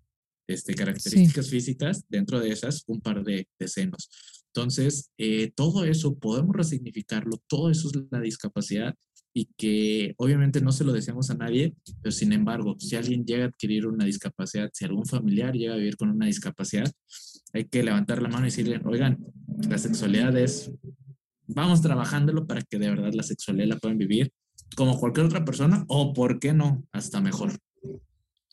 este, 0.49 0.75
características 0.75 1.51
físicas, 1.51 2.05
dentro 2.09 2.41
de 2.41 2.51
esas, 2.51 2.85
un 2.87 3.03
par 3.03 3.23
de, 3.23 3.47
de 3.59 3.69
senos. 3.69 4.09
Entonces, 4.55 5.11
eh, 5.19 5.51
todo 5.57 5.85
eso 5.85 6.17
podemos 6.17 6.55
resignificarlo, 6.55 7.43
todo 7.49 7.71
eso 7.71 7.89
es 7.89 7.95
la 8.09 8.21
discapacidad 8.21 8.95
y 9.35 9.49
que 9.57 10.15
obviamente 10.17 10.61
no 10.61 10.71
se 10.71 10.85
lo 10.85 10.93
deseamos 10.93 11.29
a 11.31 11.35
nadie, 11.35 11.75
pero 12.01 12.13
sin 12.13 12.33
embargo, 12.33 12.77
si 12.79 12.95
alguien 12.95 13.25
llega 13.25 13.47
a 13.47 13.49
adquirir 13.49 13.85
una 13.89 14.05
discapacidad, 14.05 14.71
si 14.73 14.85
algún 14.85 15.07
familiar 15.07 15.55
llega 15.55 15.75
a 15.75 15.79
vivir 15.79 15.97
con 15.97 16.09
una 16.09 16.27
discapacidad, 16.27 16.89
hay 17.53 17.65
que 17.65 17.83
levantar 17.83 18.23
la 18.23 18.29
mano 18.29 18.45
y 18.45 18.51
decirle, 18.51 18.81
oigan, 18.85 19.19
la 19.69 19.77
sexualidad 19.77 20.37
es, 20.39 20.71
vamos 21.49 21.83
trabajándolo 21.83 22.47
para 22.47 22.63
que 22.63 22.79
de 22.79 22.91
verdad 22.91 23.13
la 23.13 23.25
sexualidad 23.25 23.67
la 23.67 23.79
puedan 23.79 23.99
vivir 23.99 24.31
como 24.77 25.01
cualquier 25.01 25.27
otra 25.27 25.45
persona 25.45 25.85
o, 25.89 26.13
¿por 26.13 26.39
qué 26.39 26.53
no?, 26.53 26.87
hasta 26.93 27.21
mejor. 27.21 27.59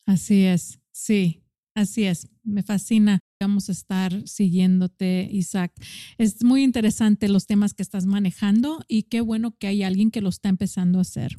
Así 0.07 0.45
es, 0.45 0.79
sí, 0.91 1.43
así 1.75 2.05
es, 2.05 2.27
me 2.43 2.63
fascina 2.63 3.19
vamos 3.45 3.69
a 3.69 3.71
estar 3.71 4.27
siguiéndote, 4.27 5.27
Isaac. 5.31 5.73
Es 6.17 6.43
muy 6.43 6.63
interesante 6.63 7.27
los 7.27 7.47
temas 7.47 7.73
que 7.73 7.83
estás 7.83 8.05
manejando 8.05 8.83
y 8.87 9.03
qué 9.03 9.21
bueno 9.21 9.55
que 9.57 9.67
hay 9.67 9.83
alguien 9.83 10.11
que 10.11 10.21
lo 10.21 10.29
está 10.29 10.49
empezando 10.49 10.99
a 10.99 11.01
hacer. 11.01 11.37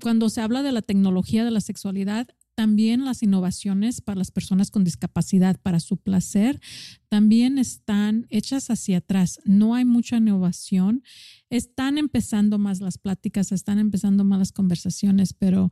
Cuando 0.00 0.28
se 0.28 0.40
habla 0.40 0.62
de 0.62 0.72
la 0.72 0.82
tecnología 0.82 1.44
de 1.44 1.50
la 1.50 1.60
sexualidad, 1.60 2.28
también 2.54 3.04
las 3.04 3.22
innovaciones 3.22 4.02
para 4.02 4.18
las 4.18 4.30
personas 4.30 4.70
con 4.70 4.84
discapacidad, 4.84 5.58
para 5.60 5.80
su 5.80 5.96
placer, 5.96 6.60
también 7.08 7.58
están 7.58 8.26
hechas 8.28 8.70
hacia 8.70 8.98
atrás. 8.98 9.40
No 9.44 9.74
hay 9.74 9.84
mucha 9.84 10.18
innovación. 10.18 11.02
Están 11.48 11.96
empezando 11.96 12.58
más 12.58 12.80
las 12.80 12.98
pláticas, 12.98 13.52
están 13.52 13.78
empezando 13.78 14.24
más 14.24 14.38
las 14.38 14.52
conversaciones, 14.52 15.32
pero 15.32 15.70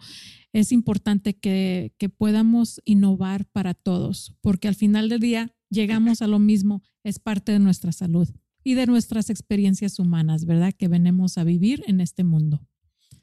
es 0.53 0.73
importante 0.73 1.39
que, 1.39 1.93
que 1.99 2.09
podamos 2.09 2.81
innovar 2.85 3.45
para 3.47 3.75
todos, 3.75 4.35
porque 4.41 4.69
al 4.69 4.75
final 4.75 5.11
del 5.11 5.21
día 5.21 5.55
llegamos 5.71 6.23
a 6.23 6.27
lo 6.27 6.39
mismo, 6.39 6.83
es 7.05 7.19
parte 7.19 7.53
de 7.53 7.59
nuestra 7.59 7.93
salud 7.93 8.29
y 8.63 8.75
de 8.75 8.87
nuestras 8.87 9.31
experiencias 9.31 9.99
humanas, 9.99 10.45
¿verdad? 10.45 10.75
Que 10.77 10.89
venimos 10.89 11.39
a 11.39 11.45
vivir 11.45 11.83
en 11.87 12.01
este 12.01 12.25
mundo. 12.25 12.67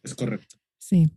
Es 0.03 0.15
correcto. 0.15 0.57
Sí, 0.79 1.11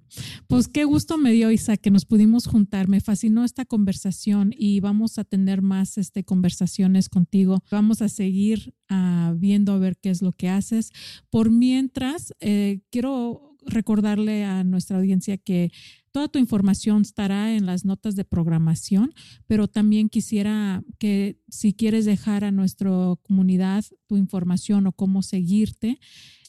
pues 0.48 0.66
qué 0.66 0.82
gusto 0.82 1.16
me 1.16 1.30
dio 1.30 1.50
Isaac 1.52 1.80
que 1.80 1.92
nos 1.92 2.04
pudimos 2.04 2.46
juntar. 2.46 2.88
Me 2.88 3.00
fascinó 3.00 3.44
esta 3.44 3.64
conversación 3.64 4.52
y 4.56 4.80
vamos 4.80 5.16
a 5.18 5.22
tener 5.22 5.62
más 5.62 5.96
este, 5.96 6.24
conversaciones 6.24 7.08
contigo. 7.08 7.62
Vamos 7.70 8.02
a 8.02 8.08
seguir 8.08 8.74
uh, 8.90 9.32
viendo 9.36 9.72
a 9.72 9.78
ver 9.78 9.96
qué 9.96 10.10
es 10.10 10.22
lo 10.22 10.32
que 10.32 10.48
haces. 10.48 10.90
Por 11.30 11.50
mientras, 11.52 12.34
eh, 12.40 12.80
quiero 12.90 13.49
recordarle 13.66 14.44
a 14.44 14.64
nuestra 14.64 14.98
audiencia 14.98 15.38
que 15.38 15.70
toda 16.12 16.28
tu 16.28 16.38
información 16.38 17.02
estará 17.02 17.54
en 17.54 17.66
las 17.66 17.84
notas 17.84 18.16
de 18.16 18.24
programación, 18.24 19.14
pero 19.46 19.68
también 19.68 20.08
quisiera 20.08 20.82
que 20.98 21.38
si 21.48 21.72
quieres 21.72 22.04
dejar 22.04 22.44
a 22.44 22.50
nuestra 22.50 22.90
comunidad 23.22 23.84
tu 24.06 24.16
información 24.16 24.86
o 24.86 24.92
cómo 24.92 25.22
seguirte, 25.22 25.98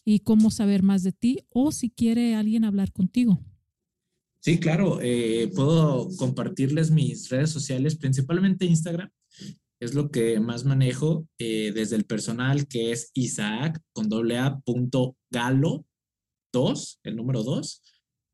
y 0.05 0.20
cómo 0.20 0.51
saber 0.51 0.84
más 0.84 1.03
de 1.03 1.12
ti 1.12 1.39
o 1.49 1.72
si 1.72 1.89
quiere 1.89 2.36
alguien 2.36 2.64
hablar 2.66 2.91
contigo. 2.91 3.39
Sí, 4.39 4.59
claro, 4.59 4.99
eh, 5.01 5.51
puedo 5.53 6.09
compartirles 6.18 6.89
mis 6.89 7.30
redes 7.30 7.51
sociales, 7.51 7.95
principalmente 7.95 8.66
Instagram, 8.66 9.09
es 9.80 9.93
lo 9.93 10.09
que 10.09 10.39
más 10.39 10.66
manejo 10.66 11.28
eh, 11.38 11.72
desde 11.74 11.95
el 11.95 12.05
personal 12.05 12.68
que 12.68 12.91
es 12.91 13.12
Isaac 13.14 13.80
con 13.93 14.09
doble 14.09 14.38
A 14.38 14.59
punto 14.59 15.16
galo 15.30 15.86
2, 16.52 16.99
el 17.04 17.16
número 17.16 17.43
2, 17.43 17.82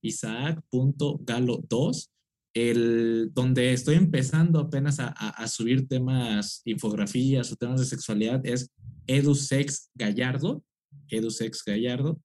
Isaac 0.03 0.61
punto 0.69 1.19
galo 1.23 1.63
2, 1.69 2.11
el, 2.53 3.31
donde 3.33 3.73
estoy 3.73 3.95
empezando 3.95 4.59
apenas 4.59 4.97
a 4.99 5.47
subir 5.47 5.87
temas, 5.87 6.61
infografías 6.65 7.51
o 7.51 7.55
temas 7.55 7.79
de 7.79 7.85
sexualidad 7.85 8.43
es 8.45 8.71
EduSex 9.07 9.89
Gallardo, 9.95 10.63
EduSex 11.09 11.63
Gallardo. 11.65 12.19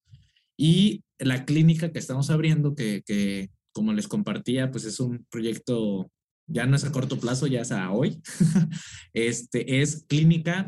Y 0.57 1.03
la 1.19 1.45
clínica 1.45 1.93
que 1.93 1.99
estamos 1.99 2.31
abriendo, 2.31 2.75
que, 2.75 3.03
que, 3.05 3.51
como 3.73 3.93
les 3.93 4.09
compartía, 4.09 4.71
pues 4.71 4.85
es 4.85 5.01
un 5.01 5.27
proyecto, 5.31 6.11
ya 6.47 6.67
no 6.67 6.77
es 6.77 6.85
a 6.85 6.93
corto 6.93 7.19
plazo, 7.19 7.47
ya 7.47 7.63
es 7.63 7.73
a 7.73 7.91
hoy, 7.91 8.21
este 9.13 9.81
es 9.81 10.05
clínica.sso, 10.09 10.63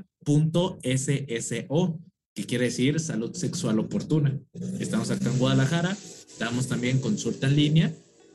que 2.35 2.45
quiere 2.45 2.65
decir 2.67 2.99
salud 3.01 3.33
sexual 3.35 3.79
oportuna. 3.79 4.39
Estamos 4.81 5.11
acá 5.11 5.31
en 5.31 5.39
Guadalajara, 5.39 5.97
damos 6.39 6.67
también 6.67 7.01
consulta 7.01 7.47
en 7.47 7.57
línea, 7.57 7.93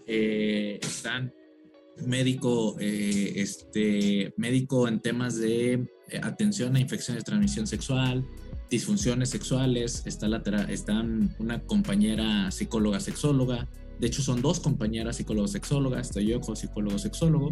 eh, 0.07 0.79
están 0.81 1.33
médico, 2.05 2.77
eh, 2.79 3.33
este, 3.35 4.33
médico 4.37 4.87
en 4.87 5.01
temas 5.01 5.37
de 5.37 5.73
eh, 5.73 6.19
atención 6.23 6.75
a 6.75 6.79
infecciones 6.79 7.23
de 7.23 7.25
transmisión 7.25 7.67
sexual, 7.67 8.25
disfunciones 8.69 9.29
sexuales, 9.29 10.03
está, 10.05 10.29
la, 10.29 10.37
está 10.69 11.05
una 11.39 11.59
compañera 11.63 12.51
psicóloga 12.51 13.01
sexóloga, 13.01 13.67
de 13.99 14.07
hecho 14.07 14.21
son 14.21 14.41
dos 14.41 14.61
compañeras 14.61 15.17
psicólogas 15.17 15.51
sexólogas, 15.51 16.07
estoy 16.07 16.27
yo 16.27 16.39
como 16.39 16.55
psicólogo 16.55 16.97
sexólogo 16.97 17.51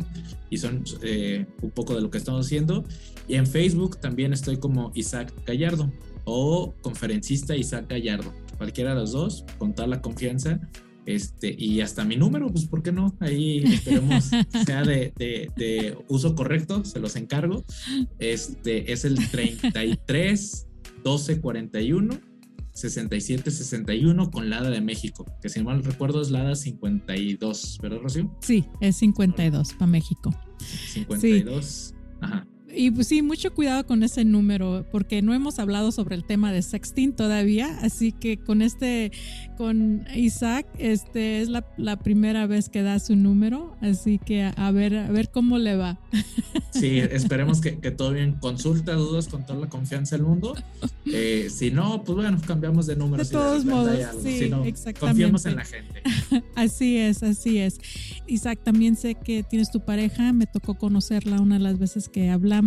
y 0.50 0.58
son 0.58 0.86
eh, 1.02 1.46
un 1.62 1.72
poco 1.72 1.94
de 1.94 2.02
lo 2.02 2.10
que 2.10 2.18
estamos 2.18 2.46
haciendo. 2.46 2.86
Y 3.28 3.36
en 3.36 3.46
Facebook 3.46 4.00
también 4.00 4.32
estoy 4.32 4.58
como 4.58 4.92
Isaac 4.96 5.34
Gallardo 5.46 5.92
o 6.30 6.76
conferencista 6.82 7.56
Isaac 7.56 7.86
Gallardo, 7.90 8.34
cualquiera 8.58 8.94
de 8.94 9.00
los 9.00 9.14
dos, 9.14 9.46
con 9.58 9.74
toda 9.74 9.88
la 9.88 10.02
confianza. 10.02 10.60
Este, 11.06 11.56
y 11.58 11.80
hasta 11.80 12.04
mi 12.04 12.18
número, 12.18 12.52
pues, 12.52 12.66
¿por 12.66 12.84
qué 12.84 12.92
no? 12.92 13.16
Ahí 13.22 13.64
esperemos 13.64 14.26
sea 14.66 14.84
de, 14.84 15.14
de, 15.16 15.50
de 15.56 15.98
uso 16.10 16.36
correcto, 16.36 16.84
se 16.84 17.00
los 17.00 17.16
encargo. 17.16 17.64
Este 18.20 18.92
es 18.92 19.06
el 19.06 19.16
33 19.30 20.68
1241 20.98 22.20
6761 22.74 24.30
con 24.30 24.50
Lada 24.50 24.70
de 24.70 24.82
México, 24.82 25.26
que 25.42 25.48
si 25.48 25.64
mal 25.64 25.82
recuerdo 25.82 26.22
es 26.22 26.30
Lada 26.30 26.56
52, 26.56 27.80
¿verdad, 27.82 28.00
Rocío? 28.02 28.38
Sí, 28.42 28.66
es 28.82 28.98
52 28.98 29.74
para 29.74 29.88
México. 29.88 30.36
52. 30.60 31.96
Ajá. 32.20 32.46
Y 32.74 32.92
pues 32.92 33.08
sí, 33.08 33.22
mucho 33.22 33.54
cuidado 33.54 33.86
con 33.86 34.04
ese 34.04 34.26
número, 34.26 34.86
porque 34.92 35.22
no 35.22 35.34
hemos 35.34 35.58
hablado 35.58 35.92
sobre 35.92 36.16
el 36.16 36.26
tema 36.26 36.52
de 36.52 36.62
sexting 36.62 37.14
todavía, 37.14 37.78
así 37.82 38.12
que 38.12 38.38
con 38.38 38.62
este, 38.62 39.12
con 39.58 40.06
Isaac, 40.16 40.68
este 40.78 41.42
es 41.42 41.50
la, 41.50 41.66
la 41.78 41.98
primera 41.98 42.46
vez 42.46 42.70
que 42.70 42.82
da 42.82 43.00
su 43.00 43.16
número, 43.16 43.76
así 43.82 44.20
que 44.20 44.44
a, 44.44 44.72
ver, 44.72 44.96
a 44.96 45.10
ver 45.12 45.30
cómo 45.32 45.58
le 45.58 45.76
va. 45.76 46.00
Sí, 46.72 47.00
esperemos 47.00 47.62
que, 47.62 47.80
que, 47.80 47.92
todo 47.92 48.12
bien. 48.12 48.34
Consulta 48.34 48.94
dudas 48.94 49.28
con 49.28 49.46
toda 49.46 49.60
la 49.60 49.70
confianza 49.70 50.16
del 50.16 50.26
mundo. 50.26 50.56
Eh, 51.06 51.48
si 51.50 51.72
no, 51.72 52.04
pues 52.04 52.18
bueno, 52.18 52.40
cambiamos 52.46 52.86
de 52.86 52.96
número. 52.96 53.24
De 53.24 53.30
todos 53.30 53.66
modos, 53.66 53.98
sí, 54.22 54.40
si 54.40 54.50
no, 54.50 54.64
exactamente. 54.64 55.00
Confiemos 55.00 55.46
en 55.46 55.56
la 55.56 55.66
gente. 55.66 56.04
Así 56.56 56.98
es, 56.98 57.24
así 57.24 57.60
es. 57.60 57.80
Isaac, 58.28 58.60
también 58.64 58.96
sé 58.96 59.16
que 59.16 59.44
tienes 59.44 59.72
tu 59.72 59.80
pareja, 59.80 60.34
me 60.34 60.48
tocó 60.48 60.76
conocerla 60.76 61.40
una 61.40 61.56
de 61.56 61.62
las 61.62 61.80
veces 61.80 62.10
que 62.10 62.30
hablamos. 62.30 62.58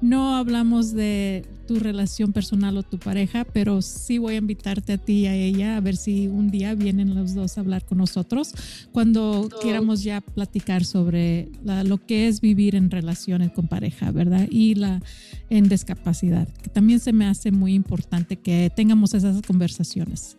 No 0.00 0.36
hablamos 0.36 0.92
de 0.92 1.44
tu 1.66 1.78
relación 1.80 2.32
personal 2.32 2.76
o 2.76 2.82
tu 2.82 2.98
pareja, 2.98 3.44
pero 3.44 3.82
sí 3.82 4.18
voy 4.18 4.34
a 4.34 4.38
invitarte 4.38 4.94
a 4.94 4.98
ti 4.98 5.20
y 5.20 5.26
a 5.26 5.34
ella 5.34 5.76
a 5.76 5.80
ver 5.80 5.96
si 5.96 6.28
un 6.28 6.50
día 6.50 6.74
vienen 6.74 7.14
los 7.14 7.34
dos 7.34 7.58
a 7.58 7.60
hablar 7.60 7.84
con 7.84 7.98
nosotros 7.98 8.54
cuando 8.92 9.48
quieramos 9.60 10.02
ya 10.02 10.20
platicar 10.20 10.84
sobre 10.84 11.48
la, 11.64 11.84
lo 11.84 11.98
que 11.98 12.28
es 12.28 12.40
vivir 12.40 12.74
en 12.76 12.90
relaciones 12.90 13.52
con 13.52 13.66
pareja, 13.66 14.10
¿verdad? 14.10 14.46
Y 14.50 14.76
la 14.76 15.02
en 15.50 15.68
discapacidad, 15.68 16.48
que 16.62 16.70
también 16.70 17.00
se 17.00 17.12
me 17.12 17.26
hace 17.26 17.52
muy 17.52 17.74
importante 17.74 18.36
que 18.36 18.70
tengamos 18.74 19.14
esas 19.14 19.42
conversaciones. 19.42 20.36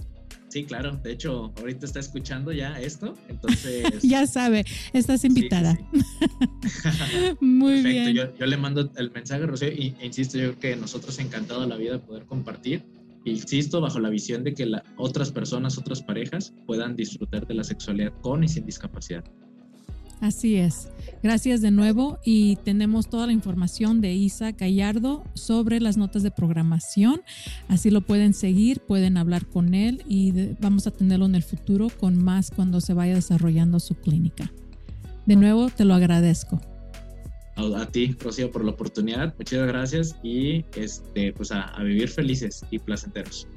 Sí, 0.50 0.64
claro. 0.64 0.98
De 1.04 1.12
hecho, 1.12 1.54
ahorita 1.58 1.86
está 1.86 2.00
escuchando 2.00 2.52
ya 2.52 2.80
esto, 2.80 3.16
entonces. 3.28 3.84
ya 4.02 4.26
sabe, 4.28 4.66
estás 4.94 5.24
invitada. 5.26 5.78
Muy 7.42 7.82
bien. 7.82 8.14
Yo, 8.14 8.36
yo, 8.38 8.46
le 8.46 8.58
mando 8.58 8.90
el 8.96 9.12
mensaje, 9.12 9.46
Rocío, 9.46 9.70
y, 9.70 9.94
e 10.00 10.06
insisto, 10.06 10.38
yo 10.38 10.56
creo 10.56 10.60
que 10.60 10.76
nosotros 10.78 11.20
encantado 11.20 11.66
la 11.68 11.76
vida 11.76 11.94
de 11.94 12.00
poder 12.00 12.26
compartir. 12.26 12.84
Insisto, 13.26 13.82
bajo 13.82 14.00
la 14.00 14.10
visión 14.10 14.46
de 14.46 14.54
que 14.54 14.66
la, 14.66 14.84
otras 14.96 15.32
personas, 15.32 15.78
otras 15.78 16.02
parejas 16.02 16.54
puedan 16.66 16.96
disfrutar 16.96 17.46
de 17.46 17.56
la 17.56 17.64
sexualidad 17.64 18.14
con 18.22 18.44
y 18.44 18.48
sin 18.48 18.66
discapacidad. 18.66 19.24
Así 20.20 20.56
es. 20.56 20.90
Gracias 21.22 21.62
de 21.62 21.72
nuevo 21.72 22.20
y 22.24 22.58
tenemos 22.58 23.10
toda 23.10 23.28
la 23.28 23.34
información 23.34 24.02
de 24.02 24.14
Isa 24.14 24.52
Gallardo 24.52 25.24
sobre 25.34 25.80
las 25.80 25.98
notas 25.98 26.24
de 26.24 26.32
programación. 26.32 27.22
Así 27.68 27.90
lo 27.92 28.02
pueden 28.02 28.34
seguir, 28.34 28.80
pueden 28.80 29.18
hablar 29.18 29.46
con 29.46 29.74
él 29.74 30.04
y 30.08 30.54
vamos 30.60 30.88
a 30.88 30.92
tenerlo 30.92 31.26
en 31.26 31.36
el 31.36 31.44
futuro 31.44 31.90
con 32.00 32.24
más 32.24 32.52
cuando 32.52 32.82
se 32.82 32.94
vaya 32.94 33.16
desarrollando 33.16 33.80
su 33.80 33.96
clínica. 33.96 34.52
De 35.26 35.36
nuevo, 35.36 35.70
te 35.70 35.86
lo 35.86 35.94
agradezco. 35.94 36.62
A, 37.56 37.86
ti, 37.88 38.16
Rocío, 38.20 38.52
por 38.52 38.64
la 38.64 38.72
oportunidad. 38.72 39.34
Muchas 39.38 39.68
gracias 39.68 40.16
y 40.24 40.64
este, 40.76 41.34
pues 41.34 41.52
a 41.52 41.76
vivir 41.84 42.08
felices 42.08 42.64
y 42.70 42.80
placenteros. 42.80 43.48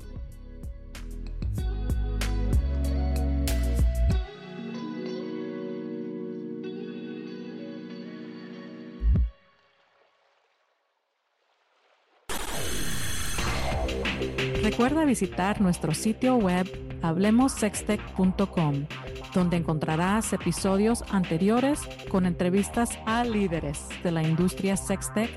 Visitar 15.10 15.60
nuestro 15.60 15.92
sitio 15.92 16.36
web 16.36 16.70
hablemosextech.com, 17.02 18.86
donde 19.34 19.56
encontrarás 19.56 20.32
episodios 20.32 21.02
anteriores 21.10 21.80
con 22.08 22.26
entrevistas 22.26 22.96
a 23.06 23.24
líderes 23.24 23.88
de 24.04 24.12
la 24.12 24.22
industria 24.22 24.76
sextech, 24.76 25.28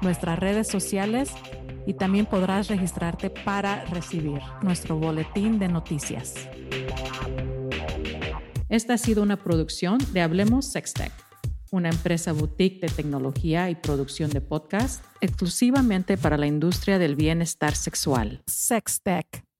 nuestras 0.00 0.40
redes 0.40 0.66
sociales 0.66 1.30
y 1.86 1.94
también 1.94 2.26
podrás 2.26 2.66
registrarte 2.66 3.30
para 3.30 3.84
recibir 3.84 4.40
nuestro 4.60 4.96
boletín 4.96 5.60
de 5.60 5.68
noticias. 5.68 6.34
Esta 8.68 8.94
ha 8.94 8.98
sido 8.98 9.22
una 9.22 9.36
producción 9.36 9.98
de 10.12 10.22
Hablemos 10.22 10.66
Sextech 10.72 11.31
una 11.72 11.88
empresa 11.88 12.32
boutique 12.32 12.86
de 12.86 12.92
tecnología 12.92 13.70
y 13.70 13.74
producción 13.74 14.30
de 14.30 14.40
podcast 14.40 15.04
exclusivamente 15.20 16.16
para 16.16 16.36
la 16.36 16.46
industria 16.46 16.98
del 16.98 17.16
bienestar 17.16 17.74
sexual. 17.74 18.42
Sextech. 18.46 19.51